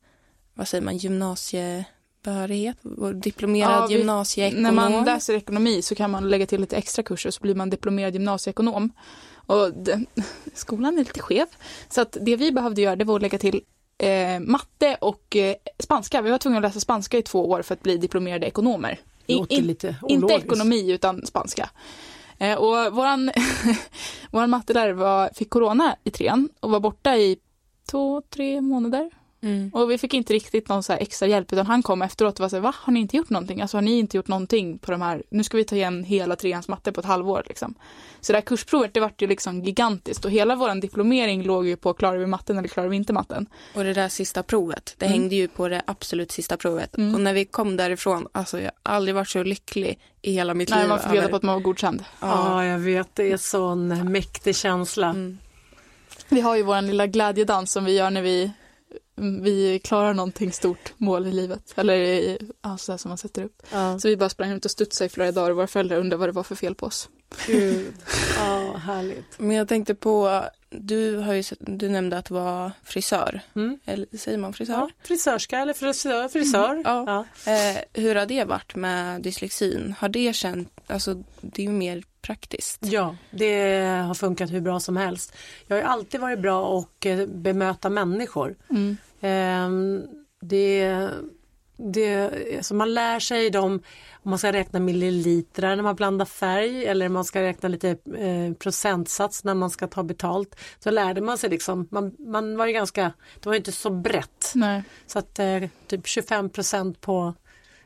vad 0.54 0.68
säger 0.68 0.82
man, 0.84 0.98
gymnasiebehörighet, 0.98 2.78
diplomerad 3.24 3.92
ja, 3.92 3.98
gymnasieekonom. 3.98 4.64
När 4.64 4.72
man 4.72 5.06
läser 5.06 5.34
ekonomi 5.34 5.82
så 5.82 5.96
kan 5.96 6.12
man 6.12 6.30
lägga 6.30 6.46
till 6.46 6.62
lite 6.62 6.78
extra 6.78 7.04
kurser 7.04 7.32
så 7.32 7.42
blir 7.42 7.56
man 7.56 7.70
diplomerad 7.70 8.14
gymnasieekonom. 8.14 8.92
Och 9.52 9.74
det, 9.74 10.06
skolan 10.54 10.94
är 10.94 10.98
lite 10.98 11.20
skev. 11.20 11.46
Så 11.90 12.02
att 12.02 12.18
det 12.22 12.36
vi 12.36 12.52
behövde 12.52 12.82
göra 12.82 12.96
det 12.96 13.06
var 13.06 13.16
att 13.16 13.22
lägga 13.22 13.38
till 13.38 13.62
eh, 13.98 14.40
matte 14.40 14.98
och 15.02 15.36
eh, 15.36 15.56
spanska. 15.80 16.22
Vi 16.22 16.32
var 16.32 16.38
tvungna 16.38 16.58
att 16.58 16.64
läsa 16.64 16.80
spanska 16.80 17.18
i 17.18 17.22
två 17.22 17.50
år 17.50 17.62
för 17.62 17.74
att 17.74 17.84
bli 17.84 17.98
diplomerade 17.98 18.48
ekonomer. 18.48 19.00
I, 19.28 19.34
in, 19.34 19.76
inte 20.08 20.34
ekonomi 20.34 20.92
utan 20.92 21.26
spanska. 21.26 21.70
Eh, 22.38 22.58
och 22.58 22.94
våran, 22.94 23.32
våran 24.32 24.50
mattelärare 24.50 24.94
var, 24.94 25.30
fick 25.34 25.50
corona 25.50 25.96
i 26.04 26.12
trean 26.12 26.50
och 26.60 26.72
var 26.72 26.80
borta 26.80 27.18
i 27.18 27.38
två, 27.92 28.22
tre 28.30 28.62
månader. 28.62 29.12
Mm. 29.44 29.70
Och 29.74 29.92
vi 29.92 29.98
fick 29.98 30.14
inte 30.14 30.34
riktigt 30.34 30.70
någon 30.70 30.84
så 30.84 30.94
extra 30.94 31.28
hjälp 31.28 31.54
utan 31.54 31.66
han 31.66 31.84
kom 31.84 32.02
efteråt 32.02 32.34
och 32.34 32.40
var 32.40 32.50
så 32.50 32.56
här, 32.56 32.62
va 32.64 32.74
har 32.78 32.94
ni 32.94 33.00
inte 33.00 33.18
gjort 33.18 33.30
någonting? 33.30 33.62
Alltså 33.62 33.78
har 33.78 33.82
ni 33.82 34.00
inte 34.00 34.18
gjort 34.18 34.28
någonting 34.28 34.80
på 34.80 34.92
de 34.92 35.02
här, 35.02 35.24
nu 35.30 35.44
ska 35.44 35.58
vi 35.58 35.64
ta 35.64 35.76
igen 35.76 36.04
hela 36.04 36.36
treans 36.36 36.68
matte 36.68 36.92
på 36.92 37.00
ett 37.00 37.06
halvår 37.06 37.44
liksom. 37.48 37.76
Så 38.22 38.34
det 38.34 38.38
här 38.38 38.42
kursprovet 38.42 38.94
det 38.94 39.00
vart 39.00 39.22
ju 39.22 39.28
liksom 39.28 39.64
gigantiskt 39.64 40.26
och 40.26 40.32
hela 40.32 40.56
våran 40.56 40.80
diplomering 40.80 41.44
låg 41.44 41.68
ju 41.68 41.76
på 41.76 41.94
klarar 41.94 42.18
vi 42.18 42.26
matten 42.26 42.58
eller 42.58 42.68
klarar 42.68 42.88
vi 42.88 42.96
inte 42.96 43.14
matten. 43.14 43.46
Och 43.76 43.84
det 43.84 43.94
där 43.94 44.10
sista 44.10 44.44
provet, 44.44 44.96
det 44.98 45.06
mm. 45.06 45.20
hängde 45.20 45.36
ju 45.36 45.48
på 45.48 45.68
det 45.68 45.82
absolut 45.88 46.32
sista 46.32 46.58
provet. 46.58 46.98
Mm. 46.98 47.16
Och 47.16 47.22
när 47.22 47.34
vi 47.34 47.46
kom 47.46 47.78
därifrån, 47.78 48.28
alltså 48.32 48.60
jag 48.60 48.72
har 48.84 48.96
aldrig 48.96 49.16
varit 49.16 49.30
så 49.30 49.44
lycklig 49.44 50.00
i 50.22 50.34
hela 50.34 50.54
mitt 50.54 50.70
Nej, 50.70 50.80
liv. 50.80 50.90
man 50.90 51.00
fick 51.00 51.12
reda 51.12 51.28
på 51.28 51.36
att 51.36 51.44
man 51.44 51.56
var 51.56 51.62
godkänd. 51.62 52.04
Ja, 52.20 52.28
ja 52.28 52.66
jag 52.66 52.80
vet, 52.80 53.16
det 53.16 53.32
är 53.32 53.38
sån 53.38 54.12
mäktig 54.12 54.56
känsla. 54.56 55.08
Mm. 55.08 55.38
Vi 56.30 56.42
har 56.42 56.56
ju 56.56 56.64
våran 56.64 56.88
lilla 56.88 57.08
glädjedans 57.08 57.72
som 57.72 57.86
vi 57.86 57.98
gör 57.98 58.10
när 58.10 58.22
vi 58.22 58.52
vi 59.22 59.80
klarar 59.84 60.14
någonting 60.14 60.52
stort 60.52 60.94
mål 60.98 61.28
i 61.28 61.32
livet. 61.32 61.74
Eller 61.76 61.96
i, 61.96 62.38
ja, 62.62 62.78
sådär 62.78 62.98
som 62.98 63.10
man 63.10 63.18
sätter 63.18 63.44
upp. 63.44 63.64
Ja. 63.72 64.00
Så 64.00 64.08
vi 64.08 64.18
bara 64.18 64.30
sprang 64.30 64.52
runt 64.52 64.66
och 64.66 64.72
studsade 64.72 65.06
i 65.06 65.10
flera 65.10 65.32
dagar 65.32 65.50
och 65.50 65.56
våra 65.56 65.68
föräldrar 65.68 65.98
undrade 65.98 66.20
vad 66.20 66.30
det 66.30 66.34
var 66.34 66.44
för 66.44 66.56
fel 66.56 66.76
på 66.76 66.86
oss. 66.86 67.10
Gud, 67.48 67.94
ja 68.38 68.78
härligt. 68.78 69.40
Men 69.40 69.58
jag 69.58 69.68
tänkte 69.68 69.96
på, 69.96 70.44
du, 70.70 71.18
har 71.18 71.34
ju, 71.34 71.44
du 71.60 71.90
nämnde 71.90 72.18
att 72.18 72.30
vara 72.30 72.72
frisör. 72.84 73.42
Mm. 73.56 73.80
Eller 73.86 74.18
säger 74.18 74.38
man 74.38 74.54
frisör? 74.54 74.74
Ja, 74.74 74.90
frisörska 75.04 75.60
eller 75.60 75.74
frisör. 75.74 76.28
frisör. 76.28 76.72
Mm. 76.72 76.84
Ja. 76.86 77.26
ja. 77.46 77.52
Eh, 77.52 77.78
hur 77.94 78.16
har 78.16 78.26
det 78.26 78.44
varit 78.44 78.76
med 78.76 79.22
dyslexin? 79.22 79.96
Har 80.00 80.10
det 80.10 80.36
känt, 80.36 80.82
alltså 80.88 81.24
det 81.42 81.62
är 81.62 81.66
ju 81.66 81.72
mer 81.72 82.04
praktiskt. 82.22 82.80
Ja, 82.82 83.16
det 83.32 83.80
har 84.08 84.14
funkat 84.14 84.52
hur 84.52 84.62
bra 84.62 84.80
som 84.80 84.98
helst. 84.98 85.34
Jag 85.68 85.76
har 85.76 85.84
alltid 85.84 86.22
varit 86.22 86.40
bra 86.40 86.80
att 86.80 87.06
eh, 87.06 87.26
bemöta 87.26 87.90
människor. 87.90 88.56
Mm. 88.70 88.98
Ehm, 89.22 90.08
det, 90.42 91.10
det, 91.78 92.32
alltså 92.58 92.74
man 92.74 92.94
lär 92.94 93.20
sig 93.20 93.50
dem 93.50 93.82
om 94.24 94.30
man 94.30 94.40
ska 94.40 94.54
räkna 94.54 94.80
milliliter 94.80 95.76
när 95.76 95.84
man 95.84 95.96
blandar 95.96 96.26
färg 96.26 96.86
eller 96.86 97.10
man 97.10 97.26
ska 97.26 97.42
räkna 97.42 97.70
lite 97.70 97.90
eh, 98.18 98.54
procentsats 98.60 99.44
när 99.44 99.54
man 99.54 99.70
ska 99.70 99.88
ta 99.88 100.04
betalt. 100.04 100.56
Så 100.80 100.92
lärde 100.92 101.22
man 101.22 101.38
sig 101.38 101.50
liksom, 101.50 101.88
man, 101.92 102.16
man 102.20 102.58
var 102.58 102.66
ju 102.66 102.74
ganska, 102.74 103.14
det 103.40 103.50
var 103.50 103.56
inte 103.56 103.72
så 103.72 103.90
brett. 103.90 104.52
Nej. 104.56 104.84
Så 105.08 105.20
att 105.20 105.40
eh, 105.40 105.64
typ 105.88 106.08
25 106.08 106.50
procent 106.50 107.02
på 107.02 107.34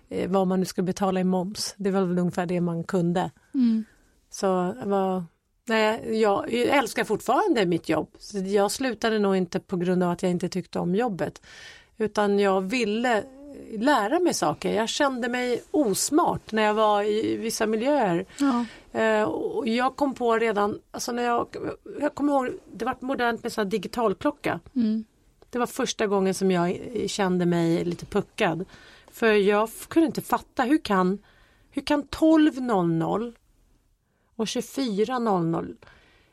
eh, 0.10 0.30
vad 0.30 0.48
man 0.48 0.60
nu 0.60 0.66
ska 0.66 0.82
betala 0.82 1.20
i 1.20 1.24
moms. 1.24 1.76
Det 1.78 1.92
var 1.92 2.02
väl 2.02 2.20
ungefär 2.20 2.46
det 2.46 2.62
man 2.62 2.84
kunde. 2.84 3.32
Mm. 3.54 3.86
Så 4.30 4.76
var, 4.86 5.24
nej, 5.66 6.22
jag, 6.22 6.54
jag 6.54 6.78
älskar 6.78 7.04
fortfarande 7.04 7.66
mitt 7.66 7.90
jobb. 7.90 8.10
Jag 8.46 8.72
slutade 8.72 9.20
nog 9.20 9.36
inte 9.36 9.60
på 9.60 9.78
grund 9.78 10.04
av 10.04 10.12
att 10.12 10.24
jag 10.24 10.32
inte 10.32 10.50
tyckte 10.50 10.80
om 10.80 10.96
jobbet. 10.96 11.42
Utan 11.98 12.40
jag 12.40 12.62
ville 12.62 13.24
lära 13.78 14.20
mig 14.20 14.34
saker. 14.34 14.74
Jag 14.74 14.90
kände 14.90 15.30
mig 15.30 15.64
osmart 15.72 16.52
när 16.52 16.64
jag 16.64 16.74
var 16.74 17.04
i 17.04 17.38
vissa 17.38 17.66
miljöer. 17.66 18.26
Ja. 18.38 18.66
Eh, 19.00 19.24
och 19.24 19.68
jag 19.68 19.96
kom 19.96 20.14
på 20.14 20.38
redan, 20.38 20.80
alltså 20.92 21.12
när 21.12 21.24
jag, 21.24 21.48
jag 22.00 22.16
kommer 22.16 22.34
ihåg, 22.34 22.50
det 22.74 22.86
var 22.86 22.96
modernt 23.00 23.44
med 23.44 23.54
sån 23.54 23.70
digitalklocka. 23.70 24.60
Mm. 24.76 25.06
Det 25.50 25.60
var 25.60 25.68
första 25.68 26.08
gången 26.08 26.34
som 26.34 26.52
jag 26.52 26.80
kände 27.08 27.46
mig 27.46 27.86
lite 27.86 28.06
puckad. 28.06 28.66
För 29.12 29.34
jag 29.34 29.70
kunde 29.88 30.08
inte 30.08 30.22
fatta, 30.22 30.64
hur 30.64 30.78
kan, 30.78 31.18
hur 31.72 31.82
kan 31.82 32.04
12.00 32.04 33.34
och 34.36 34.46
24.00. 34.46 35.76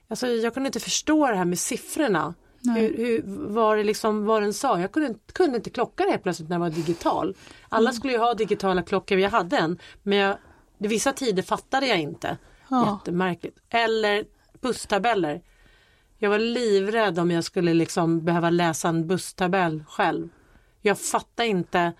Alltså 0.08 0.26
jag 0.26 0.54
kunde 0.54 0.66
inte 0.66 0.80
förstå 0.80 1.28
det 1.28 1.36
här 1.36 1.44
med 1.44 1.58
siffrorna. 1.58 2.34
Hur, 2.64 2.96
hur, 2.96 3.22
vad, 3.26 3.78
det 3.78 3.84
liksom, 3.84 4.24
vad 4.24 4.42
den 4.42 4.54
sa. 4.54 4.80
Jag 4.80 4.92
kunde, 4.92 5.14
kunde 5.32 5.56
inte 5.56 5.70
klocka 5.70 6.04
det 6.04 6.10
helt 6.10 6.22
plötsligt 6.22 6.48
när 6.48 6.56
jag 6.56 6.60
var 6.60 6.70
digital. 6.70 7.36
Alla 7.68 7.90
mm. 7.90 7.92
skulle 7.92 8.12
ju 8.12 8.18
ha 8.18 8.34
digitala 8.34 8.82
klockor, 8.82 9.18
jag 9.18 9.30
hade 9.30 9.56
en. 9.56 9.78
Men 10.02 10.18
jag, 10.18 10.36
vissa 10.78 11.12
tider 11.12 11.42
fattade 11.42 11.86
jag 11.86 12.00
inte. 12.00 12.38
Ja. 12.68 12.98
Jättemärkligt. 12.98 13.58
Eller 13.70 14.24
busstabeller. 14.60 15.42
Jag 16.18 16.30
var 16.30 16.38
livrädd 16.38 17.18
om 17.18 17.30
jag 17.30 17.44
skulle 17.44 17.74
liksom 17.74 18.24
behöva 18.24 18.50
läsa 18.50 18.88
en 18.88 19.06
busstabell 19.06 19.84
själv. 19.88 20.28
Jag 20.80 20.98
fattade 20.98 21.48
inte. 21.48 21.92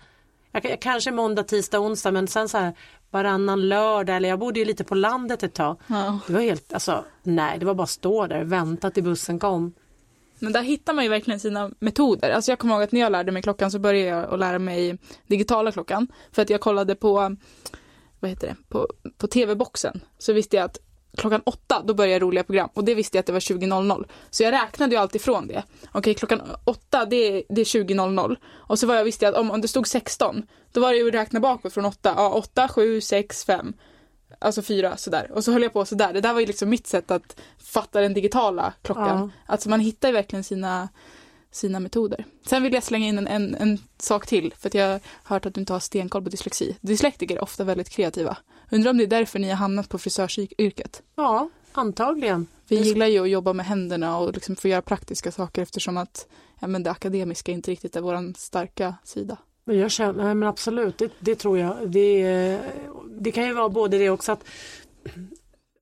Jag, 0.51 0.65
jag, 0.65 0.81
kanske 0.81 1.11
måndag, 1.11 1.43
tisdag, 1.43 1.79
onsdag 1.79 2.11
men 2.11 2.27
sen 2.27 2.49
så 2.49 2.57
här 2.57 2.73
varannan 3.13 3.69
lördag 3.69 4.15
eller 4.15 4.29
jag 4.29 4.39
bodde 4.39 4.59
ju 4.59 4.65
lite 4.65 4.83
på 4.83 4.95
landet 4.95 5.43
ett 5.43 5.53
tag. 5.53 5.77
Ja. 5.87 6.19
Det 6.27 6.33
var 6.33 6.41
helt, 6.41 6.73
alltså 6.73 7.05
nej 7.23 7.59
det 7.59 7.65
var 7.65 7.73
bara 7.73 7.83
att 7.83 7.89
stå 7.89 8.27
där 8.27 8.41
och 8.41 8.51
vänta 8.51 8.91
till 8.91 9.03
bussen 9.03 9.39
kom. 9.39 9.73
Men 10.39 10.53
där 10.53 10.61
hittar 10.61 10.93
man 10.93 11.03
ju 11.03 11.09
verkligen 11.09 11.39
sina 11.39 11.71
metoder. 11.79 12.29
Alltså 12.29 12.51
jag 12.51 12.59
kommer 12.59 12.73
ihåg 12.73 12.83
att 12.83 12.91
när 12.91 13.01
jag 13.01 13.11
lärde 13.11 13.31
mig 13.31 13.41
klockan 13.41 13.71
så 13.71 13.79
började 13.79 14.09
jag 14.09 14.33
att 14.33 14.39
lära 14.39 14.59
mig 14.59 14.97
digitala 15.27 15.71
klockan. 15.71 16.07
För 16.31 16.41
att 16.41 16.49
jag 16.49 16.61
kollade 16.61 16.95
på, 16.95 17.35
vad 18.19 18.29
heter 18.29 18.47
det, 18.47 18.55
på, 18.69 18.87
på 19.17 19.27
tv-boxen. 19.27 20.01
Så 20.17 20.33
visste 20.33 20.55
jag 20.55 20.65
att 20.65 20.77
klockan 21.17 21.41
åtta 21.45 21.83
då 21.85 21.93
börjar 21.93 22.19
roliga 22.19 22.43
program 22.43 22.69
och 22.73 22.83
det 22.83 22.95
visste 22.95 23.17
jag 23.17 23.19
att 23.19 23.25
det 23.25 23.33
var 23.33 23.39
20.00. 23.39 24.05
Så 24.29 24.43
jag 24.43 24.51
räknade 24.51 24.95
ju 24.95 25.01
alltid 25.01 25.21
ifrån 25.21 25.47
det. 25.47 25.63
Okej 25.83 25.99
okay, 25.99 26.13
klockan 26.13 26.41
åtta 26.63 27.05
det 27.05 27.15
är, 27.15 27.43
det 27.49 27.61
är 27.61 27.65
20.00 27.65 28.35
och 28.45 28.79
så 28.79 28.87
var 28.87 28.95
jag 28.95 29.03
visste 29.03 29.25
jag 29.25 29.33
att 29.33 29.39
om, 29.39 29.51
om 29.51 29.61
det 29.61 29.67
stod 29.67 29.87
16 29.87 30.43
då 30.71 30.81
var 30.81 30.91
det 30.91 30.97
ju 30.97 31.07
att 31.07 31.13
räkna 31.13 31.39
bakåt 31.39 31.73
från 31.73 31.85
åtta. 31.85 32.13
Ja, 32.17 32.29
åtta, 32.29 32.67
sju, 32.67 33.01
sex, 33.01 33.45
fem. 33.45 33.73
Alltså 34.39 34.61
fyra 34.61 34.97
sådär. 34.97 35.31
Och 35.33 35.43
så 35.43 35.51
höll 35.51 35.63
jag 35.63 35.73
på 35.73 35.85
sådär. 35.85 36.13
Det 36.13 36.21
där 36.21 36.33
var 36.33 36.39
ju 36.39 36.45
liksom 36.45 36.69
mitt 36.69 36.87
sätt 36.87 37.11
att 37.11 37.39
fatta 37.57 38.01
den 38.01 38.13
digitala 38.13 38.73
klockan. 38.81 39.17
Ja. 39.17 39.29
Alltså 39.45 39.69
man 39.69 39.79
hittar 39.79 40.07
ju 40.07 40.13
verkligen 40.13 40.43
sina, 40.43 40.89
sina 41.51 41.79
metoder. 41.79 42.25
Sen 42.45 42.63
vill 42.63 42.73
jag 42.73 42.83
slänga 42.83 43.07
in 43.07 43.17
en, 43.17 43.27
en, 43.27 43.55
en 43.55 43.79
sak 43.97 44.27
till. 44.27 44.53
För 44.59 44.67
att 44.67 44.73
jag 44.73 44.89
har 44.89 44.99
hört 45.23 45.45
att 45.45 45.53
du 45.53 45.59
inte 45.59 45.73
har 45.73 45.79
stenkoll 45.79 46.23
på 46.23 46.29
dyslexi. 46.29 46.77
Dyslektiker 46.81 47.35
är 47.35 47.43
ofta 47.43 47.63
väldigt 47.63 47.89
kreativa. 47.89 48.37
Undrar 48.73 48.91
om 48.91 48.97
det 48.97 49.03
är 49.03 49.07
därför 49.07 49.39
ni 49.39 49.49
har 49.49 49.55
hamnat 49.55 49.89
på 49.89 49.97
frisörsyrket? 49.97 51.01
Ja, 51.15 51.49
antagligen. 51.71 52.47
Vi 52.67 52.75
gillar 52.75 53.07
ju 53.07 53.19
att 53.19 53.29
jobba 53.29 53.53
med 53.53 53.65
händerna 53.65 54.17
och 54.17 54.33
liksom 54.33 54.55
få 54.55 54.67
göra 54.67 54.81
praktiska 54.81 55.31
saker 55.31 55.61
eftersom 55.61 55.97
att 55.97 56.27
ja, 56.59 56.67
men 56.67 56.83
det 56.83 56.91
akademiska 56.91 57.51
inte 57.51 57.71
riktigt 57.71 57.95
är 57.95 58.01
vår 58.01 58.37
starka 58.37 58.95
sida. 59.03 59.37
Men 59.65 59.77
jag 59.77 59.91
känner, 59.91 60.23
nej 60.23 60.35
men 60.35 60.49
absolut, 60.49 60.97
det, 60.97 61.11
det, 61.19 61.35
tror 61.35 61.59
jag. 61.59 61.91
Det, 61.91 62.59
det 63.19 63.31
kan 63.31 63.45
ju 63.45 63.53
vara 63.53 63.69
både 63.69 63.97
det 63.97 64.09
också 64.09 64.31
att 64.31 64.43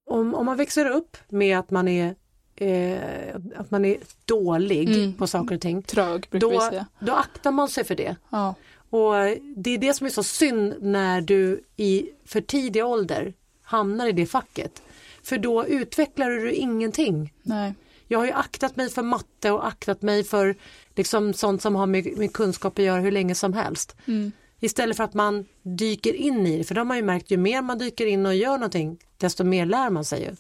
om, 0.06 0.36
om 0.36 0.46
man 0.46 0.58
växer 0.58 0.90
upp 0.90 1.18
med 1.30 1.60
att 1.60 1.72
man 1.72 1.88
är 1.88 2.16
eh, 2.56 3.36
att 3.56 3.72
man 3.72 3.86
är 3.86 3.98
dålig 4.26 4.96
mm. 4.96 5.14
på 5.14 5.28
saker 5.28 5.56
och 5.56 5.62
ting. 5.62 5.84
Trög 5.84 6.28
då. 6.32 6.70
Då 7.00 7.14
aktar 7.14 7.52
man 7.52 7.68
sig 7.68 7.84
för 7.84 7.96
det. 7.96 8.16
Ja. 8.30 8.56
Och 8.92 9.14
det 9.56 9.70
är 9.70 9.78
det 9.78 9.94
som 9.94 10.08
är 10.08 10.12
så 10.12 10.24
synd 10.24 10.76
när 10.82 11.22
du 11.22 11.64
i 11.78 12.10
för 12.26 12.42
tidig 12.42 12.86
ålder 12.86 13.34
hamnar 13.62 14.08
i 14.08 14.12
det 14.12 14.26
facket. 14.26 14.82
För 15.24 15.38
då 15.38 15.66
utvecklar 15.68 16.30
du 16.30 16.52
ingenting. 16.52 17.34
Nej. 17.44 17.74
Jag 18.08 18.20
har 18.20 18.26
ju 18.26 18.32
aktat 18.32 18.76
mig 18.76 18.90
för 18.90 19.04
matte 19.04 19.52
och 19.52 19.68
aktat 19.68 20.02
mig 20.02 20.24
för 20.24 20.56
liksom 20.96 21.34
sånt 21.34 21.62
som 21.62 21.76
har 21.76 21.86
med, 21.88 22.18
med 22.18 22.34
kunskap 22.34 22.80
att 22.80 22.86
göra 22.86 23.02
hur 23.02 23.12
länge 23.12 23.36
som 23.36 23.54
helst. 23.54 23.96
Mm. 24.06 24.32
Istället 24.60 24.98
för 24.98 25.04
att 25.04 25.14
man 25.14 25.46
dyker 25.62 26.14
in 26.14 26.48
i 26.48 26.58
det, 26.58 26.64
för 26.64 26.76
de 26.76 26.90
har 26.90 26.98
ju 26.98 27.04
märkt 27.04 27.32
ju 27.32 27.38
mer 27.38 27.62
man 27.62 27.78
dyker 27.78 28.06
in 28.06 28.26
och 28.26 28.36
gör 28.36 28.58
någonting 28.58 28.98
desto 29.18 29.44
mer 29.44 29.66
lär 29.66 29.90
man 29.90 30.06
sig 30.06 30.24
ju. 30.24 30.36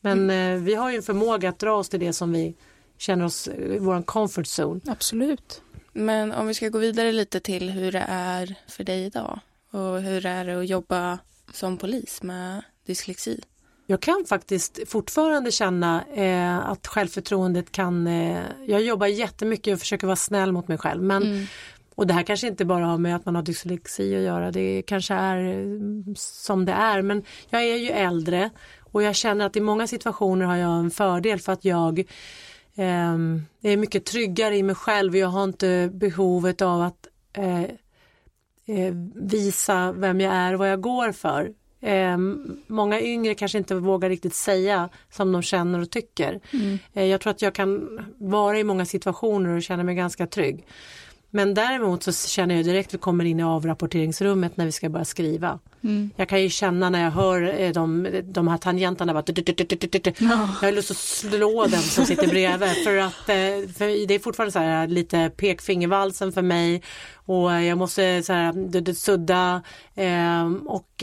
Men 0.00 0.18
mm. 0.18 0.56
eh, 0.56 0.62
vi 0.62 0.74
har 0.74 0.90
ju 0.90 0.96
en 0.96 1.02
förmåga 1.02 1.48
att 1.48 1.58
dra 1.58 1.72
oss 1.72 1.88
till 1.88 2.00
det 2.00 2.12
som 2.12 2.32
vi 2.32 2.54
känner 2.98 3.24
oss 3.24 3.48
i 3.48 3.78
vår 3.78 4.02
comfort 4.02 4.46
zone. 4.46 4.80
Absolut. 4.86 5.62
Men 5.92 6.32
om 6.32 6.46
vi 6.46 6.54
ska 6.54 6.68
gå 6.68 6.78
vidare 6.78 7.12
lite 7.12 7.40
till 7.40 7.70
hur 7.70 7.92
det 7.92 8.04
är 8.08 8.54
för 8.66 8.84
dig 8.84 9.04
idag 9.04 9.40
och 9.70 10.00
hur 10.02 10.20
det 10.20 10.28
är 10.28 10.56
att 10.56 10.68
jobba 10.68 11.18
som 11.52 11.76
polis 11.76 12.22
med 12.22 12.62
dyslexi. 12.86 13.40
Jag 13.86 14.00
kan 14.02 14.24
faktiskt 14.28 14.80
fortfarande 14.86 15.52
känna 15.52 16.04
eh, 16.14 16.58
att 16.58 16.86
självförtroendet 16.86 17.72
kan, 17.72 18.06
eh, 18.06 18.42
jag 18.66 18.82
jobbar 18.82 19.06
jättemycket 19.06 19.74
och 19.74 19.80
försöker 19.80 20.06
vara 20.06 20.16
snäll 20.16 20.52
mot 20.52 20.68
mig 20.68 20.78
själv 20.78 21.02
men 21.02 21.22
mm. 21.22 21.46
Och 21.94 22.06
det 22.06 22.14
här 22.14 22.22
kanske 22.22 22.46
inte 22.46 22.64
bara 22.64 22.86
har 22.86 22.98
med 22.98 23.16
att 23.16 23.26
man 23.26 23.34
har 23.34 23.42
dyslexi 23.42 24.16
att 24.16 24.22
göra, 24.22 24.50
det 24.50 24.82
kanske 24.86 25.14
är 25.14 25.36
mm, 25.36 26.14
som 26.16 26.64
det 26.64 26.72
är 26.72 27.02
men 27.02 27.22
jag 27.50 27.62
är 27.62 27.76
ju 27.76 27.88
äldre 27.88 28.50
och 28.92 29.02
jag 29.02 29.14
känner 29.16 29.46
att 29.46 29.56
i 29.56 29.60
många 29.60 29.86
situationer 29.86 30.46
har 30.46 30.56
jag 30.56 30.78
en 30.78 30.90
fördel 30.90 31.40
för 31.40 31.52
att 31.52 31.64
jag 31.64 32.04
eh, 32.80 33.72
är 33.72 33.76
mycket 33.76 34.04
tryggare 34.04 34.56
i 34.56 34.62
mig 34.62 34.74
själv 34.74 35.12
och 35.12 35.18
jag 35.18 35.28
har 35.28 35.44
inte 35.44 35.90
behovet 35.92 36.62
av 36.62 36.82
att 36.82 37.06
eh, 37.32 37.62
eh, 38.66 38.94
visa 39.14 39.92
vem 39.92 40.20
jag 40.20 40.34
är 40.34 40.52
och 40.52 40.58
vad 40.58 40.70
jag 40.70 40.80
går 40.80 41.12
för. 41.12 41.52
Eh, 41.82 42.16
många 42.66 43.00
yngre 43.00 43.34
kanske 43.34 43.58
inte 43.58 43.74
vågar 43.74 44.08
riktigt 44.08 44.34
säga 44.34 44.88
som 45.10 45.32
de 45.32 45.42
känner 45.42 45.80
och 45.80 45.90
tycker. 45.90 46.40
Mm. 46.52 46.78
Eh, 46.92 47.04
jag 47.04 47.20
tror 47.20 47.30
att 47.30 47.42
jag 47.42 47.54
kan 47.54 48.00
vara 48.18 48.58
i 48.58 48.64
många 48.64 48.84
situationer 48.84 49.56
och 49.56 49.62
känna 49.62 49.82
mig 49.82 49.94
ganska 49.94 50.26
trygg. 50.26 50.66
Men 51.30 51.54
däremot 51.54 52.02
så 52.02 52.12
känner 52.12 52.54
jag 52.54 52.64
direkt 52.64 52.88
att 52.88 52.94
vi 52.94 52.98
kommer 52.98 53.24
in 53.24 53.40
i 53.40 53.42
avrapporteringsrummet 53.42 54.56
när 54.56 54.64
vi 54.64 54.72
ska 54.72 54.88
börja 54.88 55.04
skriva. 55.04 55.58
Mm. 55.82 56.10
Jag 56.16 56.28
kan 56.28 56.42
ju 56.42 56.50
känna 56.50 56.90
när 56.90 57.04
jag 57.04 57.10
hör 57.10 57.60
eh, 57.60 57.72
de, 57.72 58.08
de 58.24 58.48
här 58.48 58.58
tangenterna 58.58 59.12
bara 59.12 59.22
Jag 60.60 60.68
har 60.68 60.72
lust 60.72 60.90
att 60.90 60.96
slå 60.96 61.66
den 61.66 61.80
som 61.80 62.06
sitter 62.06 62.26
bredvid 62.28 62.84
för 62.84 62.96
att 62.96 63.28
eh, 63.28 63.72
för 63.74 64.06
det 64.06 64.14
är 64.14 64.18
fortfarande 64.18 64.52
så 64.52 64.58
här 64.58 64.88
lite 64.88 65.30
pekfingervalsen 65.36 66.32
för 66.32 66.42
mig 66.42 66.82
och 67.14 67.52
jag 67.52 67.78
måste 67.78 68.22
så 68.22 68.32
här, 68.32 68.92
sudda 68.92 69.62
eh, 69.94 70.52
och 70.66 71.02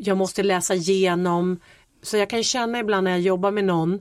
jag 0.00 0.16
måste 0.16 0.42
läsa 0.42 0.74
igenom. 0.74 1.60
Så 2.02 2.16
jag 2.16 2.30
kan 2.30 2.42
känna 2.42 2.78
ibland 2.78 3.04
när 3.04 3.10
jag 3.10 3.20
jobbar 3.20 3.50
med 3.50 3.64
någon 3.64 4.00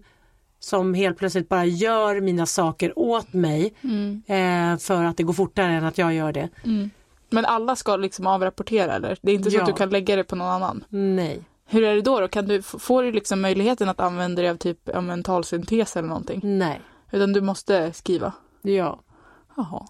som 0.60 0.94
helt 0.94 1.18
plötsligt 1.18 1.50
bara 1.50 1.66
gör 1.66 2.22
mina 2.22 2.46
saker 2.46 3.00
åt 3.00 3.34
mig 3.34 3.74
mm. 3.82 4.22
eh, 4.28 4.80
för 4.80 5.04
att 5.04 5.18
det 5.18 5.24
går 5.24 5.34
fortare 5.34 5.72
än 5.72 5.86
att 5.86 5.98
jag 5.98 6.14
gör 6.14 6.32
det. 6.32 6.50
Mm. 6.64 6.90
Men 7.30 7.46
alla 7.46 7.76
ska 7.76 7.96
liksom 7.96 8.28
avrapportera 8.28 8.94
eller? 8.94 9.18
Det 9.22 9.32
är 9.32 9.36
inte 9.36 9.52
så 9.52 9.58
ja. 9.58 9.62
att 9.62 9.68
du 9.68 9.74
kan 9.74 9.90
lägga 9.90 10.16
det 10.16 10.24
på 10.24 10.36
någon 10.36 10.48
annan? 10.48 10.84
Nej. 10.90 11.42
Hur 11.66 11.84
är 11.84 11.96
det 11.96 12.02
då? 12.02 12.20
då? 12.20 12.28
Kan 12.28 12.48
du, 12.48 12.62
får 12.62 13.04
du 13.04 13.12
liksom 13.12 13.42
möjligheten 13.42 13.90
att 13.90 14.00
använda 14.00 14.42
dig 14.42 14.52
av 14.52 14.56
typ 14.56 14.90
en 14.90 15.06
mental 15.06 15.44
syntes 15.44 15.98
eller 15.98 16.08
någonting? 16.08 16.40
Nej. 16.44 16.82
Utan 17.12 17.34
du 17.34 17.42
måste 17.42 17.94
skriva? 17.94 18.34
Ja. 18.62 19.00
Jaha. 19.56 19.88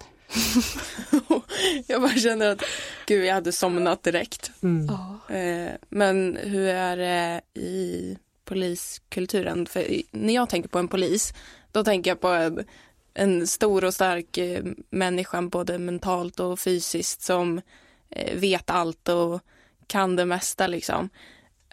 jag 1.87 2.01
bara 2.01 2.11
känner 2.11 2.51
att 2.51 2.63
gud, 3.05 3.25
jag 3.25 3.33
hade 3.33 3.51
somnat 3.51 4.03
direkt. 4.03 4.51
Mm. 4.63 4.89
Eh, 5.29 5.71
men 5.89 6.37
hur 6.43 6.67
är 6.67 6.97
det 6.97 7.41
i 7.61 8.17
poliskulturen. 8.47 9.65
För 9.65 10.01
när 10.11 10.33
jag 10.33 10.49
tänker 10.49 10.69
på 10.69 10.79
en 10.79 10.87
polis, 10.87 11.33
då 11.71 11.83
tänker 11.83 12.11
jag 12.11 12.21
på 12.21 12.27
en, 12.27 12.65
en 13.13 13.47
stor 13.47 13.83
och 13.83 13.93
stark 13.93 14.37
eh, 14.37 14.63
människa, 14.89 15.41
både 15.41 15.79
mentalt 15.79 16.39
och 16.39 16.59
fysiskt, 16.59 17.21
som 17.21 17.61
eh, 18.09 18.39
vet 18.39 18.69
allt 18.69 19.09
och 19.09 19.41
kan 19.87 20.15
det 20.15 20.25
mesta 20.25 20.67
liksom. 20.67 21.09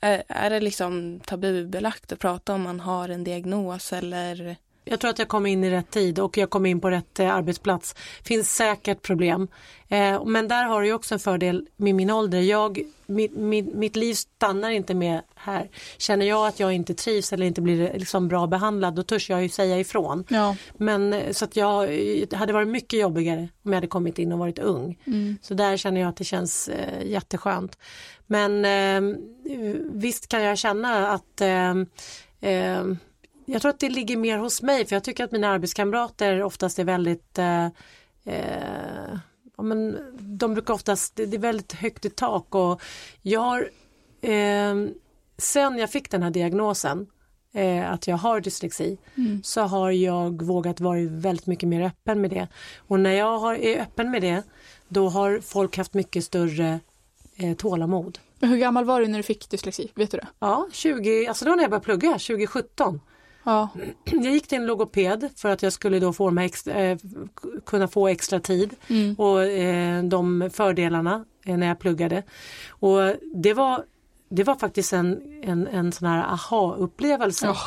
Är, 0.02 0.22
är 0.28 0.50
det 0.50 0.60
liksom 0.60 1.20
tabubelagt 1.20 2.12
att 2.12 2.18
prata 2.18 2.54
om 2.54 2.62
man 2.62 2.80
har 2.80 3.08
en 3.08 3.24
diagnos 3.24 3.92
eller 3.92 4.56
jag 4.84 5.00
tror 5.00 5.10
att 5.10 5.18
jag 5.18 5.28
kom 5.28 5.46
in 5.46 5.64
i 5.64 5.70
rätt 5.70 5.90
tid 5.90 6.18
och 6.18 6.38
jag 6.38 6.50
kom 6.50 6.66
in 6.66 6.80
på 6.80 6.90
rätt 6.90 7.20
eh, 7.20 7.34
arbetsplats. 7.34 7.94
Finns 8.22 8.56
säkert 8.56 9.02
problem. 9.02 9.48
Eh, 9.88 10.24
men 10.24 10.48
där 10.48 10.64
har 10.64 10.82
du 10.82 10.92
också 10.92 11.14
en 11.14 11.18
fördel 11.18 11.66
med 11.76 11.94
min 11.94 12.10
ålder. 12.10 12.40
Jag, 12.40 12.82
mitt, 13.06 13.36
mitt, 13.36 13.74
mitt, 13.74 13.96
liv 13.96 14.14
stannar 14.14 14.70
inte 14.70 14.94
med 14.94 15.20
här. 15.34 15.70
Känner 15.98 16.26
jag 16.26 16.46
att 16.46 16.60
jag 16.60 16.72
inte 16.72 16.94
trivs 16.94 17.32
eller 17.32 17.46
inte 17.46 17.60
blir 17.60 17.98
liksom 17.98 18.28
bra 18.28 18.46
behandlad 18.46 18.94
då 18.94 19.02
törs 19.02 19.30
jag 19.30 19.42
ju 19.42 19.48
säga 19.48 19.78
ifrån. 19.78 20.24
Ja. 20.28 20.56
Men 20.76 21.12
eh, 21.12 21.32
så 21.32 21.44
att 21.44 21.56
jag 21.56 21.88
det 22.28 22.36
hade 22.36 22.52
varit 22.52 22.68
mycket 22.68 23.00
jobbigare 23.00 23.48
om 23.62 23.72
jag 23.72 23.74
hade 23.74 23.86
kommit 23.86 24.18
in 24.18 24.32
och 24.32 24.38
varit 24.38 24.58
ung. 24.58 24.98
Mm. 25.06 25.38
Så 25.42 25.54
där 25.54 25.76
känner 25.76 26.00
jag 26.00 26.08
att 26.08 26.16
det 26.16 26.24
känns 26.24 26.68
eh, 26.68 27.06
jätteskönt. 27.06 27.78
Men 28.26 28.64
eh, 28.64 29.16
visst 29.92 30.28
kan 30.28 30.42
jag 30.42 30.58
känna 30.58 31.08
att 31.08 31.42
jag 33.44 33.62
tror 33.62 33.70
att 33.70 33.80
det 33.80 33.88
ligger 33.88 34.16
mer 34.16 34.38
hos 34.38 34.62
mig 34.62 34.86
för 34.86 34.96
jag 34.96 35.04
tycker 35.04 35.24
att 35.24 35.32
mina 35.32 35.48
arbetskamrater 35.48 36.42
oftast 36.42 36.78
är 36.78 36.84
väldigt 36.84 37.38
eh, 37.38 37.64
eh, 38.24 39.18
ja, 39.56 39.62
men 39.62 39.98
de 40.20 40.54
brukar 40.54 40.74
oftast, 40.74 41.16
det, 41.16 41.22
är 41.22 41.38
väldigt 41.38 41.72
högt 41.72 42.04
i 42.04 42.10
tak 42.10 42.54
och 42.54 42.82
jag 43.22 43.40
har 43.40 43.70
eh, 44.20 44.74
sen 45.38 45.78
jag 45.78 45.90
fick 45.90 46.10
den 46.10 46.22
här 46.22 46.30
diagnosen 46.30 47.06
eh, 47.54 47.92
att 47.92 48.06
jag 48.06 48.16
har 48.16 48.40
dyslexi 48.40 48.98
mm. 49.14 49.42
så 49.42 49.60
har 49.60 49.90
jag 49.90 50.42
vågat 50.42 50.80
vara 50.80 50.98
väldigt 51.08 51.46
mycket 51.46 51.68
mer 51.68 51.82
öppen 51.82 52.20
med 52.20 52.30
det 52.30 52.48
och 52.78 53.00
när 53.00 53.12
jag 53.12 53.38
har, 53.38 53.54
är 53.54 53.80
öppen 53.80 54.10
med 54.10 54.22
det 54.22 54.42
då 54.88 55.08
har 55.08 55.40
folk 55.40 55.76
haft 55.76 55.94
mycket 55.94 56.24
större 56.24 56.80
eh, 57.36 57.56
tålamod. 57.56 58.18
hur 58.40 58.56
gammal 58.56 58.84
var 58.84 59.00
du 59.00 59.06
när 59.06 59.18
du 59.18 59.22
fick 59.22 59.50
dyslexi? 59.50 59.90
Vet 59.94 60.10
du 60.10 60.16
det? 60.16 60.26
Ja, 60.38 60.68
20, 60.72 61.26
alltså 61.26 61.44
var 61.44 61.56
när 61.56 61.62
jag 61.62 61.70
började 61.70 61.84
plugga, 61.84 62.12
2017. 62.12 63.00
Ja. 63.44 63.68
Jag 64.04 64.32
gick 64.32 64.46
till 64.46 64.58
en 64.58 64.66
logoped 64.66 65.30
för 65.36 65.48
att 65.48 65.62
jag 65.62 65.72
skulle 65.72 65.98
då 65.98 66.12
få 66.12 66.38
extra, 66.38 66.74
eh, 66.74 66.98
kunna 67.66 67.88
få 67.88 68.08
extra 68.08 68.40
tid 68.40 68.74
mm. 68.88 69.14
och 69.14 69.42
eh, 69.42 70.04
de 70.04 70.50
fördelarna 70.52 71.24
eh, 71.44 71.56
när 71.56 71.66
jag 71.66 71.78
pluggade. 71.78 72.22
Och 72.68 73.14
det 73.34 73.54
var, 73.54 73.84
det 74.28 74.44
var 74.44 74.54
faktiskt 74.54 74.92
en, 74.92 75.40
en, 75.42 75.66
en 75.66 75.92
sån 75.92 76.08
här 76.08 76.24
aha-upplevelse. 76.24 77.48
Oh. 77.48 77.64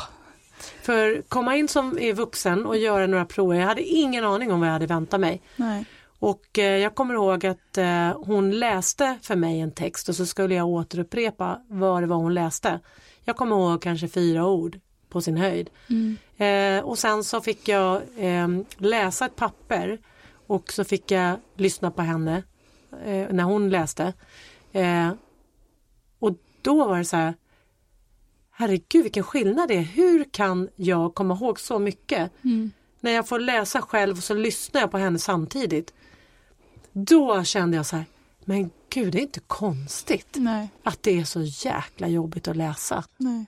För 0.82 1.22
komma 1.28 1.56
in 1.56 1.68
som 1.68 1.98
är 1.98 2.12
vuxen 2.12 2.66
och 2.66 2.76
göra 2.76 3.06
några 3.06 3.24
prover, 3.24 3.56
jag 3.60 3.66
hade 3.66 3.82
ingen 3.82 4.24
aning 4.24 4.52
om 4.52 4.60
vad 4.60 4.68
jag 4.68 4.72
hade 4.72 4.86
väntat 4.86 5.20
mig. 5.20 5.42
Nej. 5.56 5.84
Och 6.18 6.58
eh, 6.58 6.76
jag 6.76 6.94
kommer 6.94 7.14
ihåg 7.14 7.46
att 7.46 7.78
eh, 7.78 8.24
hon 8.24 8.50
läste 8.50 9.18
för 9.22 9.36
mig 9.36 9.60
en 9.60 9.72
text 9.72 10.08
och 10.08 10.16
så 10.16 10.26
skulle 10.26 10.54
jag 10.54 10.68
återupprepa 10.68 11.60
vad 11.68 12.02
det 12.02 12.06
var 12.06 12.16
hon 12.16 12.34
läste. 12.34 12.80
Jag 13.24 13.36
kommer 13.36 13.56
ihåg 13.56 13.82
kanske 13.82 14.08
fyra 14.08 14.46
ord 14.46 14.78
på 15.08 15.20
sin 15.20 15.36
höjd. 15.36 15.70
Mm. 15.90 16.16
Eh, 16.36 16.84
och 16.84 16.98
sen 16.98 17.24
så 17.24 17.40
fick 17.40 17.68
jag 17.68 18.02
eh, 18.16 18.48
läsa 18.76 19.26
ett 19.26 19.36
papper 19.36 19.98
och 20.46 20.72
så 20.72 20.84
fick 20.84 21.10
jag 21.10 21.36
lyssna 21.56 21.90
på 21.90 22.02
henne 22.02 22.42
eh, 23.04 23.26
när 23.30 23.44
hon 23.44 23.70
läste. 23.70 24.12
Eh, 24.72 25.12
och 26.18 26.32
då 26.62 26.88
var 26.88 26.98
det 26.98 27.04
så 27.04 27.16
här 27.16 27.34
Herregud 28.60 29.02
vilken 29.02 29.22
skillnad 29.22 29.68
det 29.68 29.76
är. 29.76 29.82
Hur 29.82 30.24
kan 30.24 30.68
jag 30.76 31.14
komma 31.14 31.34
ihåg 31.34 31.60
så 31.60 31.78
mycket? 31.78 32.30
Mm. 32.44 32.70
När 33.00 33.10
jag 33.10 33.28
får 33.28 33.38
läsa 33.38 33.82
själv 33.82 34.16
och 34.16 34.24
så 34.24 34.34
lyssnar 34.34 34.80
jag 34.80 34.90
på 34.90 34.98
henne 34.98 35.18
samtidigt. 35.18 35.94
Då 36.92 37.44
kände 37.44 37.76
jag 37.76 37.86
så 37.86 37.96
här, 37.96 38.04
men 38.44 38.70
gud 38.90 39.12
det 39.12 39.18
är 39.18 39.22
inte 39.22 39.40
konstigt 39.40 40.28
Nej. 40.32 40.68
att 40.82 41.02
det 41.02 41.18
är 41.18 41.24
så 41.24 41.40
jäkla 41.42 42.08
jobbigt 42.08 42.48
att 42.48 42.56
läsa. 42.56 43.04
Nej. 43.16 43.46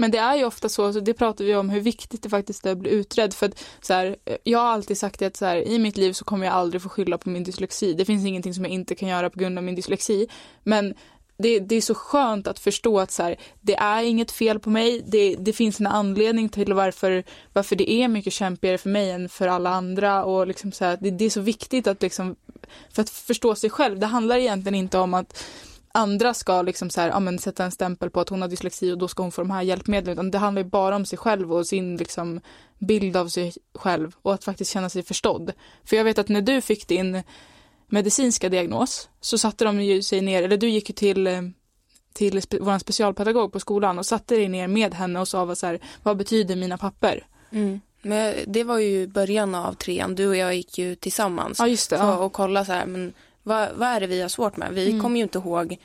Men 0.00 0.10
det 0.10 0.18
är 0.18 0.36
ju 0.36 0.44
ofta 0.44 0.68
så, 0.68 0.92
så 0.92 1.00
det 1.00 1.14
pratar 1.14 1.44
vi 1.44 1.54
om 1.54 1.70
hur 1.70 1.80
viktigt 1.80 2.22
det 2.22 2.28
faktiskt 2.28 2.66
är 2.66 2.72
att 2.72 2.78
bli 2.78 2.90
utredd. 2.90 3.34
För 3.34 3.46
att, 3.46 3.64
så 3.80 3.94
här, 3.94 4.16
eh, 4.24 4.36
jag 4.42 4.58
har 4.58 4.66
alltid 4.66 4.98
sagt 4.98 5.22
att 5.22 5.36
så 5.36 5.44
här, 5.44 5.56
i 5.56 5.78
mitt 5.78 5.96
liv 5.96 6.12
så 6.12 6.24
kommer 6.24 6.46
jag 6.46 6.54
aldrig 6.54 6.82
få 6.82 6.88
skylla 6.88 7.18
på 7.18 7.28
min 7.28 7.44
dyslexi. 7.44 7.94
Det 7.94 8.04
finns 8.04 8.26
ingenting 8.26 8.54
som 8.54 8.64
jag 8.64 8.72
inte 8.72 8.94
kan 8.94 9.08
göra 9.08 9.30
på 9.30 9.38
grund 9.38 9.58
av 9.58 9.64
min 9.64 9.74
dyslexi. 9.74 10.28
Men 10.64 10.94
det, 11.38 11.58
det 11.58 11.74
är 11.74 11.80
så 11.80 11.94
skönt 11.94 12.46
att 12.46 12.58
förstå 12.58 13.00
att 13.00 13.10
så 13.10 13.22
här, 13.22 13.36
det 13.60 13.74
är 13.74 14.02
inget 14.02 14.30
fel 14.30 14.60
på 14.60 14.70
mig. 14.70 15.02
Det, 15.06 15.34
det 15.34 15.52
finns 15.52 15.80
en 15.80 15.86
anledning 15.86 16.48
till 16.48 16.72
varför, 16.72 17.24
varför 17.52 17.76
det 17.76 17.90
är 17.90 18.08
mycket 18.08 18.32
kämpigare 18.32 18.78
för 18.78 18.88
mig 18.88 19.10
än 19.10 19.28
för 19.28 19.48
alla 19.48 19.70
andra. 19.70 20.24
Och 20.24 20.46
liksom 20.46 20.72
så 20.72 20.84
här, 20.84 20.98
det, 21.00 21.10
det 21.10 21.24
är 21.24 21.30
så 21.30 21.40
viktigt 21.40 21.86
att 21.86 22.02
liksom, 22.02 22.36
för 22.92 23.02
att 23.02 23.10
förstå 23.10 23.54
sig 23.54 23.70
själv. 23.70 23.98
Det 23.98 24.06
handlar 24.06 24.36
egentligen 24.36 24.74
inte 24.74 24.98
om 24.98 25.14
att 25.14 25.44
andra 25.92 26.34
ska 26.34 26.62
liksom 26.62 26.90
så 26.90 27.00
här, 27.00 27.08
ja, 27.08 27.20
men 27.20 27.38
sätta 27.38 27.64
en 27.64 27.70
stämpel 27.70 28.10
på 28.10 28.20
att 28.20 28.28
hon 28.28 28.42
har 28.42 28.48
dyslexi 28.48 28.92
och 28.92 28.98
då 28.98 29.08
ska 29.08 29.22
hon 29.22 29.32
få 29.32 29.42
de 29.42 29.50
här 29.50 29.62
hjälpmedlen. 29.62 30.12
Utan 30.12 30.30
det 30.30 30.38
handlar 30.38 30.62
ju 30.62 30.68
bara 30.68 30.96
om 30.96 31.04
sig 31.04 31.18
själv 31.18 31.52
och 31.52 31.66
sin 31.66 31.96
liksom, 31.96 32.40
bild 32.78 33.16
av 33.16 33.28
sig 33.28 33.52
själv 33.74 34.16
och 34.22 34.34
att 34.34 34.44
faktiskt 34.44 34.70
känna 34.70 34.88
sig 34.88 35.02
förstådd. 35.02 35.52
För 35.84 35.96
jag 35.96 36.04
vet 36.04 36.18
att 36.18 36.28
när 36.28 36.42
du 36.42 36.60
fick 36.60 36.88
din 36.88 37.22
medicinska 37.86 38.48
diagnos 38.48 39.08
så 39.20 39.38
satte 39.38 39.64
de 39.64 39.80
ju 39.80 40.02
sig 40.02 40.20
ner, 40.20 40.42
eller 40.42 40.56
du 40.56 40.68
gick 40.68 40.88
ju 40.88 40.94
till 40.94 41.52
till 42.12 42.42
spe, 42.42 42.58
vår 42.60 42.78
specialpedagog 42.78 43.52
på 43.52 43.60
skolan 43.60 43.98
och 43.98 44.06
satte 44.06 44.34
dig 44.34 44.48
ner 44.48 44.68
med 44.68 44.94
henne 44.94 45.20
och 45.20 45.28
sa 45.28 45.44
vad, 45.44 45.58
så 45.58 45.66
här, 45.66 45.80
vad 46.02 46.16
betyder 46.16 46.56
mina 46.56 46.78
papper? 46.78 47.26
Mm. 47.50 47.80
Men 48.02 48.34
det 48.46 48.64
var 48.64 48.78
ju 48.78 49.06
början 49.06 49.54
av 49.54 49.72
trean, 49.72 50.14
du 50.14 50.28
och 50.28 50.36
jag 50.36 50.54
gick 50.54 50.78
ju 50.78 50.94
tillsammans 50.94 51.58
ja, 51.58 51.68
just 51.68 51.90
det, 51.90 51.96
ja. 51.96 52.18
och 52.18 52.32
kolla 52.32 52.64
så 52.64 52.72
här, 52.72 52.86
men 52.86 53.12
vad, 53.42 53.68
vad 53.74 53.88
är 53.88 54.00
det 54.00 54.06
vi 54.06 54.20
har 54.20 54.28
svårt 54.28 54.56
med? 54.56 54.72
Vi 54.72 54.90
mm. 54.90 55.02
kommer 55.02 55.16
ju 55.16 55.22
inte 55.22 55.38
ihåg 55.38 55.78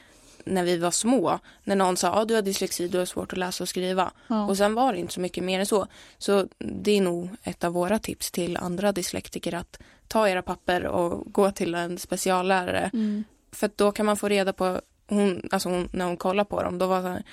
när 0.46 0.64
vi 0.64 0.78
var 0.78 0.92
små 0.92 1.40
när 1.64 1.76
någon 1.76 1.98
sa 1.98 2.10
att 2.10 2.18
ah, 2.18 2.26
du 2.26 2.36
har 2.36 2.42
dyslexi, 2.42 2.88
du 2.88 2.98
har 2.98 3.06
svårt 3.06 3.34
att 3.34 3.40
läsa 3.40 3.64
och 3.64 3.70
skriva. 3.70 4.12
Ja. 4.28 4.46
Och 4.46 4.58
sen 4.58 4.74
var 4.74 4.94
det 4.94 5.00
inte 5.00 5.14
så 5.14 5.20
mycket 5.20 5.44
mer 5.44 5.60
än 5.60 5.66
så. 5.66 5.88
Så 6.18 6.48
det 6.58 6.92
är 6.92 7.02
nog 7.02 7.30
ett 7.44 7.64
av 7.64 7.74
våra 7.74 8.00
tips 8.00 8.32
till 8.32 8.58
andra 8.58 8.92
dyslektiker 8.92 9.54
att 9.54 9.80
ta 10.08 10.30
era 10.30 10.42
papper 10.42 10.86
och 10.86 11.34
gå 11.34 11.52
till 11.52 11.76
en 11.76 11.98
speciallärare. 11.98 12.90
Mm. 12.94 13.24
För 13.52 13.70
då 13.76 13.92
kan 13.92 14.06
man 14.06 14.18
få 14.18 14.28
reda 14.28 14.54
på, 14.54 14.82
hon, 15.08 15.50
alltså 15.52 15.70
hon, 15.70 15.90
när 15.92 16.06
hon 16.06 16.18
kollar 16.18 16.44
på 16.44 16.64
dem, 16.64 16.78
då 16.78 16.88
var 16.88 16.98
det 16.98 17.04
så 17.04 17.08
här, 17.08 17.24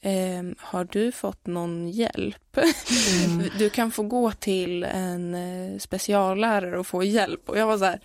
ehm, 0.00 0.54
har 0.58 0.84
du 0.84 1.12
fått 1.12 1.46
någon 1.46 1.88
hjälp? 1.88 2.56
Mm. 2.56 3.50
Du 3.58 3.70
kan 3.70 3.90
få 3.90 4.02
gå 4.02 4.32
till 4.32 4.84
en 4.84 5.34
eh, 5.34 5.78
speciallärare 5.78 6.78
och 6.78 6.86
få 6.86 7.02
hjälp. 7.04 7.48
Och 7.48 7.58
jag 7.58 7.66
var 7.66 7.78
så 7.78 7.84
här, 7.84 8.00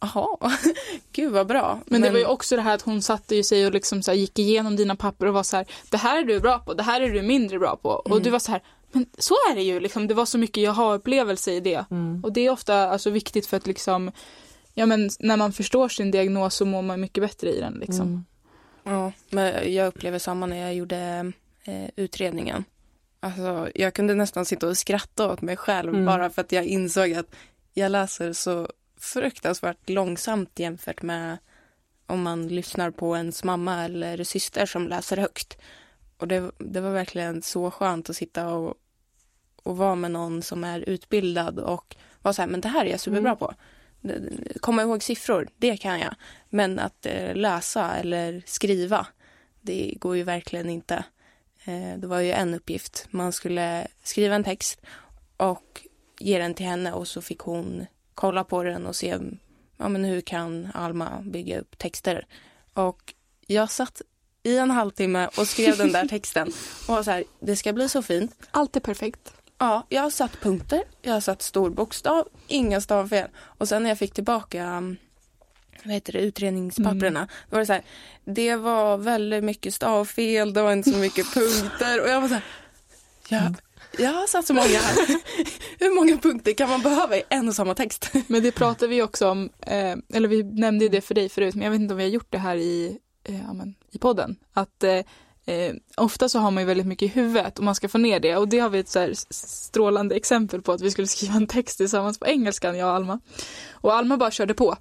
Jaha, 0.00 0.52
gud 1.12 1.32
vad 1.32 1.46
bra. 1.46 1.74
Men, 1.74 1.82
Men, 1.86 2.02
det 2.02 2.10
var 2.10 2.18
ju 2.18 2.26
också 2.26 2.56
det 2.56 2.62
här 2.62 2.74
att 2.74 2.82
hon 2.82 3.02
satte 3.02 3.36
ju 3.36 3.42
sig 3.42 3.66
och 3.66 3.72
liksom 3.72 4.02
så 4.02 4.12
gick 4.12 4.38
igenom 4.38 4.76
dina 4.76 4.96
papper 4.96 5.26
och 5.26 5.34
var 5.34 5.42
så 5.42 5.56
här, 5.56 5.66
det 5.90 5.96
här 5.96 6.18
är 6.18 6.24
du 6.24 6.40
bra 6.40 6.58
på, 6.58 6.74
det 6.74 6.82
här 6.82 7.00
är 7.00 7.10
du 7.10 7.22
mindre 7.22 7.58
bra 7.58 7.76
på. 7.76 8.02
Mm. 8.06 8.16
Och 8.16 8.22
du 8.22 8.30
var 8.30 8.38
så 8.38 8.52
här, 8.52 8.62
men 8.92 9.06
så 9.18 9.34
är 9.50 9.54
det 9.54 9.62
ju, 9.62 9.80
liksom, 9.80 10.06
det 10.06 10.14
var 10.14 10.26
så 10.26 10.38
mycket 10.38 10.62
jag 10.62 10.72
har 10.72 10.94
upplevelse 10.94 11.52
i 11.52 11.60
det. 11.60 11.84
Mm. 11.90 12.20
Och 12.24 12.32
det 12.32 12.46
är 12.46 12.50
ofta 12.50 12.88
alltså, 12.88 13.10
viktigt 13.10 13.46
för 13.46 13.56
att 13.56 13.66
liksom 13.66 14.10
ja 14.74 14.86
men 14.86 15.10
när 15.18 15.36
man 15.36 15.52
förstår 15.52 15.88
sin 15.88 16.10
diagnos 16.10 16.54
så 16.54 16.64
mår 16.64 16.82
man 16.82 17.00
mycket 17.00 17.22
bättre 17.22 17.50
i 17.50 17.60
den 17.60 17.74
liksom. 17.74 18.06
Mm. 18.06 18.24
Ja, 18.84 19.12
men 19.30 19.74
jag 19.74 19.86
upplever 19.86 20.18
samma 20.18 20.46
när 20.46 20.56
jag 20.56 20.74
gjorde 20.74 21.32
eh, 21.64 21.90
utredningen. 21.96 22.64
Alltså, 23.20 23.68
jag 23.74 23.94
kunde 23.94 24.14
nästan 24.14 24.44
sitta 24.44 24.68
och 24.68 24.78
skratta 24.78 25.32
åt 25.32 25.42
mig 25.42 25.56
själv 25.56 25.94
Mm. 25.94 26.06
bara 26.06 26.30
för 26.30 26.42
att 26.42 26.52
jag 26.52 26.64
insåg 26.64 27.12
att 27.12 27.34
jag 27.74 27.92
läser 27.92 28.32
så 28.32 28.68
fruktansvärt 29.06 29.88
långsamt 29.88 30.58
jämfört 30.58 31.02
med 31.02 31.38
om 32.06 32.22
man 32.22 32.48
lyssnar 32.48 32.90
på 32.90 33.16
ens 33.16 33.44
mamma 33.44 33.84
eller 33.84 34.24
syster 34.24 34.66
som 34.66 34.88
läser 34.88 35.16
högt. 35.16 35.58
Och 36.18 36.28
det, 36.28 36.50
det 36.58 36.80
var 36.80 36.90
verkligen 36.90 37.42
så 37.42 37.70
skönt 37.70 38.10
att 38.10 38.16
sitta 38.16 38.54
och, 38.54 38.74
och 39.62 39.76
vara 39.76 39.94
med 39.94 40.10
någon 40.10 40.42
som 40.42 40.64
är 40.64 40.80
utbildad 40.80 41.58
och 41.58 41.96
vara 42.22 42.34
så 42.34 42.42
här, 42.42 42.48
men 42.48 42.60
det 42.60 42.68
här 42.68 42.84
är 42.84 42.90
jag 42.90 43.00
superbra 43.00 43.30
Mm. 43.30 43.38
på. 43.38 43.54
Komma 44.60 44.82
ihåg 44.82 45.02
siffror, 45.02 45.48
det 45.56 45.76
kan 45.76 46.00
jag. 46.00 46.14
Men 46.50 46.78
att 46.78 47.06
eh, 47.06 47.34
läsa 47.34 47.96
eller 47.96 48.42
skriva, 48.46 49.06
det 49.60 49.94
går 49.98 50.16
ju 50.16 50.22
verkligen 50.22 50.70
inte. 50.70 51.04
Eh, 51.64 51.98
det 51.98 52.06
var 52.06 52.20
ju 52.20 52.32
en 52.32 52.54
uppgift. 52.54 53.06
Man 53.10 53.32
skulle 53.32 53.86
skriva 54.02 54.34
en 54.34 54.44
text 54.44 54.80
och 55.36 55.86
ge 56.18 56.38
den 56.38 56.54
till 56.54 56.66
henne 56.66 56.92
och 56.92 57.08
så 57.08 57.22
fick 57.22 57.38
hon 57.40 57.86
kolla 58.16 58.44
på 58.44 58.62
den 58.62 58.86
och 58.86 58.96
se 58.96 59.18
ja, 59.76 59.88
men 59.88 60.04
hur 60.04 60.20
kan 60.20 60.68
Alma 60.74 61.22
bygga 61.22 61.60
upp 61.60 61.78
texter. 61.78 62.26
Och 62.72 63.14
jag 63.46 63.70
satt 63.70 64.02
i 64.42 64.58
en 64.58 64.70
halvtimme 64.70 65.28
och 65.38 65.48
skrev 65.48 65.76
den 65.76 65.92
där 65.92 66.08
texten 66.08 66.52
och 66.88 66.94
var 66.94 67.02
så 67.02 67.10
här, 67.10 67.24
det 67.40 67.56
ska 67.56 67.72
bli 67.72 67.88
så 67.88 68.02
fint. 68.02 68.36
Allt 68.50 68.76
är 68.76 68.80
perfekt. 68.80 69.32
Ja, 69.58 69.86
jag 69.88 70.02
har 70.02 70.10
satt 70.10 70.40
punkter, 70.40 70.82
jag 71.02 71.12
har 71.12 71.20
satt 71.20 71.42
stor 71.42 71.70
bokstav, 71.70 72.28
inga 72.46 72.80
stavfel. 72.80 73.28
Och 73.36 73.68
sen 73.68 73.82
när 73.82 73.90
jag 73.90 73.98
fick 73.98 74.14
tillbaka 74.14 74.76
um, 74.76 74.96
vad 75.84 75.94
heter 75.94 76.12
det, 76.12 76.18
utredningspapperna, 76.18 77.28
då 77.50 77.54
var 77.54 77.60
det 77.60 77.66
så 77.66 77.72
här, 77.72 77.82
det 78.24 78.56
var 78.56 78.98
väldigt 78.98 79.44
mycket 79.44 79.74
stavfel, 79.74 80.52
det 80.52 80.62
var 80.62 80.72
inte 80.72 80.90
så 80.90 80.98
mycket 80.98 81.26
punkter 81.34 82.02
och 82.02 82.08
jag 82.08 82.20
var 82.20 82.28
så 82.28 82.34
här, 82.34 82.44
jag, 83.28 83.54
jag 83.98 84.12
har 84.12 84.26
satt 84.26 84.46
så 84.46 84.54
många 84.54 84.66
här. 84.66 84.96
Hur 85.78 85.94
många 85.94 86.16
punkter 86.16 86.52
kan 86.52 86.68
man 86.68 86.82
behöva 86.82 87.16
i 87.16 87.22
en 87.28 87.48
och 87.48 87.54
samma 87.54 87.74
text? 87.74 88.10
Men 88.26 88.42
det 88.42 88.52
pratade 88.52 88.86
vi 88.86 89.02
också 89.02 89.28
om, 89.28 89.50
eh, 89.60 89.96
eller 90.14 90.28
vi 90.28 90.42
nämnde 90.42 90.84
ju 90.84 90.88
det 90.88 91.00
för 91.00 91.14
dig 91.14 91.28
förut, 91.28 91.54
men 91.54 91.64
jag 91.64 91.70
vet 91.70 91.80
inte 91.80 91.94
om 91.94 91.98
vi 91.98 92.04
har 92.04 92.10
gjort 92.10 92.30
det 92.30 92.38
här 92.38 92.56
i, 92.56 92.98
eh, 93.24 93.34
i 93.92 93.98
podden. 93.98 94.36
Att 94.52 94.84
eh, 94.84 95.02
eh, 95.46 95.74
ofta 95.96 96.28
så 96.28 96.38
har 96.38 96.50
man 96.50 96.62
ju 96.62 96.66
väldigt 96.66 96.86
mycket 96.86 97.06
i 97.06 97.20
huvudet 97.20 97.58
och 97.58 97.64
man 97.64 97.74
ska 97.74 97.88
få 97.88 97.98
ner 97.98 98.20
det 98.20 98.36
och 98.36 98.48
det 98.48 98.58
har 98.58 98.70
vi 98.70 98.78
ett 98.78 98.88
så 98.88 99.10
strålande 99.30 100.14
exempel 100.14 100.62
på 100.62 100.72
att 100.72 100.80
vi 100.80 100.90
skulle 100.90 101.06
skriva 101.06 101.34
en 101.34 101.46
text 101.46 101.76
tillsammans 101.76 102.18
på 102.18 102.26
engelskan, 102.26 102.78
jag 102.78 102.88
och 102.88 102.94
Alma. 102.94 103.20
Och 103.70 103.94
Alma 103.94 104.16
bara 104.16 104.30
körde 104.30 104.54
på. 104.54 104.76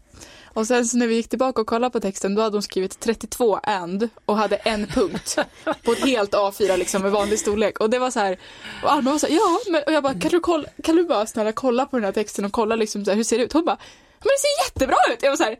Och 0.56 0.68
sen 0.68 0.86
så 0.86 0.97
när 0.97 1.08
vi 1.08 1.16
gick 1.16 1.30
tillbaka 1.30 1.62
och 1.62 1.68
kollade 1.68 1.91
på 1.91 1.99
texten 1.99 2.36
då 2.36 2.41
hade 2.41 2.56
hon 2.56 2.64
skrivit 2.64 2.99
32 2.99 3.60
and 3.64 4.10
och 4.26 4.38
hade 4.38 4.56
en 4.56 4.88
punkt 4.88 5.38
på 5.84 5.91
ett 5.91 6.06
helt 6.06 6.34
A4 6.34 6.78
liksom 6.78 7.01
med 7.01 7.12
vanlig 7.12 7.39
storlek. 7.39 7.80
Och 7.80 7.89
det 7.89 7.99
var 7.99 8.12
så 8.12 8.20
här, 8.20 8.38
och 8.84 8.91
Alma 8.91 9.12
var 9.12 9.20
så 9.20 9.28
här, 9.28 9.36
ja, 9.36 9.60
men, 9.72 9.84
och 9.84 9.93
jag 9.93 10.03
bara, 10.03 10.20
kan 10.20 10.32
du, 10.32 10.39
kolla, 10.39 10.68
kan 10.84 10.95
du 10.95 11.03
bara 11.03 11.26
snälla 11.26 11.51
kolla 11.51 11.86
på 11.86 11.97
den 11.97 12.06
här 12.06 12.12
texten 12.12 12.45
och 12.45 12.51
kolla 12.51 12.76
liksom 12.76 13.06
så 13.06 13.12
här, 13.12 13.16
hur 13.16 13.24
ser 13.24 13.38
det 13.38 13.43
ut? 13.43 13.53
Hon 13.53 13.66
bara, 13.66 13.78
men 14.20 14.30
det 14.36 14.39
ser 14.39 14.66
jättebra 14.66 14.97
ut! 15.14 15.20
Jag 15.24 15.30
var 15.30 15.38
så 15.38 15.43
här, 15.43 15.58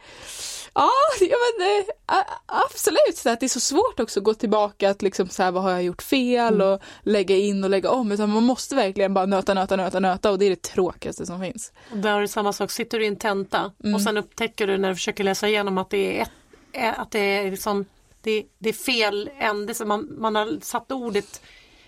ja, 1.22 1.36
men, 1.58 1.68
eh, 1.68 2.26
absolut, 2.46 3.16
så 3.18 3.30
att 3.30 3.40
det 3.40 3.46
är 3.46 3.48
så 3.48 3.60
svårt 3.60 4.00
också 4.00 4.20
att 4.20 4.24
gå 4.24 4.34
tillbaka 4.34 4.90
att 4.90 5.02
liksom 5.02 5.30
så 5.30 5.44
här, 5.44 5.52
vad 5.52 5.64
har 5.64 5.72
jag 5.72 5.84
gjort 5.84 6.02
fel 6.02 6.62
och 6.62 6.82
lägga 7.04 7.36
in 7.36 7.64
och 7.64 7.70
lägga 7.70 7.90
om, 7.92 8.12
utan 8.12 8.30
man 8.30 8.44
måste 8.44 8.76
verkligen 8.76 9.14
bara 9.14 9.26
nöta, 9.26 9.54
nöta, 9.54 9.76
nöta, 9.76 10.00
nöta 10.00 10.32
och 10.32 10.40
det 10.40 10.46
är 10.46 10.50
det 10.50 10.62
tråkigaste 10.62 11.26
som 11.26 11.42
finns. 11.42 11.72
Och 11.92 11.98
där 11.98 12.18
är 12.18 12.22
det 12.22 12.28
samma 12.28 12.54
sak, 12.54 12.72
sitter 12.72 13.00
du 13.00 13.06
i 13.06 13.08
en 13.08 13.16
tenta 13.16 13.72
Mm. 13.84 13.96
och 13.96 14.02
sen 14.02 14.18
upptäcker 14.18 14.68
du 14.68 14.78
när 14.78 14.90
du 14.90 14.96
försöker 14.96 15.24
läsa 15.24 15.48
igenom 15.48 15.78
att 15.78 15.90
det 15.90 16.18
är, 16.18 16.22
ett, 16.22 16.32
eh, 16.72 17.00
att 17.00 17.12
det 17.12 17.20
är, 17.20 17.52
liksom, 17.52 17.86
det, 18.22 18.46
det 18.60 18.70
är 18.70 18.74
fel 18.74 19.30
ände, 19.40 19.74
så 19.74 19.86
man, 19.86 20.16
man 20.18 20.36
har 20.36 20.60
satt 20.62 20.92
ordet 20.92 21.42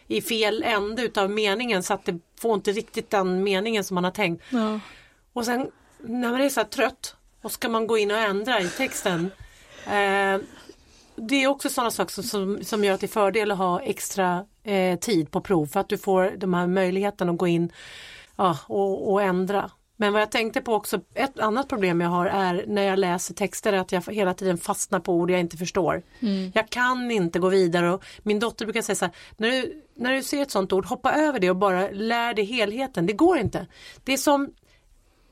i 0.08 0.22
fel 0.22 0.64
ände 0.64 1.02
utav 1.02 1.30
meningen 1.30 1.84
så 1.84 1.94
att 1.94 2.06
det 2.06 2.20
får 2.40 2.54
inte 2.54 2.72
riktigt 2.72 3.10
den 3.10 3.44
meningen 3.44 3.84
som 3.84 3.96
man 3.96 4.04
har 4.04 4.12
tänkt. 4.12 4.44
Ja. 4.50 4.80
Och 5.34 5.46
sen 5.46 5.72
när 6.00 6.32
man 6.32 6.42
är 6.42 6.50
så 6.50 6.64
trött 6.64 7.16
och 7.48 7.52
ska 7.52 7.70
man 7.70 7.88
gå 7.88 7.98
in 7.98 8.12
och 8.12 8.18
ändra 8.18 8.62
i 8.62 8.70
texten. 8.70 9.32
Eh, 9.86 10.42
det 11.16 11.44
är 11.44 11.48
också 11.48 11.70
sådana 11.70 11.92
saker 11.92 12.14
som, 12.14 12.24
som, 12.24 12.64
som 12.64 12.84
gör 12.84 12.94
att 12.94 13.00
det 13.00 13.06
är 13.06 13.08
fördel 13.08 13.52
att 13.52 13.58
ha 13.58 13.82
extra 13.82 14.46
eh, 14.64 15.00
tid 15.00 15.32
på 15.32 15.42
prov 15.42 15.66
för 15.66 15.80
att 15.80 15.90
du 15.90 15.98
får 15.98 16.34
de 16.38 16.54
här 16.54 16.68
möjligheten 16.68 17.30
att 17.30 17.38
gå 17.38 17.48
in 17.48 17.72
ja, 18.36 18.58
och, 18.68 19.12
och 19.12 19.22
ändra. 19.22 19.72
Men 19.96 20.14
vad 20.14 20.22
jag 20.22 20.32
tänkte 20.32 20.62
på 20.62 20.74
också, 20.74 21.02
ett 21.14 21.40
annat 21.40 21.68
problem 21.70 22.02
jag 22.02 22.10
har 22.10 22.26
är 22.26 22.66
när 22.68 22.82
jag 22.82 23.00
läser 23.00 23.34
texter 23.34 23.74
att 23.74 23.92
jag 23.92 24.04
hela 24.12 24.34
tiden 24.34 24.58
fastnar 24.58 25.00
på 25.00 25.14
ord 25.14 25.32
jag 25.32 25.40
inte 25.40 25.58
förstår. 25.58 26.04
Jag 26.54 26.70
kan 26.70 27.12
inte 27.12 27.40
gå 27.40 27.50
vidare 27.50 27.94
och 27.94 28.04
min 28.24 28.40
dotter 28.40 28.66
brukar 28.66 28.82
säga 28.82 28.96
så 28.96 29.06
här, 29.06 29.14
när 29.38 29.52
du, 29.52 29.84
när 29.96 30.14
du 30.14 30.24
ser 30.24 30.42
ett 30.42 30.52
sånt 30.52 30.74
ord, 30.74 30.86
hoppa 30.86 31.12
över 31.12 31.40
det 31.40 31.50
och 31.50 31.56
bara 31.56 31.90
lär 31.90 32.34
dig 32.34 32.46
helheten. 32.46 33.06
Det 33.06 33.14
går 33.14 33.38
inte. 33.38 33.68
Det 34.04 34.14
är 34.14 34.18
som 34.18 34.50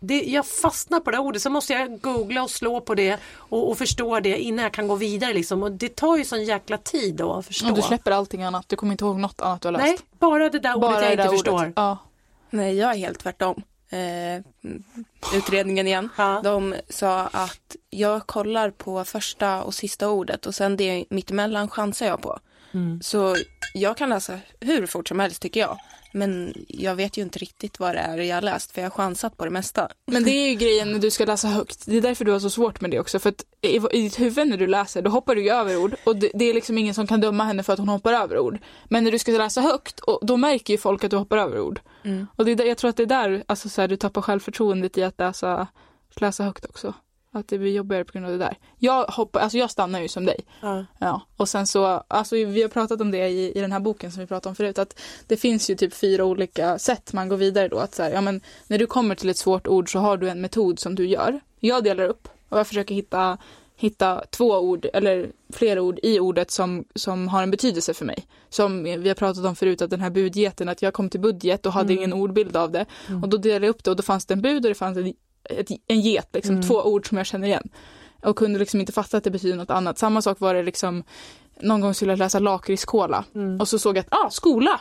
det, 0.07 0.23
jag 0.23 0.45
fastnar 0.45 0.99
på 0.99 1.11
det 1.11 1.17
ordet 1.17 1.41
så 1.41 1.49
måste 1.49 1.73
jag 1.73 2.01
googla 2.01 2.43
och 2.43 2.49
slå 2.49 2.81
på 2.81 2.95
det 2.95 3.19
och, 3.35 3.69
och 3.69 3.77
förstå 3.77 4.19
det 4.19 4.37
innan 4.37 4.63
jag 4.63 4.73
kan 4.73 4.87
gå 4.87 4.95
vidare 4.95 5.33
liksom. 5.33 5.63
Och 5.63 5.71
det 5.71 5.95
tar 5.95 6.17
ju 6.17 6.25
sån 6.25 6.43
jäkla 6.43 6.77
tid 6.77 7.15
då 7.15 7.33
att 7.33 7.45
förstå. 7.45 7.69
Och 7.69 7.75
du 7.75 7.81
släpper 7.81 8.11
allting 8.11 8.43
annat, 8.43 8.69
du 8.69 8.75
kommer 8.75 8.91
inte 8.91 9.05
ihåg 9.05 9.19
något 9.19 9.41
annat 9.41 9.61
du 9.61 9.67
har 9.67 9.73
läst. 9.73 9.83
Nej, 9.85 9.97
bara 10.19 10.49
det 10.49 10.59
där 10.59 10.77
ordet 10.77 11.01
jag 11.01 11.11
inte 11.11 11.29
förstår. 11.29 11.73
Ja. 11.75 11.97
Nej, 12.49 12.75
jag 12.75 12.91
är 12.91 12.97
helt 12.97 13.19
tvärtom. 13.19 13.61
Eh, 13.89 14.41
utredningen 15.35 15.87
igen. 15.87 16.09
Ja. 16.17 16.41
De 16.43 16.75
sa 16.89 17.21
att 17.21 17.75
jag 17.89 18.27
kollar 18.27 18.69
på 18.69 19.03
första 19.03 19.63
och 19.63 19.73
sista 19.73 20.09
ordet 20.09 20.45
och 20.45 20.55
sen 20.55 20.77
det 20.77 21.05
mittemellan 21.09 21.69
chansar 21.69 22.05
jag 22.05 22.21
på. 22.21 22.39
Mm. 22.73 23.01
Så 23.01 23.35
jag 23.73 23.97
kan 23.97 24.09
läsa 24.09 24.39
hur 24.59 24.87
fort 24.87 25.07
som 25.07 25.19
helst 25.19 25.41
tycker 25.41 25.59
jag. 25.59 25.77
Men 26.15 26.53
jag 26.67 26.95
vet 26.95 27.17
ju 27.17 27.21
inte 27.21 27.39
riktigt 27.39 27.79
vad 27.79 27.95
det 27.95 27.99
är 27.99 28.17
jag 28.17 28.35
har 28.35 28.41
läst 28.41 28.71
för 28.71 28.81
jag 28.81 28.89
har 28.89 28.95
chansat 28.95 29.37
på 29.37 29.45
det 29.45 29.51
mesta. 29.51 29.89
Men 30.05 30.23
det 30.23 30.31
är 30.31 30.49
ju 30.49 30.55
grejen 30.55 30.91
när 30.91 30.99
du 30.99 31.11
ska 31.11 31.25
läsa 31.25 31.47
högt. 31.47 31.85
Det 31.85 31.97
är 31.97 32.01
därför 32.01 32.25
du 32.25 32.31
har 32.31 32.39
så 32.39 32.49
svårt 32.49 32.81
med 32.81 32.91
det 32.91 32.99
också. 32.99 33.19
För 33.19 33.29
att 33.29 33.45
i, 33.61 33.75
i 33.91 34.01
ditt 34.01 34.19
huvud 34.19 34.47
när 34.47 34.57
du 34.57 34.67
läser, 34.67 35.01
då 35.01 35.09
hoppar 35.09 35.35
du 35.35 35.43
ju 35.43 35.49
över 35.49 35.77
ord. 35.77 35.95
Och 36.03 36.15
det, 36.15 36.31
det 36.33 36.45
är 36.45 36.53
liksom 36.53 36.77
ingen 36.77 36.93
som 36.93 37.07
kan 37.07 37.21
döma 37.21 37.43
henne 37.43 37.63
för 37.63 37.73
att 37.73 37.79
hon 37.79 37.89
hoppar 37.89 38.13
över 38.13 38.39
ord. 38.39 38.57
Men 38.85 39.03
när 39.03 39.11
du 39.11 39.19
ska 39.19 39.31
läsa 39.31 39.61
högt, 39.61 39.99
och 39.99 40.19
då 40.21 40.37
märker 40.37 40.73
ju 40.73 40.77
folk 40.77 41.03
att 41.03 41.11
du 41.11 41.17
hoppar 41.17 41.37
över 41.37 41.59
ord. 41.59 41.79
Mm. 42.03 42.27
Och 42.35 42.45
det 42.45 42.65
jag 42.65 42.77
tror 42.77 42.89
att 42.89 42.97
det 42.97 43.03
är 43.03 43.07
där 43.07 43.43
alltså, 43.47 43.69
så 43.69 43.81
här, 43.81 43.87
du 43.87 43.95
tappar 43.95 44.21
självförtroendet 44.21 44.97
i 44.97 45.03
att 45.03 45.19
läsa, 45.19 45.67
läsa 46.15 46.43
högt 46.43 46.65
också. 46.65 46.93
Att 47.35 47.47
det 47.47 47.57
blir 47.57 47.71
jobbigare 47.75 48.03
på 48.03 48.11
grund 48.11 48.25
av 48.25 48.31
det 48.31 48.37
där. 48.37 48.57
Jag, 48.79 49.03
hoppar, 49.05 49.39
alltså, 49.39 49.57
jag 49.57 49.71
stannar 49.71 50.01
ju 50.01 50.07
som 50.07 50.25
dig. 50.25 50.39
Ja. 50.61 50.85
Ja, 50.99 51.21
och 51.37 51.49
sen 51.49 51.67
så, 51.67 51.85
alltså 52.07 52.35
vi 52.35 52.61
har 52.61 52.69
pratat 52.69 53.01
om 53.01 53.11
det 53.11 53.27
i, 53.27 53.57
i 53.57 53.61
den 53.61 53.71
här 53.71 53.79
boken 53.79 54.11
som 54.11 54.21
vi 54.21 54.27
pratade 54.27 54.49
om 54.49 54.55
förut, 54.55 54.79
att 54.79 54.99
det 55.27 55.37
finns 55.37 55.69
ju 55.69 55.75
typ 55.75 55.93
fyra 55.93 56.25
olika 56.25 56.79
sätt 56.79 57.13
man 57.13 57.29
går 57.29 57.37
vidare 57.37 57.67
då. 57.67 57.77
Att 57.77 57.95
så 57.95 58.03
här, 58.03 58.11
ja 58.11 58.21
men 58.21 58.41
när 58.67 58.77
du 58.77 58.85
kommer 58.87 59.15
till 59.15 59.29
ett 59.29 59.37
svårt 59.37 59.67
ord 59.67 59.91
så 59.91 59.99
har 59.99 60.17
du 60.17 60.29
en 60.29 60.41
metod 60.41 60.79
som 60.79 60.95
du 60.95 61.07
gör. 61.07 61.39
Jag 61.59 61.83
delar 61.83 62.03
upp 62.03 62.27
och 62.49 62.59
jag 62.59 62.67
försöker 62.67 62.95
hitta, 62.95 63.37
hitta 63.75 64.23
två 64.29 64.51
ord 64.59 64.87
eller 64.93 65.31
flera 65.53 65.81
ord 65.81 65.99
i 66.03 66.19
ordet 66.19 66.51
som, 66.51 66.85
som 66.95 67.27
har 67.27 67.43
en 67.43 67.51
betydelse 67.51 67.93
för 67.93 68.05
mig. 68.05 68.27
Som 68.49 68.83
vi 68.83 69.07
har 69.07 69.15
pratat 69.15 69.45
om 69.45 69.55
förut, 69.55 69.81
att 69.81 69.89
den 69.89 70.01
här 70.01 70.09
budgeten, 70.09 70.69
att 70.69 70.81
jag 70.81 70.93
kom 70.93 71.09
till 71.09 71.19
budget 71.19 71.65
och 71.65 71.73
hade 71.73 71.93
Mm. 71.93 71.97
ingen 71.97 72.13
ordbild 72.13 72.57
av 72.57 72.71
det. 72.71 72.85
Och 73.23 73.29
då 73.29 73.37
delade 73.37 73.65
jag 73.65 73.69
upp 73.75 73.83
det 73.83 73.89
och 73.91 73.95
då 73.97 74.03
fanns 74.03 74.25
det 74.25 74.33
en 74.33 74.41
bud 74.41 74.65
och 74.65 74.69
det 74.69 74.75
fanns 74.75 74.97
en, 74.97 75.13
ett, 75.49 75.69
en 75.87 76.01
get, 76.01 76.29
liksom, 76.33 76.55
Mm. 76.55 76.67
två 76.67 76.75
ord 76.75 77.09
som 77.09 77.17
jag 77.17 77.27
känner 77.27 77.47
igen 77.47 77.69
och 78.23 78.35
kunde 78.35 78.59
liksom 78.59 78.79
inte 78.79 78.91
fatta 78.91 79.17
att 79.17 79.23
det 79.23 79.31
betyder 79.31 79.55
något 79.57 79.69
annat. 79.69 79.97
Samma 79.97 80.21
sak 80.21 80.39
var 80.39 80.53
det 80.53 80.63
liksom 80.63 81.03
någon 81.61 81.81
gång 81.81 81.93
skulle 81.93 82.11
jag 82.11 82.19
läsa 82.19 82.39
lakritskola 82.39 83.25
Mm. 83.35 83.59
och 83.61 83.67
så 83.67 83.79
såg 83.79 83.97
jag 83.97 84.01
att 84.01 84.13
ah, 84.25 84.29
skola 84.29 84.79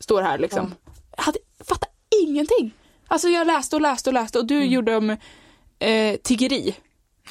står 0.00 0.22
här 0.22 0.38
liksom. 0.38 0.74
Jag 1.16 1.22
hade 1.24 1.38
fattat 1.64 1.90
ingenting. 2.22 2.74
Alltså 3.08 3.28
jag 3.28 3.46
läste 3.46 3.76
och 3.76 3.82
läste 3.82 4.10
och 4.10 4.14
läste 4.14 4.38
och 4.38 4.46
du 4.46 4.64
gjorde 4.64 4.96
om 4.96 5.10
eh, 5.78 6.16
tiggeri. 6.22 6.74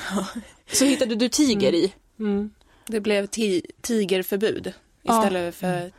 så 0.73 0.85
hittade 0.85 1.15
du 1.15 1.29
tiger 1.29 1.73
i. 1.73 1.93
Mm. 2.19 2.51
Det 2.87 2.99
blev 2.99 3.25
ti- 3.25 3.65
tigerförbud 3.81 4.73
Ja. 5.01 5.19
istället 5.23 5.55
för 5.55 5.91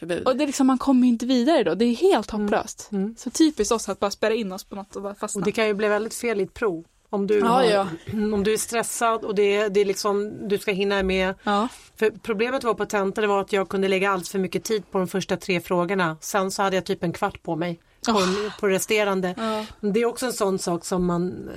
tiggeriförbud. 0.00 0.26
Och 0.28 0.36
det 0.36 0.44
är 0.44 0.46
liksom, 0.46 0.66
man 0.66 0.78
kommer 0.78 1.02
ju 1.02 1.08
inte 1.08 1.26
vidare 1.26 1.62
då. 1.64 1.74
Det 1.74 1.84
är 1.84 1.94
helt 1.94 2.30
hopplöst. 2.30 2.88
Mm. 2.92 3.14
Så 3.18 3.30
typiskt 3.30 3.72
oss 3.72 3.88
att 3.88 4.00
bara 4.00 4.10
spärra 4.10 4.34
in 4.34 4.52
oss 4.52 4.64
på 4.64 4.76
något 4.76 4.96
och 4.96 5.02
bara 5.02 5.14
fastna. 5.14 5.38
Och 5.40 5.44
det 5.44 5.52
kan 5.52 5.66
ju 5.66 5.74
bli 5.74 5.88
väldigt 5.88 6.14
fel 6.14 6.40
i 6.40 6.42
ett 6.42 6.54
prov. 6.54 6.84
Om 7.10 7.26
du, 7.26 7.38
Ja, 7.38 7.46
har, 7.46 7.62
ja. 7.62 7.86
om 8.12 8.44
du 8.44 8.52
är 8.52 8.56
stressad 8.56 9.24
och 9.24 9.34
det, 9.34 9.68
det 9.68 9.80
är 9.80 9.84
liksom, 9.84 10.32
du 10.48 10.58
ska 10.58 10.72
hinna 10.72 11.02
med. 11.02 11.34
Ja. 11.44 11.68
För 11.96 12.10
problemet 12.10 12.64
var 12.64 12.74
på 12.74 12.86
tentan 12.86 13.22
det 13.22 13.28
var 13.28 13.40
att 13.40 13.52
jag 13.52 13.68
kunde 13.68 13.88
lägga 13.88 14.10
allt 14.10 14.28
för 14.28 14.38
mycket 14.38 14.64
tid 14.64 14.90
på 14.90 14.98
de 14.98 15.08
första 15.08 15.36
tre 15.36 15.60
frågorna. 15.60 16.16
Sen 16.20 16.50
så 16.50 16.62
hade 16.62 16.76
jag 16.76 16.84
typ 16.84 17.04
en 17.04 17.12
kvart 17.12 17.42
på 17.42 17.56
mig 17.56 17.80
på, 18.06 18.20
på 18.60 18.68
resterande. 18.68 19.34
Ja. 19.36 19.66
Det 19.92 20.00
är 20.00 20.04
också 20.06 20.26
en 20.26 20.32
sån 20.32 20.58
sak 20.58 20.84
som 20.84 21.06
man, 21.06 21.50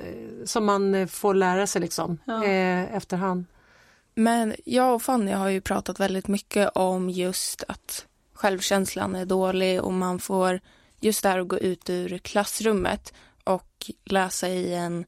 som 0.45 0.65
man 0.65 1.07
får 1.07 1.33
lära 1.33 1.67
sig 1.67 1.81
liksom 1.81 2.17
Ja. 2.25 2.43
eh, 2.43 2.95
efterhand. 2.95 3.45
Men 4.15 4.55
jag 4.65 4.95
och 4.95 5.01
Fanny 5.01 5.31
har 5.31 5.49
ju 5.49 5.61
pratat 5.61 5.99
väldigt 5.99 6.27
mycket 6.27 6.69
om 6.75 7.09
just 7.09 7.63
att 7.67 8.05
självkänslan 8.39 9.15
är 9.15 9.25
dålig 9.25 9.81
och 9.81 9.93
man 9.93 10.19
får 10.19 10.59
just 10.99 11.23
där 11.23 11.39
att 11.39 11.47
gå 11.47 11.57
ut 11.57 11.89
ur 11.89 12.17
klassrummet 12.17 13.13
och 13.43 13.91
läsa 14.05 14.49
i 14.49 14.73
en 14.73 15.05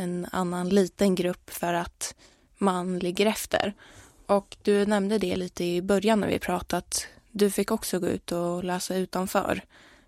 en 0.00 0.26
annan 0.32 0.68
liten 0.68 1.14
grupp 1.14 1.50
för 1.50 1.74
att 1.74 2.14
man 2.58 2.98
ligger 2.98 3.26
efter. 3.26 3.74
Och 4.26 4.56
du 4.62 4.86
nämnde 4.86 5.18
det 5.18 5.36
lite 5.36 5.64
i 5.64 5.82
början 5.82 6.20
när 6.20 6.28
vi 6.28 6.38
pratat. 6.38 7.06
Du 7.30 7.50
fick 7.50 7.70
också 7.70 7.98
gå 7.98 8.06
ut 8.06 8.32
och 8.32 8.64
läsa 8.64 8.96
utanför. 8.96 9.64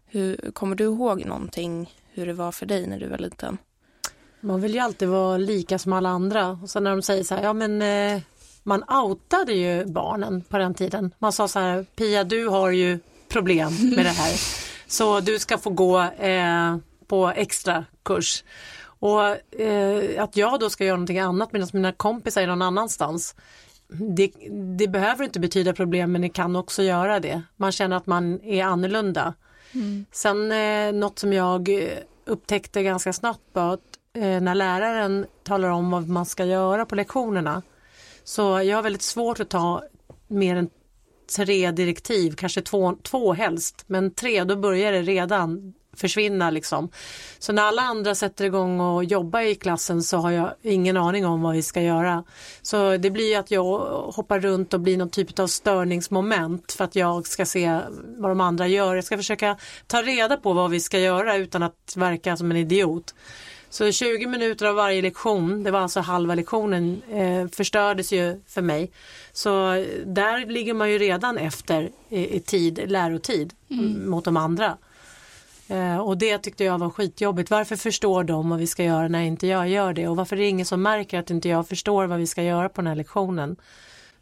Hur, 0.07 0.51
kommer 0.53 0.77
du 0.77 0.85
ihåg 0.85 1.27
någonting 1.27 1.95
hur 2.13 2.27
det 2.27 2.33
var 2.33 2.53
för 2.53 2.67
dig 2.67 2.87
när 2.87 3.01
du 3.01 3.09
var 3.09 3.19
liten? 3.19 3.59
Man 4.41 4.61
vill 4.61 4.75
ju 4.75 4.79
alltid 4.79 5.09
vara 5.09 5.37
lika 5.37 5.79
som 5.79 5.93
alla 5.93 6.09
andra. 6.09 6.49
Och 6.63 6.71
sen 6.71 6.85
när 6.85 6.91
de 6.91 7.03
säger 7.03 7.25
så 7.25 7.35
här, 7.35 7.43
ja 7.43 7.53
men 7.53 7.83
eh, 7.83 8.23
man 8.63 8.85
outade 8.89 9.53
ju 9.53 9.85
barnen 9.85 10.43
på 10.43 10.59
den 10.59 10.75
tiden. 10.75 11.15
Man 11.19 11.33
sa 11.33 11.49
så 11.49 11.59
här, 11.59 11.87
Pia 11.97 12.25
du 12.25 12.49
har 12.49 12.71
ju 12.71 12.99
problem 13.29 13.73
med 13.97 14.05
det 14.05 14.11
här. 14.11 14.33
Så 14.87 15.21
du 15.21 15.39
ska 15.39 15.59
få 15.59 15.71
gå 15.71 16.01
eh, 16.03 16.77
på 17.07 17.29
extra 17.29 17.85
kurs. 18.03 18.45
Och 18.85 19.61
eh, 19.61 20.23
att 20.23 20.37
jag 20.37 20.61
då 20.61 20.71
ska 20.71 20.85
göra 20.85 20.97
någonting 20.97 21.19
annat 21.19 21.53
medan 21.53 21.69
mina 21.73 21.93
kompisar 21.93 22.43
är 22.43 22.47
någon 22.47 22.63
annanstans. 22.63 23.35
Det, 23.89 24.33
det, 24.79 24.89
behöver 24.89 25.25
inte 25.25 25.41
betyda 25.41 25.73
problem 25.73 26.13
men 26.13 26.21
det 26.21 26.29
kan 26.29 26.57
också 26.57 26.83
göra 26.83 27.21
det. 27.21 27.43
Man 27.57 27.73
känner 27.73 27.97
att 27.97 28.07
man 28.07 28.41
är 28.41 28.65
annorlunda. 28.65 29.35
Mm. 29.75 30.05
Sen 30.13 30.53
eh, 30.53 30.93
något 30.93 31.19
som 31.19 31.33
jag 31.33 31.69
upptäckte 32.27 32.83
ganska 32.83 33.13
snabbt 33.13 33.43
var 33.53 33.75
att 33.75 33.99
eh, 34.13 34.41
när 34.41 34.55
läraren 34.55 35.27
talar 35.43 35.69
om 35.69 35.91
vad 35.91 36.09
man 36.09 36.27
ska 36.27 36.45
göra 36.45 36.87
på 36.87 36.95
lektionerna 36.95 37.63
så 38.25 38.43
jag 38.43 38.77
har 38.77 38.83
väldigt 38.83 39.03
svårt 39.03 39.41
att 39.41 39.51
ta 39.51 39.83
mer 40.29 40.57
än 40.57 40.71
tre 41.37 41.71
direktiv, 41.71 42.35
kanske 42.35 42.61
två, 42.63 42.97
två 43.03 43.33
helst, 43.33 43.85
men 43.87 44.11
tre 44.11 44.45
då 44.45 44.57
börjar 44.57 44.93
det 44.93 45.03
redan 45.03 45.75
försvinna 45.97 46.51
liksom. 46.51 46.89
Så 47.39 47.53
när 47.53 47.63
alla 47.63 47.83
andra 47.83 48.15
sätter 48.15 48.45
igång 48.45 48.81
och 48.81 49.05
jobbar 49.05 49.41
i 49.41 49.55
klassen 49.55 50.03
så 50.03 50.17
har 50.17 50.31
jag 50.31 50.55
ingen 50.63 50.97
aning 50.97 51.27
om 51.27 51.43
vad 51.43 51.55
vi 51.55 51.63
ska 51.63 51.81
göra. 51.81 52.25
Så 52.63 52.97
det 52.97 53.11
blir 53.11 53.39
att 53.39 53.51
jag 53.51 53.79
hoppar 54.15 54.41
runt 54.41 54.75
och 54.75 54.81
blir 54.81 54.97
någon 54.97 55.11
typ 55.11 55.39
av 55.39 55.47
störningsmoment 55.47 56.73
för 56.73 56.85
att 56.85 56.97
jag 56.97 57.27
ska 57.27 57.47
se 57.47 57.81
vad 58.17 58.31
de 58.31 58.41
andra 58.41 58.67
gör. 58.67 58.95
Jag 58.95 59.05
ska 59.05 59.17
försöka 59.17 59.57
ta 59.87 60.03
reda 60.03 60.37
på 60.37 60.53
vad 60.53 60.71
vi 60.71 60.81
ska 60.81 60.99
göra 60.99 61.37
utan 61.37 61.63
att 61.63 61.95
verka 61.97 62.37
som 62.37 62.51
en 62.51 62.57
idiot. 62.57 63.15
Så 63.73 63.93
20 63.93 64.27
minuter 64.27 64.67
av 64.67 64.75
varje 64.75 65.03
lektion, 65.03 65.63
det 65.63 65.71
var 65.71 65.81
alltså 65.81 66.01
halva 66.01 66.35
lektionen, 66.35 67.03
eh, 67.11 67.49
förstördes 67.49 68.13
ju 68.13 68.41
för 68.47 68.63
mig. 68.63 68.91
Så 69.33 69.51
där 70.07 70.47
ligger 70.47 70.75
man 70.75 70.91
ju 70.91 70.99
redan 70.99 71.39
efter 71.39 71.91
i, 72.09 72.37
i 72.37 72.41
tid, 72.41 72.81
lärotid 72.87 73.55
mm. 73.71 74.11
mot 74.11 74.25
de 74.25 74.37
andra. 74.37 74.77
Eh, 75.69 75.99
och 75.99 76.19
det 76.19 76.39
tyckte 76.39 76.65
jag 76.65 76.79
var 76.79 76.91
skitjobbigt. 76.91 77.51
Varför 77.51 77.77
förstår 77.77 78.25
de 78.25 78.51
vad 78.51 78.59
vi 78.59 78.67
ska 78.67 78.85
göra 78.85 79.09
när 79.09 79.23
inte 79.23 79.47
jag 79.47 79.69
gör 79.69 79.93
det? 79.93 80.09
Och 80.09 80.17
varför 80.17 80.37
är 80.37 80.41
det 80.41 80.49
ingen 80.49 80.67
som 80.67 80.83
märker 80.83 81.19
att 81.19 81.31
inte 81.31 81.49
jag 81.49 81.69
förstår 81.69 82.07
vad 82.07 82.19
vi 82.19 82.27
ska 82.27 82.43
göra 82.43 82.69
på 82.69 82.81
den 82.81 82.89
här 82.89 82.97
lektionen? 82.97 83.57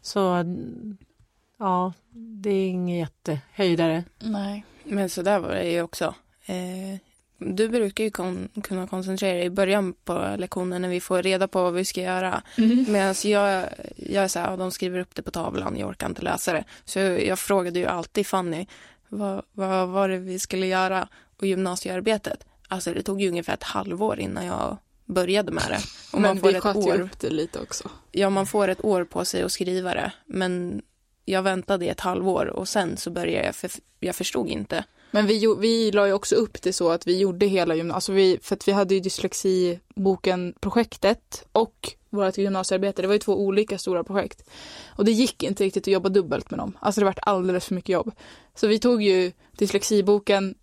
Så 0.01 0.45
ja, 1.59 1.93
det 2.13 2.49
är 2.49 2.67
ingen 2.67 2.97
jättehöjdare. 2.97 4.03
Nej, 4.19 4.65
men 4.83 5.09
så 5.09 5.21
där 5.21 5.39
var 5.39 5.49
det 5.49 5.71
ju 5.71 5.81
också. 5.81 6.15
Eh, 6.45 7.10
du 7.41 7.69
brukar 7.69 8.03
ju 8.03 8.11
kon 8.11 8.49
kunna 8.63 8.87
koncentrera 8.87 9.33
dig 9.33 9.45
i 9.45 9.49
början 9.49 9.93
på 9.93 10.35
lektionen 10.37 10.81
när 10.81 10.89
vi 10.89 11.01
får 11.01 11.23
reda 11.23 11.47
på 11.47 11.63
vad 11.63 11.73
vi 11.73 11.85
ska 11.85 12.01
göra. 12.01 12.41
Mm. 12.57 12.85
Medan 12.89 13.15
jag, 13.23 13.65
jag 13.95 14.23
är 14.23 14.27
så 14.27 14.39
här, 14.39 14.57
de 14.57 14.71
skriver 14.71 14.99
upp 14.99 15.15
det 15.15 15.21
på 15.21 15.31
tavlan, 15.31 15.77
jag 15.77 15.89
orkar 15.89 16.07
inte 16.07 16.21
läsa 16.21 16.53
det. 16.53 16.63
Så 16.85 16.99
jag, 16.99 17.25
jag 17.25 17.39
frågade 17.39 17.79
ju 17.79 17.85
alltid 17.85 18.27
Fanny, 18.27 18.65
vad, 19.09 19.41
vad 19.51 19.87
var 19.87 20.09
det 20.09 20.17
vi 20.17 20.39
skulle 20.39 20.67
göra? 20.67 21.07
Och 21.37 21.47
gymnasiearbetet, 21.47 22.45
alltså 22.67 22.93
det 22.93 23.03
tog 23.03 23.21
ju 23.21 23.29
ungefär 23.29 23.53
ett 23.53 23.63
halvår 23.63 24.19
innan 24.19 24.45
jag 24.45 24.77
började 25.05 25.51
med 25.51 25.63
det. 25.69 25.79
Och 26.13 26.21
men 26.21 26.29
man 26.29 26.39
får 26.39 26.47
vi 26.47 26.59
sköt 26.59 26.87
ju 26.87 27.03
upp 27.03 27.19
det 27.19 27.29
lite 27.29 27.59
också. 27.59 27.89
Ja, 28.11 28.29
man 28.29 28.45
får 28.45 28.67
ett 28.67 28.85
år 28.85 29.03
på 29.03 29.25
sig 29.25 29.43
att 29.43 29.51
skriva 29.51 29.93
det. 29.93 30.11
Men 30.25 30.81
jag 31.25 31.41
väntade 31.41 31.85
ett 31.85 31.99
halvår 31.99 32.45
och 32.45 32.67
sen 32.67 32.97
så 32.97 33.11
började 33.11 33.45
jag, 33.45 33.55
för 33.55 33.71
jag 33.99 34.15
förstod 34.15 34.47
inte. 34.47 34.83
Men 35.11 35.27
vi, 35.27 35.55
vi 35.59 35.91
la 35.91 36.07
ju 36.07 36.13
också 36.13 36.35
upp 36.35 36.61
det 36.61 36.73
så 36.73 36.89
att 36.89 37.07
vi 37.07 37.17
gjorde 37.17 37.45
hela 37.45 37.75
gymnasiet, 37.75 37.95
alltså 37.95 38.11
vi, 38.11 38.39
för 38.41 38.55
att 38.55 38.67
vi 38.67 38.71
hade 38.71 38.93
ju 38.93 38.99
dyslexiboken 38.99 40.53
projektet 40.59 41.45
och 41.51 41.93
vårt 42.09 42.37
gymnasiearbete, 42.37 43.01
det 43.01 43.07
var 43.07 43.15
ju 43.15 43.19
två 43.19 43.39
olika 43.39 43.77
stora 43.77 44.03
projekt. 44.03 44.49
Och 44.87 45.05
det 45.05 45.11
gick 45.11 45.43
inte 45.43 45.63
riktigt 45.63 45.83
att 45.83 45.93
jobba 45.93 46.09
dubbelt 46.09 46.51
med 46.51 46.59
dem, 46.59 46.77
alltså 46.79 47.01
det 47.01 47.05
vart 47.05 47.19
alldeles 47.21 47.65
för 47.65 47.75
mycket 47.75 47.93
jobb. 47.93 48.11
Så 48.55 48.67
vi 48.67 48.79
tog 48.79 49.01
ju 49.01 49.31
dyslexiboken 49.57 50.55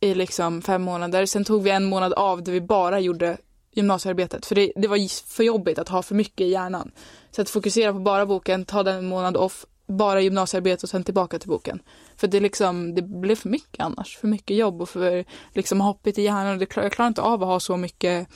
i 0.00 0.14
liksom 0.14 0.62
fem 0.62 0.82
månader, 0.82 1.26
sen 1.26 1.44
tog 1.44 1.62
vi 1.62 1.70
en 1.70 1.84
månad 1.84 2.12
av 2.12 2.42
där 2.42 2.52
vi 2.52 2.60
bara 2.60 3.00
gjorde 3.00 3.36
gymnasiearbetet, 3.72 4.46
för 4.46 4.54
det, 4.54 4.72
det 4.76 4.88
var 4.88 5.26
för 5.34 5.44
jobbigt 5.44 5.78
att 5.78 5.88
ha 5.88 6.02
för 6.02 6.14
mycket 6.14 6.40
i 6.40 6.50
hjärnan. 6.50 6.90
Så 7.30 7.42
att 7.42 7.50
fokusera 7.50 7.92
på 7.92 7.98
bara 7.98 8.26
boken, 8.26 8.64
ta 8.64 8.82
den 8.82 8.96
en 8.96 9.08
månad 9.08 9.36
off, 9.36 9.66
bara 9.86 10.20
gymnasiearbete 10.20 10.82
och 10.82 10.90
sen 10.90 11.04
tillbaka 11.04 11.38
till 11.38 11.48
boken. 11.48 11.80
För 12.16 12.28
det, 12.28 12.40
liksom, 12.40 12.94
det 12.94 13.02
blev 13.02 13.36
för 13.36 13.48
mycket 13.48 13.80
annars. 13.80 14.16
För 14.16 14.28
mycket 14.28 14.56
jobb 14.56 14.82
och 14.82 14.88
för 14.88 15.24
liksom, 15.52 15.80
hoppigt 15.80 16.18
i 16.18 16.22
hjärnan. 16.22 16.58
Det, 16.58 16.76
jag 16.76 16.92
klarar 16.92 17.08
inte 17.08 17.22
av 17.22 17.42
att 17.42 17.48
ha 17.48 17.60
så 17.60 17.76
mycket 17.76 18.28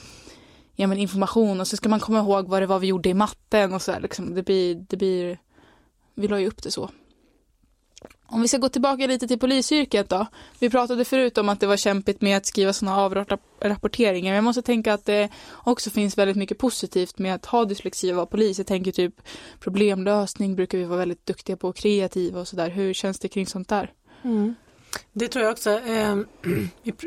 ja, 0.75 0.87
men 0.87 0.97
information 0.97 1.59
och 1.59 1.67
så 1.67 1.77
ska 1.77 1.89
man 1.89 1.99
komma 1.99 2.19
ihåg 2.19 2.47
vad 2.47 2.61
det 2.61 2.65
var 2.65 2.79
vi 2.79 2.87
gjorde 2.87 3.09
i 3.09 3.13
matten 3.13 3.73
och 3.73 3.81
så 3.81 3.91
här, 3.91 4.01
liksom, 4.01 4.35
det 4.35 4.43
blir, 4.43 4.75
det 4.89 4.97
blir, 4.97 5.39
vi 6.15 6.27
la 6.27 6.39
ju 6.39 6.47
upp 6.47 6.63
det 6.63 6.71
så. 6.71 6.89
Om 8.31 8.41
vi 8.41 8.47
ska 8.47 8.57
gå 8.57 8.69
tillbaka 8.69 9.07
lite 9.07 9.27
till 9.27 9.39
polisyrket 9.39 10.09
då. 10.09 10.25
Vi 10.59 10.69
pratade 10.69 11.05
förut 11.05 11.37
om 11.37 11.49
att 11.49 11.59
det 11.59 11.67
var 11.67 11.77
kämpigt 11.77 12.21
med 12.21 12.37
att 12.37 12.45
skriva 12.45 12.73
sådana 12.73 12.97
avrapporteringar. 13.01 14.29
Men 14.29 14.35
jag 14.35 14.43
måste 14.43 14.61
tänka 14.61 14.93
att 14.93 15.05
det 15.05 15.29
också 15.63 15.89
finns 15.89 16.17
väldigt 16.17 16.37
mycket 16.37 16.57
positivt 16.57 17.17
med 17.17 17.35
att 17.35 17.45
ha 17.45 17.65
dyslexi 17.65 18.11
och 18.11 18.15
vara 18.15 18.25
polis. 18.25 18.57
Jag 18.57 18.67
tänker 18.67 18.91
typ 18.91 19.21
problemlösning 19.59 20.55
brukar 20.55 20.77
vi 20.77 20.83
vara 20.83 20.99
väldigt 20.99 21.25
duktiga 21.25 21.57
på, 21.57 21.73
kreativa 21.73 22.39
och 22.39 22.47
sådär. 22.47 22.69
Hur 22.69 22.93
känns 22.93 23.19
det 23.19 23.27
kring 23.27 23.47
sånt 23.47 23.69
där? 23.69 23.91
Mm. 24.23 24.55
Det 25.13 25.27
tror 25.27 25.45
jag 25.45 25.51
också. 25.51 25.69
Ehm, 25.69 26.27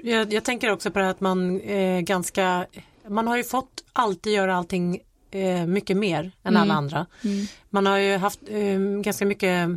jag 0.30 0.44
tänker 0.44 0.70
också 0.70 0.90
på 0.90 0.98
det 0.98 1.10
att 1.10 1.20
man 1.20 1.60
är 1.60 2.00
ganska, 2.00 2.66
man 3.08 3.28
har 3.28 3.36
ju 3.36 3.44
fått 3.44 3.84
alltid 3.92 4.32
göra 4.32 4.56
allting 4.56 5.00
eh, 5.30 5.66
mycket 5.66 5.96
mer 5.96 6.32
än 6.42 6.56
alla 6.56 6.64
mm. 6.64 6.76
andra. 6.76 7.06
Mm. 7.24 7.46
Man 7.70 7.86
har 7.86 7.98
ju 7.98 8.16
haft 8.16 8.40
ehm, 8.48 9.02
ganska 9.02 9.26
mycket 9.26 9.68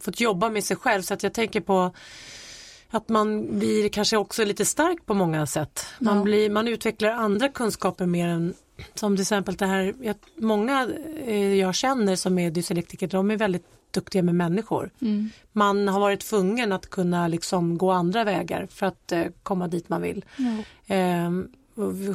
fått 0.00 0.20
jobba 0.20 0.50
med 0.50 0.64
sig 0.64 0.76
själv 0.76 1.02
så 1.02 1.14
att 1.14 1.22
jag 1.22 1.34
tänker 1.34 1.60
på 1.60 1.92
att 2.90 3.08
man 3.08 3.58
blir 3.58 3.88
kanske 3.88 4.16
också 4.16 4.44
lite 4.44 4.64
stark 4.64 5.06
på 5.06 5.14
många 5.14 5.46
sätt. 5.46 5.86
Man, 5.98 6.16
ja. 6.16 6.22
blir, 6.22 6.50
man 6.50 6.68
utvecklar 6.68 7.10
andra 7.10 7.48
kunskaper 7.48 8.06
mer 8.06 8.28
än 8.28 8.54
som 8.94 9.16
till 9.16 9.22
exempel 9.22 9.56
det 9.56 9.66
här, 9.66 9.94
många 10.36 10.90
eh, 11.26 11.54
jag 11.54 11.74
känner 11.74 12.16
som 12.16 12.38
är 12.38 12.50
dyslektiker, 12.50 13.06
de 13.06 13.30
är 13.30 13.36
väldigt 13.36 13.66
duktiga 13.90 14.22
med 14.22 14.34
människor. 14.34 14.90
Mm. 15.00 15.30
Man 15.52 15.88
har 15.88 16.00
varit 16.00 16.20
tvungen 16.20 16.72
att 16.72 16.90
kunna 16.90 17.28
liksom 17.28 17.78
gå 17.78 17.90
andra 17.90 18.24
vägar 18.24 18.66
för 18.70 18.86
att 18.86 19.12
eh, 19.12 19.24
komma 19.42 19.68
dit 19.68 19.88
man 19.88 20.02
vill. 20.02 20.24
Ja. 20.36 20.94
Eh, 20.94 21.30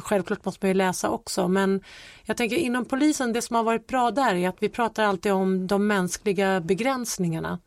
självklart 0.02 0.44
måste 0.44 0.66
man 0.66 0.70
ju 0.70 0.74
läsa 0.74 1.10
också 1.10 1.48
men 1.48 1.80
jag 2.24 2.36
tänker 2.36 2.56
inom 2.56 2.84
polisen 2.84 3.32
det 3.32 3.42
som 3.42 3.56
har 3.56 3.62
varit 3.62 3.86
bra 3.86 4.10
där 4.10 4.34
är 4.34 4.48
att 4.48 4.56
vi 4.62 4.68
pratar 4.68 5.04
alltid 5.04 5.32
om 5.32 5.66
de 5.66 5.86
mänskliga 5.86 6.60
begränsningarna. 6.60 7.58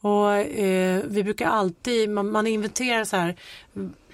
Och 0.00 0.34
eh, 0.34 1.02
vi 1.06 1.24
brukar 1.24 1.46
alltid, 1.46 2.10
man, 2.10 2.30
man 2.30 2.46
inventerar 2.46 3.04
så 3.04 3.16
här, 3.16 3.36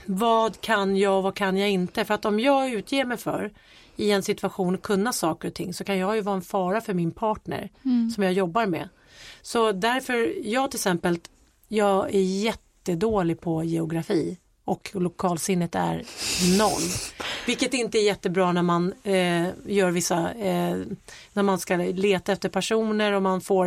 vad 0.07 0.61
kan 0.61 0.97
jag, 0.97 1.23
vad 1.23 1.35
kan 1.35 1.57
jag 1.57 1.71
inte? 1.71 2.05
För 2.05 2.15
att 2.15 2.25
om 2.25 2.41
jag 2.41 2.71
utger 2.71 3.05
mig 3.05 3.17
för 3.17 3.53
i 3.97 4.11
en 4.11 4.23
situation 4.23 4.79
kunna 4.79 5.13
saker 5.13 5.49
och 5.49 5.55
ting 5.55 5.75
så 5.75 5.85
kan 5.85 5.99
jag 5.99 6.17
ju 6.17 6.23
vara 6.23 6.37
en 6.37 6.43
fara 6.43 6.81
för 6.81 6.95
min 6.95 7.11
partner 7.11 7.71
mm. 7.85 8.11
som 8.11 8.25
jag 8.25 8.33
jobbar 8.33 8.67
med. 8.67 8.89
Så 9.43 9.73
därför, 9.73 10.47
jag 10.49 10.71
till 10.71 10.79
exempel, 10.79 11.19
jag 11.69 12.15
är 12.15 12.21
jättedålig 12.21 13.41
på 13.41 13.65
geografi 13.65 14.39
och 14.67 14.91
lokalsinnet 14.93 15.75
är 15.75 16.05
noll. 16.59 16.83
Vilket 17.47 17.75
inte 17.75 17.99
är 17.99 18.03
jättebra 18.03 18.53
när 18.53 18.63
man 18.63 18.93
eh, 19.03 19.49
gör 19.67 19.91
vissa, 19.91 20.33
eh, 20.33 20.77
när 21.33 21.43
man 21.43 21.59
ska 21.59 21.77
leta 21.77 22.33
efter 22.33 22.49
personer 22.49 23.13
och 23.13 23.23
man 23.23 23.41
får, 23.41 23.67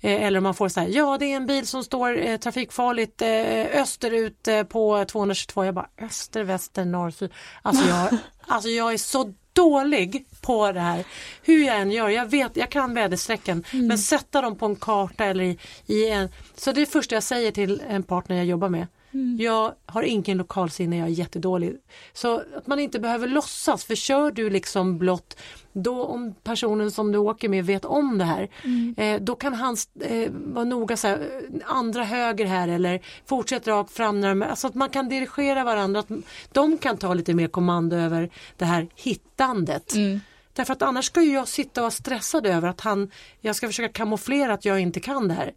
eh, 0.00 0.22
eller 0.22 0.40
man 0.40 0.54
får 0.54 0.68
så 0.68 0.80
här, 0.80 0.88
ja 0.88 1.18
det 1.18 1.32
är 1.32 1.36
en 1.36 1.46
bil 1.46 1.66
som 1.66 1.84
står 1.84 2.26
eh, 2.26 2.36
trafikfarligt 2.36 3.22
eh, 3.22 3.80
österut 3.82 4.48
eh, 4.48 4.62
på 4.62 5.04
222. 5.04 5.64
Jag 5.64 5.74
bara 5.74 5.88
öster, 5.98 6.44
väster, 6.44 6.84
norr, 6.84 7.10
syd. 7.10 7.32
Alltså 7.62 7.88
jag, 7.88 8.08
alltså 8.46 8.68
jag 8.68 8.92
är 8.92 8.98
så 8.98 9.34
dålig 9.52 10.26
på 10.40 10.72
det 10.72 10.80
här. 10.80 11.04
Hur 11.42 11.66
jag 11.66 11.76
än 11.76 11.90
gör, 11.90 12.08
jag 12.08 12.26
vet, 12.26 12.56
jag 12.56 12.70
kan 12.70 12.94
väderstrecken 12.94 13.64
mm. 13.72 13.86
men 13.86 13.98
sätta 13.98 14.40
dem 14.40 14.58
på 14.58 14.66
en 14.66 14.76
karta 14.76 15.24
eller 15.24 15.44
i, 15.44 15.58
i 15.86 16.08
en, 16.10 16.28
så 16.56 16.72
det 16.72 16.80
är 16.80 16.86
det 16.86 16.92
första 16.92 17.14
jag 17.14 17.22
säger 17.22 17.52
till 17.52 17.82
en 17.88 18.02
partner 18.02 18.36
jag 18.36 18.46
jobbar 18.46 18.68
med 18.68 18.86
Mm. 19.14 19.36
Jag 19.40 19.74
har 19.86 20.02
ingen 20.02 20.38
lokalsinne, 20.38 20.98
jag 20.98 21.08
är 21.08 21.12
jättedålig. 21.12 21.76
Så 22.12 22.42
att 22.56 22.66
man 22.66 22.78
inte 22.78 23.00
behöver 23.00 23.28
låtsas, 23.28 23.84
för 23.84 23.94
kör 23.94 24.30
du 24.30 24.50
liksom 24.50 24.98
blott 24.98 25.36
då 25.72 26.04
om 26.04 26.34
personen 26.42 26.90
som 26.90 27.12
du 27.12 27.18
åker 27.18 27.48
med 27.48 27.64
vet 27.64 27.84
om 27.84 28.18
det 28.18 28.24
här, 28.24 28.48
mm. 28.64 28.94
eh, 28.98 29.20
då 29.20 29.34
kan 29.34 29.54
han 29.54 29.76
eh, 30.00 30.30
vara 30.32 30.64
noga 30.64 30.96
så 30.96 31.08
här, 31.08 31.42
andra 31.64 32.04
höger 32.04 32.44
här 32.44 32.68
eller 32.68 33.00
fortsätt 33.26 33.66
rakt 33.66 33.92
fram. 33.92 34.20
När 34.20 34.46
alltså 34.46 34.66
att 34.66 34.74
man 34.74 34.88
kan 34.88 35.08
dirigera 35.08 35.64
varandra, 35.64 36.00
att 36.00 36.08
de 36.52 36.78
kan 36.78 36.96
ta 36.96 37.14
lite 37.14 37.34
mer 37.34 37.48
kommando 37.48 37.96
över 37.96 38.30
det 38.56 38.64
här 38.64 38.88
hittandet. 38.94 39.94
Mm. 39.94 40.20
Därför 40.52 40.72
att 40.72 40.82
annars 40.82 41.04
ska 41.04 41.22
jag 41.22 41.48
sitta 41.48 41.80
och 41.80 41.82
vara 41.82 41.90
stressad 41.90 42.46
över 42.46 42.68
att 42.68 42.80
han, 42.80 43.10
jag 43.40 43.56
ska 43.56 43.66
försöka 43.66 43.92
kamouflera 43.92 44.54
att 44.54 44.64
jag 44.64 44.80
inte 44.80 45.00
kan 45.00 45.28
det 45.28 45.34
här. 45.34 45.52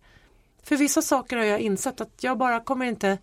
För 0.63 0.75
vissa 0.75 1.01
saker 1.01 1.37
har 1.37 1.43
jag 1.43 1.59
insett 1.59 2.01
att 2.01 2.11
jag 2.19 2.37
bara 2.37 2.59
kommer 2.59 2.85
inte, 2.85 3.17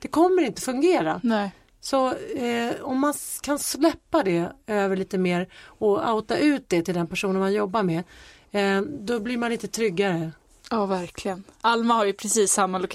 det 0.00 0.08
kommer 0.08 0.42
inte 0.42 0.62
fungera. 0.62 1.20
Nej. 1.22 1.50
Så 1.80 2.14
eh, 2.36 2.74
om 2.82 3.00
man 3.00 3.14
kan 3.42 3.58
släppa 3.58 4.22
det 4.22 4.52
över 4.66 4.96
lite 4.96 5.18
mer 5.18 5.48
och 5.64 6.14
outa 6.14 6.38
ut 6.38 6.68
det 6.68 6.82
till 6.82 6.94
den 6.94 7.06
personen 7.06 7.40
man 7.40 7.52
jobbar 7.52 7.82
med, 7.82 8.04
eh, 8.50 8.82
då 8.82 9.20
blir 9.20 9.38
man 9.38 9.50
lite 9.50 9.68
tryggare. 9.68 10.32
Ja, 10.70 10.86
verkligen. 10.86 11.44
Alma 11.60 11.94
har 11.94 12.04
ju 12.04 12.12
precis 12.12 12.52
samma 12.52 12.86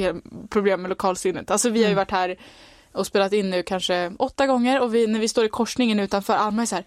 problem 0.50 0.82
med 0.82 0.90
lokalsinnet. 0.90 1.52
Alltså 1.52 1.70
vi 1.70 1.80
har 1.80 1.90
ju 1.90 1.94
mm. 1.94 1.96
varit 1.96 2.12
här 2.12 2.38
och 2.92 3.08
spelat 3.08 3.34
in 3.34 3.50
nu 3.50 3.64
kanske 3.64 4.12
åtta 4.20 4.48
gånger 4.48 4.82
och 4.82 4.96
vi, 4.96 5.08
när 5.08 5.20
vi 5.20 5.28
står 5.28 5.46
i 5.46 5.50
korsningen 5.50 6.00
utanför, 6.00 6.34
Alma 6.34 6.62
är 6.62 6.66
så 6.66 6.76
här, 6.76 6.86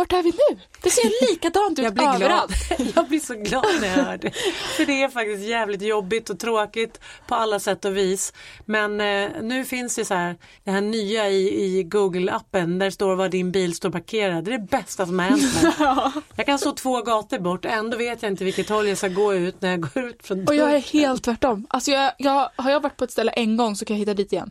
vart 0.00 0.12
är 0.12 0.22
vi 0.22 0.30
nu? 0.30 0.60
Det 0.82 0.90
ser 0.90 1.30
likadant 1.30 1.78
ut 1.78 1.84
jag 1.84 1.94
blir 1.94 2.14
överallt. 2.14 2.68
Glad. 2.68 2.92
Jag 2.96 3.08
blir 3.08 3.20
så 3.20 3.34
glad 3.34 3.64
när 3.80 3.88
jag 3.88 4.04
hör 4.04 4.16
det. 4.16 4.30
För 4.76 4.86
det 4.86 5.02
är 5.02 5.08
faktiskt 5.08 5.42
jävligt 5.42 5.82
jobbigt 5.82 6.30
och 6.30 6.38
tråkigt 6.38 7.00
på 7.26 7.34
alla 7.34 7.60
sätt 7.60 7.84
och 7.84 7.96
vis. 7.96 8.32
Men 8.64 9.00
eh, 9.00 9.30
nu 9.42 9.64
finns 9.64 9.96
det 9.96 10.04
så 10.04 10.14
här, 10.14 10.36
det 10.64 10.70
här 10.70 10.80
nya 10.80 11.28
i, 11.28 11.64
i 11.64 11.84
Google-appen 11.84 12.78
där 12.78 12.86
det 12.86 12.92
står 12.92 13.16
var 13.16 13.28
din 13.28 13.52
bil 13.52 13.74
står 13.74 13.90
parkerad. 13.90 14.44
Det 14.44 14.54
är 14.54 14.58
det 14.58 14.66
bästa 14.70 15.06
som 15.06 15.18
har 15.18 15.26
hänt. 15.26 16.24
Jag 16.36 16.46
kan 16.46 16.58
stå 16.58 16.72
två 16.72 17.02
gator 17.02 17.38
bort, 17.38 17.64
ändå 17.64 17.96
vet 17.96 18.22
jag 18.22 18.32
inte 18.32 18.44
vilket 18.44 18.68
håll 18.68 18.88
jag 18.88 18.98
ska 18.98 19.08
gå 19.08 19.34
ut 19.34 19.60
när 19.60 19.70
jag 19.70 19.80
går 19.80 20.04
ut 20.04 20.26
från 20.26 20.44
dörren. 20.44 20.48
Och 20.48 20.68
jag 20.68 20.76
är 20.76 20.80
helt 20.80 21.24
tvärtom. 21.24 21.66
Alltså 21.70 21.90
jag, 21.90 22.12
jag, 22.18 22.50
har 22.56 22.70
jag 22.70 22.80
varit 22.80 22.96
på 22.96 23.04
ett 23.04 23.12
ställe 23.12 23.32
en 23.32 23.56
gång 23.56 23.76
så 23.76 23.84
kan 23.84 23.96
jag 23.96 23.98
hitta 23.98 24.14
dit 24.14 24.32
igen. 24.32 24.50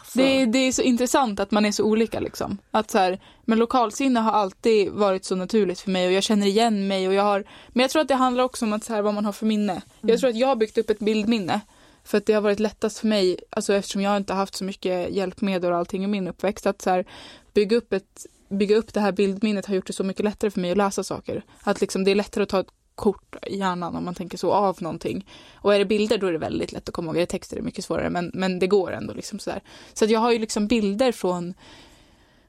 Alltså. 0.00 0.18
Det, 0.18 0.46
det, 0.46 0.58
är 0.58 0.72
så 0.72 0.82
intressant 0.82 1.40
att 1.40 1.50
man 1.50 1.64
är 1.64 1.72
så 1.72 1.84
olika 1.84 2.20
liksom. 2.20 2.58
Att 2.70 2.90
så 2.90 2.98
här, 2.98 3.20
men 3.44 3.58
lokalsinne 3.58 4.20
har 4.20 4.32
alltid 4.32 4.90
varit 4.90 5.24
så 5.24 5.36
naturligt 5.36 5.80
för 5.80 5.90
mig 5.90 6.06
och 6.06 6.12
jag 6.12 6.22
känner 6.22 6.46
igen 6.46 6.88
mig 6.88 7.08
och 7.08 7.14
jag 7.14 7.22
har 7.22 7.44
Men 7.68 7.82
jag 7.82 7.90
tror 7.90 8.02
att 8.02 8.08
det 8.08 8.14
handlar 8.14 8.44
också 8.44 8.64
om 8.64 8.72
att 8.72 8.84
så 8.84 8.94
här, 8.94 9.02
vad 9.02 9.14
man 9.14 9.24
har 9.24 9.32
för 9.32 9.46
minne. 9.46 9.72
Mm. 9.72 9.82
Jag 10.00 10.20
tror 10.20 10.30
att 10.30 10.36
jag 10.36 10.48
har 10.48 10.56
byggt 10.56 10.78
upp 10.78 10.90
ett 10.90 10.98
bildminne. 10.98 11.60
För 12.04 12.18
att 12.18 12.26
det 12.26 12.32
har 12.32 12.40
varit 12.40 12.60
lättast 12.60 12.98
för 12.98 13.06
mig, 13.06 13.36
alltså 13.50 13.74
eftersom 13.74 14.02
jag 14.02 14.16
inte 14.16 14.34
haft 14.34 14.54
så 14.54 14.64
mycket 14.64 15.10
hjälpmedel 15.10 15.72
och 15.72 15.78
allting 15.78 16.04
i 16.04 16.06
min 16.06 16.28
uppväxt, 16.28 16.66
att 16.66 16.82
så 16.82 16.90
här, 16.90 17.04
bygga 17.54 17.76
upp 17.76 17.92
ett 17.92 18.26
bygga 18.48 18.76
upp 18.76 18.94
det 18.94 19.00
här 19.00 19.12
bildminnet 19.12 19.66
har 19.66 19.74
gjort 19.74 19.86
det 19.86 19.92
så 19.92 20.04
mycket 20.04 20.24
lättare 20.24 20.50
för 20.50 20.60
mig 20.60 20.70
att 20.70 20.76
läsa 20.76 21.02
saker. 21.02 21.44
Att 21.62 21.80
liksom 21.80 22.04
det 22.04 22.10
är 22.10 22.14
lättare 22.14 22.42
att 22.42 22.48
ta 22.48 22.64
kort 22.94 23.36
i 23.46 23.56
hjärnan 23.56 23.96
om 23.96 24.04
man 24.04 24.14
tänker 24.14 24.38
så 24.38 24.52
av 24.52 24.76
någonting. 24.80 25.26
Och 25.54 25.74
är 25.74 25.78
det 25.78 25.84
bilder 25.84 26.18
då 26.18 26.26
är 26.26 26.32
det 26.32 26.38
väldigt 26.38 26.72
lätt 26.72 26.88
att 26.88 26.94
komma 26.94 27.06
ihåg. 27.06 27.16
Är 27.16 27.20
det 27.20 27.26
texter 27.26 27.56
är 27.56 27.60
det 27.60 27.66
mycket 27.66 27.84
svårare 27.84 28.10
men, 28.10 28.30
men 28.34 28.58
det 28.58 28.66
går 28.66 28.92
ändå 28.92 29.14
liksom 29.14 29.38
sådär. 29.38 29.62
Så 29.92 30.04
att 30.04 30.10
jag 30.10 30.20
har 30.20 30.32
ju 30.32 30.38
liksom 30.38 30.66
bilder 30.66 31.12
från 31.12 31.54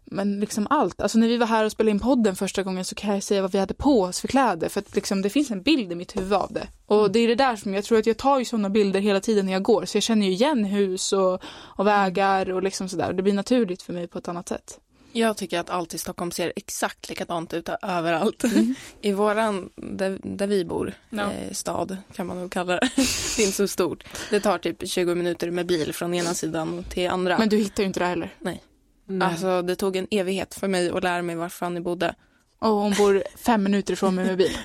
men 0.06 0.40
liksom 0.40 0.68
allt. 0.70 1.02
Alltså 1.02 1.18
när 1.18 1.28
vi 1.28 1.38
var 1.38 1.48
här 1.48 1.66
och 1.66 1.72
spelade 1.72 1.92
in 1.92 2.00
podden 2.00 2.36
första 2.36 2.64
gången 2.64 2.86
så 2.86 2.96
kan 2.96 3.14
jag 3.14 3.24
säga 3.24 3.42
vad 3.42 3.52
vi 3.52 3.60
hade 3.60 3.74
på 3.74 4.02
oss 4.02 4.22
för 4.22 4.28
kläder 4.28 4.70
för 4.70 4.80
att 4.80 4.96
liksom 4.96 5.22
det 5.22 5.30
finns 5.30 5.52
en 5.52 5.62
bild 5.62 5.92
i 5.92 5.96
mitt 5.96 6.18
huvud 6.18 6.34
av 6.34 6.54
det. 6.54 6.68
Och 6.86 7.12
det 7.12 7.20
är 7.20 7.28
det 7.28 7.36
där 7.36 7.56
som 7.56 7.74
jag 7.74 7.84
tror 7.84 7.98
att 7.98 8.06
jag 8.06 8.18
tar 8.18 8.40
ju 8.40 8.46
sådana 8.46 8.70
bilder 8.70 9.00
hela 9.00 9.20
tiden 9.20 9.46
när 9.46 9.54
jag 9.54 9.64
går 9.64 9.86
så 9.86 9.98
jag 9.98 10.04
känner 10.04 10.26
ju 10.26 10.32
igen 10.32 10.66
hus 10.66 11.14
och, 11.14 11.44
och 11.48 11.88
vägar 11.88 12.52
och 12.52 12.64
liksom 12.64 12.90
sådär. 12.90 13.14
Det 13.14 13.24
blir 13.24 13.34
naturligt 13.34 13.82
för 13.82 13.94
mig 13.94 14.08
på 14.08 14.18
ett 14.18 14.28
annat 14.28 14.50
sätt. 14.50 14.80
Jag 15.18 15.38
tycker 15.38 15.60
att 15.60 15.70
allt 15.70 15.94
i 15.94 15.98
Stockholm 15.98 16.32
ser 16.32 16.54
exakt 16.56 17.10
likadant 17.10 17.54
ut 17.54 17.70
överallt. 17.82 18.44
Mm. 18.44 18.76
I 19.02 19.12
våran, 19.12 19.70
där, 19.76 20.20
där 20.24 20.48
vi 20.48 20.66
bor, 20.66 20.94
no. 21.10 21.22
eh, 21.22 21.52
stad 21.52 21.98
kan 22.14 22.28
man 22.28 22.40
nog 22.40 22.52
kalla 22.52 22.74
det. 22.74 22.90
det 23.36 23.42
är 23.42 23.46
inte 23.46 23.58
så 23.58 23.68
stort. 23.68 24.04
Det 24.30 24.40
tar 24.40 24.58
typ 24.58 24.90
20 24.90 25.16
minuter 25.16 25.52
med 25.52 25.66
bil 25.66 25.94
från 25.94 26.14
ena 26.14 26.34
sidan 26.34 26.86
till 26.90 27.10
andra. 27.10 27.38
Men 27.38 27.50
du 27.50 27.58
hittar 27.58 27.84
ju 27.84 27.88
inte 27.88 28.00
det 28.00 28.06
heller. 28.06 28.34
Nej. 28.40 28.64
Nej. 29.06 29.28
Alltså 29.28 29.62
det 29.62 29.76
tog 29.76 29.96
en 29.96 30.08
evighet 30.12 30.56
för 30.56 30.68
mig 30.68 30.90
att 30.90 31.04
lära 31.04 31.22
mig 31.22 31.36
var 31.36 31.50
Fanny 31.50 31.80
bodde. 31.80 32.16
Och 32.60 32.70
hon 32.70 32.94
bor 32.94 33.24
fem 33.38 33.64
minuter 33.64 33.94
ifrån 33.94 34.16
mig 34.16 34.26
med 34.26 34.38
bil. 34.38 34.58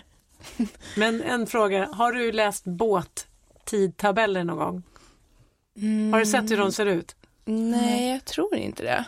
Men 0.96 1.22
en 1.22 1.46
fråga, 1.46 1.86
har 1.86 2.12
du 2.12 2.32
läst 2.32 2.64
båttidtabeller 2.64 4.44
någon 4.44 4.58
gång? 4.58 4.82
Mm. 5.76 6.12
Har 6.12 6.20
du 6.20 6.26
sett 6.26 6.50
hur 6.50 6.56
de 6.56 6.72
ser 6.72 6.86
ut? 6.86 7.16
Nej, 7.44 8.10
jag 8.10 8.24
tror 8.24 8.56
inte 8.56 8.82
det. 8.82 9.04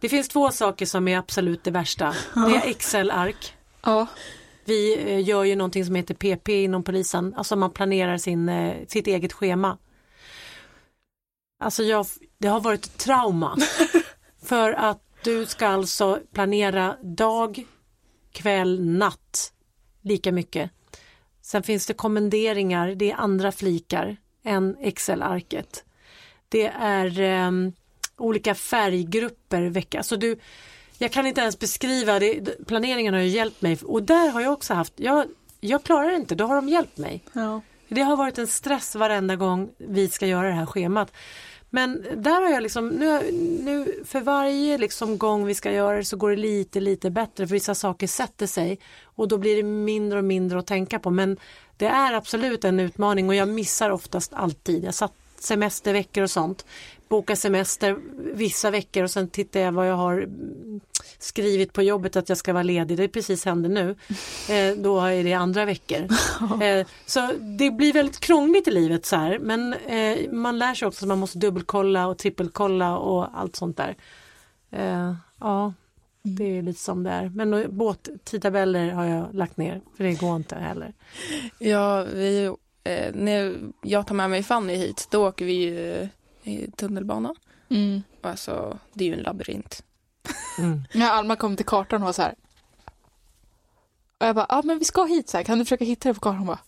Det 0.00 0.08
finns 0.08 0.28
två 0.28 0.50
saker 0.50 0.86
som 0.86 1.08
är 1.08 1.18
absolut 1.18 1.64
det 1.64 1.70
värsta. 1.70 2.14
Det 2.34 2.56
är 2.56 2.70
Excel-ark. 2.70 3.54
Ja. 3.82 4.06
Vi 4.64 5.12
eh, 5.12 5.28
gör 5.28 5.44
ju 5.44 5.56
någonting 5.56 5.84
som 5.84 5.94
heter 5.94 6.14
PP 6.14 6.48
inom 6.48 6.82
polisen, 6.82 7.34
alltså 7.36 7.56
man 7.56 7.70
planerar 7.70 8.18
sin, 8.18 8.48
eh, 8.48 8.86
sitt 8.86 9.06
eget 9.06 9.32
schema. 9.32 9.78
Alltså 11.60 11.82
jag, 11.82 12.06
det 12.38 12.48
har 12.48 12.60
varit 12.60 12.84
ett 12.84 12.98
trauma. 12.98 13.56
För 14.42 14.72
att 14.72 15.02
du 15.24 15.46
ska 15.46 15.66
alltså 15.66 16.20
planera 16.32 16.96
dag, 17.02 17.66
kväll, 18.32 18.80
natt 18.80 19.52
lika 20.02 20.32
mycket. 20.32 20.70
Sen 21.42 21.62
finns 21.62 21.86
det 21.86 21.94
kommenderingar, 21.94 22.94
det 22.94 23.10
är 23.10 23.16
andra 23.16 23.52
flikar 23.52 24.16
än 24.44 24.76
Excel-arket. 24.80 25.84
Det 26.48 26.66
är 26.66 27.20
um, 27.46 27.72
olika 28.18 28.54
färggrupper 28.54 29.62
vecka. 29.62 30.02
Så 30.02 30.16
du, 30.16 30.38
jag 30.98 31.12
kan 31.12 31.26
inte 31.26 31.40
ens 31.40 31.58
beskriva 31.58 32.18
det. 32.18 32.66
Planeringen 32.66 33.14
har 33.14 33.20
ju 33.20 33.28
hjälpt 33.28 33.62
mig 33.62 33.78
och 33.82 34.02
där 34.02 34.28
har 34.28 34.40
jag 34.40 34.52
också 34.52 34.74
haft, 34.74 34.92
jag, 34.96 35.26
jag 35.60 35.82
klarar 35.82 36.16
inte, 36.16 36.34
då 36.34 36.46
har 36.46 36.54
de 36.54 36.68
hjälpt 36.68 36.98
mig. 36.98 37.20
Ja. 37.32 37.60
Det 37.88 38.02
har 38.02 38.16
varit 38.16 38.38
en 38.38 38.46
stress 38.46 38.94
varenda 38.94 39.36
gång 39.36 39.70
vi 39.78 40.08
ska 40.08 40.26
göra 40.26 40.48
det 40.48 40.54
här 40.54 40.66
schemat. 40.66 41.12
Men 41.70 42.06
där 42.16 42.42
har 42.42 42.50
jag 42.50 42.62
liksom, 42.62 42.88
nu, 42.88 43.32
nu 43.64 44.04
för 44.06 44.20
varje 44.20 44.78
liksom 44.78 45.18
gång 45.18 45.44
vi 45.44 45.54
ska 45.54 45.72
göra 45.72 45.96
det 45.96 46.04
så 46.04 46.16
går 46.16 46.30
det 46.30 46.36
lite, 46.36 46.80
lite 46.80 47.10
bättre 47.10 47.46
för 47.46 47.54
vissa 47.54 47.74
saker 47.74 48.06
sätter 48.06 48.46
sig 48.46 48.78
och 49.04 49.28
då 49.28 49.38
blir 49.38 49.56
det 49.56 49.62
mindre 49.62 50.18
och 50.18 50.24
mindre 50.24 50.58
att 50.58 50.66
tänka 50.66 50.98
på. 50.98 51.10
Men 51.10 51.36
det 51.76 51.86
är 51.86 52.12
absolut 52.12 52.64
en 52.64 52.80
utmaning 52.80 53.28
och 53.28 53.34
jag 53.34 53.48
missar 53.48 53.90
oftast 53.90 54.32
alltid. 54.32 54.84
Jag 54.84 54.94
satt 54.94 55.12
semesterveckor 55.38 56.22
och 56.22 56.30
sånt 56.30 56.66
boka 57.08 57.36
semester 57.36 57.96
vissa 58.34 58.70
veckor 58.70 59.02
och 59.02 59.10
sen 59.10 59.28
tittar 59.28 59.60
jag 59.60 59.72
vad 59.72 59.88
jag 59.88 59.96
har 59.96 60.28
skrivit 61.18 61.72
på 61.72 61.82
jobbet 61.82 62.16
att 62.16 62.28
jag 62.28 62.38
ska 62.38 62.52
vara 62.52 62.62
ledig. 62.62 62.96
Det 62.96 63.08
precis 63.08 63.44
händer 63.44 63.68
nu. 63.68 63.96
Eh, 64.50 64.76
då 64.76 65.00
är 65.00 65.24
det 65.24 65.32
andra 65.32 65.64
veckor. 65.64 66.08
Eh, 66.62 66.86
så 67.06 67.32
det 67.58 67.70
blir 67.70 67.92
väldigt 67.92 68.20
krångligt 68.20 68.68
i 68.68 68.70
livet 68.70 69.06
så 69.06 69.16
här. 69.16 69.38
Men 69.38 69.74
eh, 69.74 70.32
man 70.32 70.58
lär 70.58 70.74
sig 70.74 70.88
också 70.88 71.04
att 71.04 71.08
man 71.08 71.18
måste 71.18 71.38
dubbelkolla 71.38 72.06
och 72.06 72.18
trippelkolla 72.18 72.98
och 72.98 73.38
allt 73.38 73.56
sånt 73.56 73.76
där. 73.76 73.96
Eh, 74.70 75.14
ja, 75.40 75.72
det 76.22 76.58
är 76.58 76.62
lite 76.62 76.80
som 76.80 77.02
det 77.02 77.10
är. 77.10 77.28
Men 77.28 77.76
båttidtabeller 77.76 78.90
har 78.90 79.04
jag 79.04 79.34
lagt 79.34 79.56
ner 79.56 79.80
för 79.96 80.04
det 80.04 80.20
går 80.20 80.36
inte 80.36 80.56
heller. 80.56 80.94
Ja, 81.58 82.02
vi, 82.14 82.44
eh, 82.84 83.14
när 83.14 83.58
jag 83.82 84.06
tar 84.06 84.14
med 84.14 84.30
mig 84.30 84.42
Fanny 84.42 84.74
hit 84.74 85.08
då 85.10 85.28
åker 85.28 85.44
vi 85.44 86.08
i 86.48 86.70
tunnelbana. 86.70 87.34
Mm. 87.70 88.02
Alltså, 88.20 88.78
det 88.92 89.04
är 89.04 89.08
ju 89.08 89.14
en 89.14 89.22
labyrint. 89.22 89.84
Mm. 90.58 90.82
Ja, 90.92 91.10
Alma 91.10 91.36
kom 91.36 91.56
till 91.56 91.66
kartan 91.66 92.02
och 92.02 92.06
var 92.06 92.12
så 92.12 92.22
här. 92.22 92.34
Och 94.18 94.26
jag 94.26 94.34
bara, 94.34 94.46
ja 94.48 94.58
ah, 94.58 94.62
men 94.64 94.78
vi 94.78 94.84
ska 94.84 95.04
hit 95.04 95.28
så 95.28 95.36
här. 95.36 95.44
kan 95.44 95.58
du 95.58 95.64
försöka 95.64 95.84
hitta 95.84 96.08
det 96.08 96.14
på 96.14 96.20
kartan? 96.20 96.46
bara, 96.46 96.58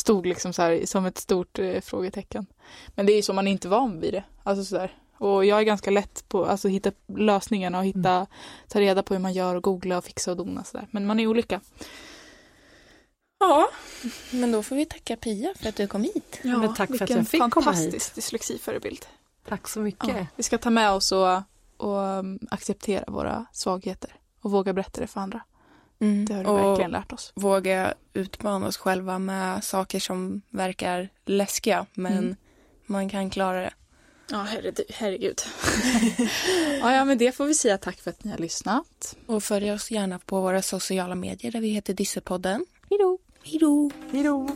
Stod 0.00 0.26
liksom 0.26 0.52
så 0.52 0.62
här 0.62 0.86
som 0.86 1.06
ett 1.06 1.18
stort 1.18 1.58
eh, 1.58 1.80
frågetecken. 1.80 2.46
Men 2.88 3.06
det 3.06 3.12
är 3.12 3.16
ju 3.16 3.22
så 3.22 3.32
man 3.32 3.46
är 3.46 3.52
inte 3.52 3.68
van 3.68 4.00
vid 4.00 4.12
det. 4.12 4.24
Alltså 4.42 4.64
så 4.64 4.76
där. 4.76 4.98
Och 5.18 5.44
jag 5.44 5.58
är 5.58 5.62
ganska 5.62 5.90
lätt 5.90 6.28
på 6.28 6.44
att 6.44 6.50
alltså, 6.50 6.68
hitta 6.68 6.92
lösningarna 7.06 7.78
och 7.78 7.84
hitta, 7.84 8.10
mm. 8.10 8.26
ta 8.68 8.80
reda 8.80 9.02
på 9.02 9.14
hur 9.14 9.20
man 9.20 9.32
gör 9.32 9.54
och 9.54 9.62
googla 9.62 9.98
och 9.98 10.04
fixa 10.04 10.30
och 10.30 10.36
dona 10.36 10.64
sådär. 10.64 10.86
Men 10.90 11.06
man 11.06 11.20
är 11.20 11.26
olika. 11.26 11.60
Ja, 13.38 13.70
men 14.30 14.52
då 14.52 14.62
får 14.62 14.76
vi 14.76 14.86
tacka 14.86 15.16
Pia 15.16 15.54
för 15.56 15.68
att 15.68 15.76
du 15.76 15.86
kom 15.86 16.02
hit. 16.02 16.40
Ja, 16.42 16.58
men 16.58 16.74
tack 16.74 16.96
för 16.96 17.04
att 17.04 17.10
jag 17.10 17.28
fick 17.28 17.40
komma 17.40 17.72
hit. 17.72 17.82
fantastisk 17.82 18.14
dyslexiförebild. 18.14 19.06
Tack 19.48 19.68
så 19.68 19.80
mycket. 19.80 20.08
Ja, 20.08 20.26
vi 20.36 20.42
ska 20.42 20.58
ta 20.58 20.70
med 20.70 20.90
oss 20.90 21.12
och, 21.12 21.42
och 21.76 21.98
um, 21.98 22.38
acceptera 22.50 23.04
våra 23.08 23.46
svagheter 23.52 24.14
och 24.40 24.50
våga 24.50 24.72
berätta 24.72 25.00
det 25.00 25.06
för 25.06 25.20
andra. 25.20 25.42
Mm. 25.98 26.24
Det 26.24 26.34
har 26.34 26.44
du 26.44 26.50
och 26.50 26.70
verkligen 26.70 26.90
lärt 26.90 27.12
oss. 27.12 27.32
Våga 27.34 27.94
utmana 28.12 28.66
oss 28.66 28.76
själva 28.76 29.18
med 29.18 29.64
saker 29.64 30.00
som 30.00 30.42
verkar 30.50 31.08
läskiga 31.24 31.86
men 31.94 32.18
mm. 32.18 32.36
man 32.86 33.08
kan 33.08 33.30
klara 33.30 33.60
det. 33.60 33.72
Ja, 34.30 34.42
herregud. 34.42 34.80
herregud. 34.94 35.40
ja, 36.80 36.94
ja, 36.94 37.04
men 37.04 37.18
det 37.18 37.32
får 37.32 37.46
vi 37.46 37.54
säga 37.54 37.78
tack 37.78 38.00
för 38.00 38.10
att 38.10 38.24
ni 38.24 38.30
har 38.30 38.38
lyssnat. 38.38 39.16
Och 39.26 39.42
följ 39.42 39.72
oss 39.72 39.90
gärna 39.90 40.18
på 40.18 40.40
våra 40.40 40.62
sociala 40.62 41.14
medier 41.14 41.52
där 41.52 41.60
vi 41.60 41.68
heter 41.68 41.94
Dissepodden. 41.94 42.66
Hej 42.90 42.98
då! 42.98 43.18
Hej 43.48 43.58
då! 43.58 43.90
Hej 44.10 44.22
då! 44.22 44.46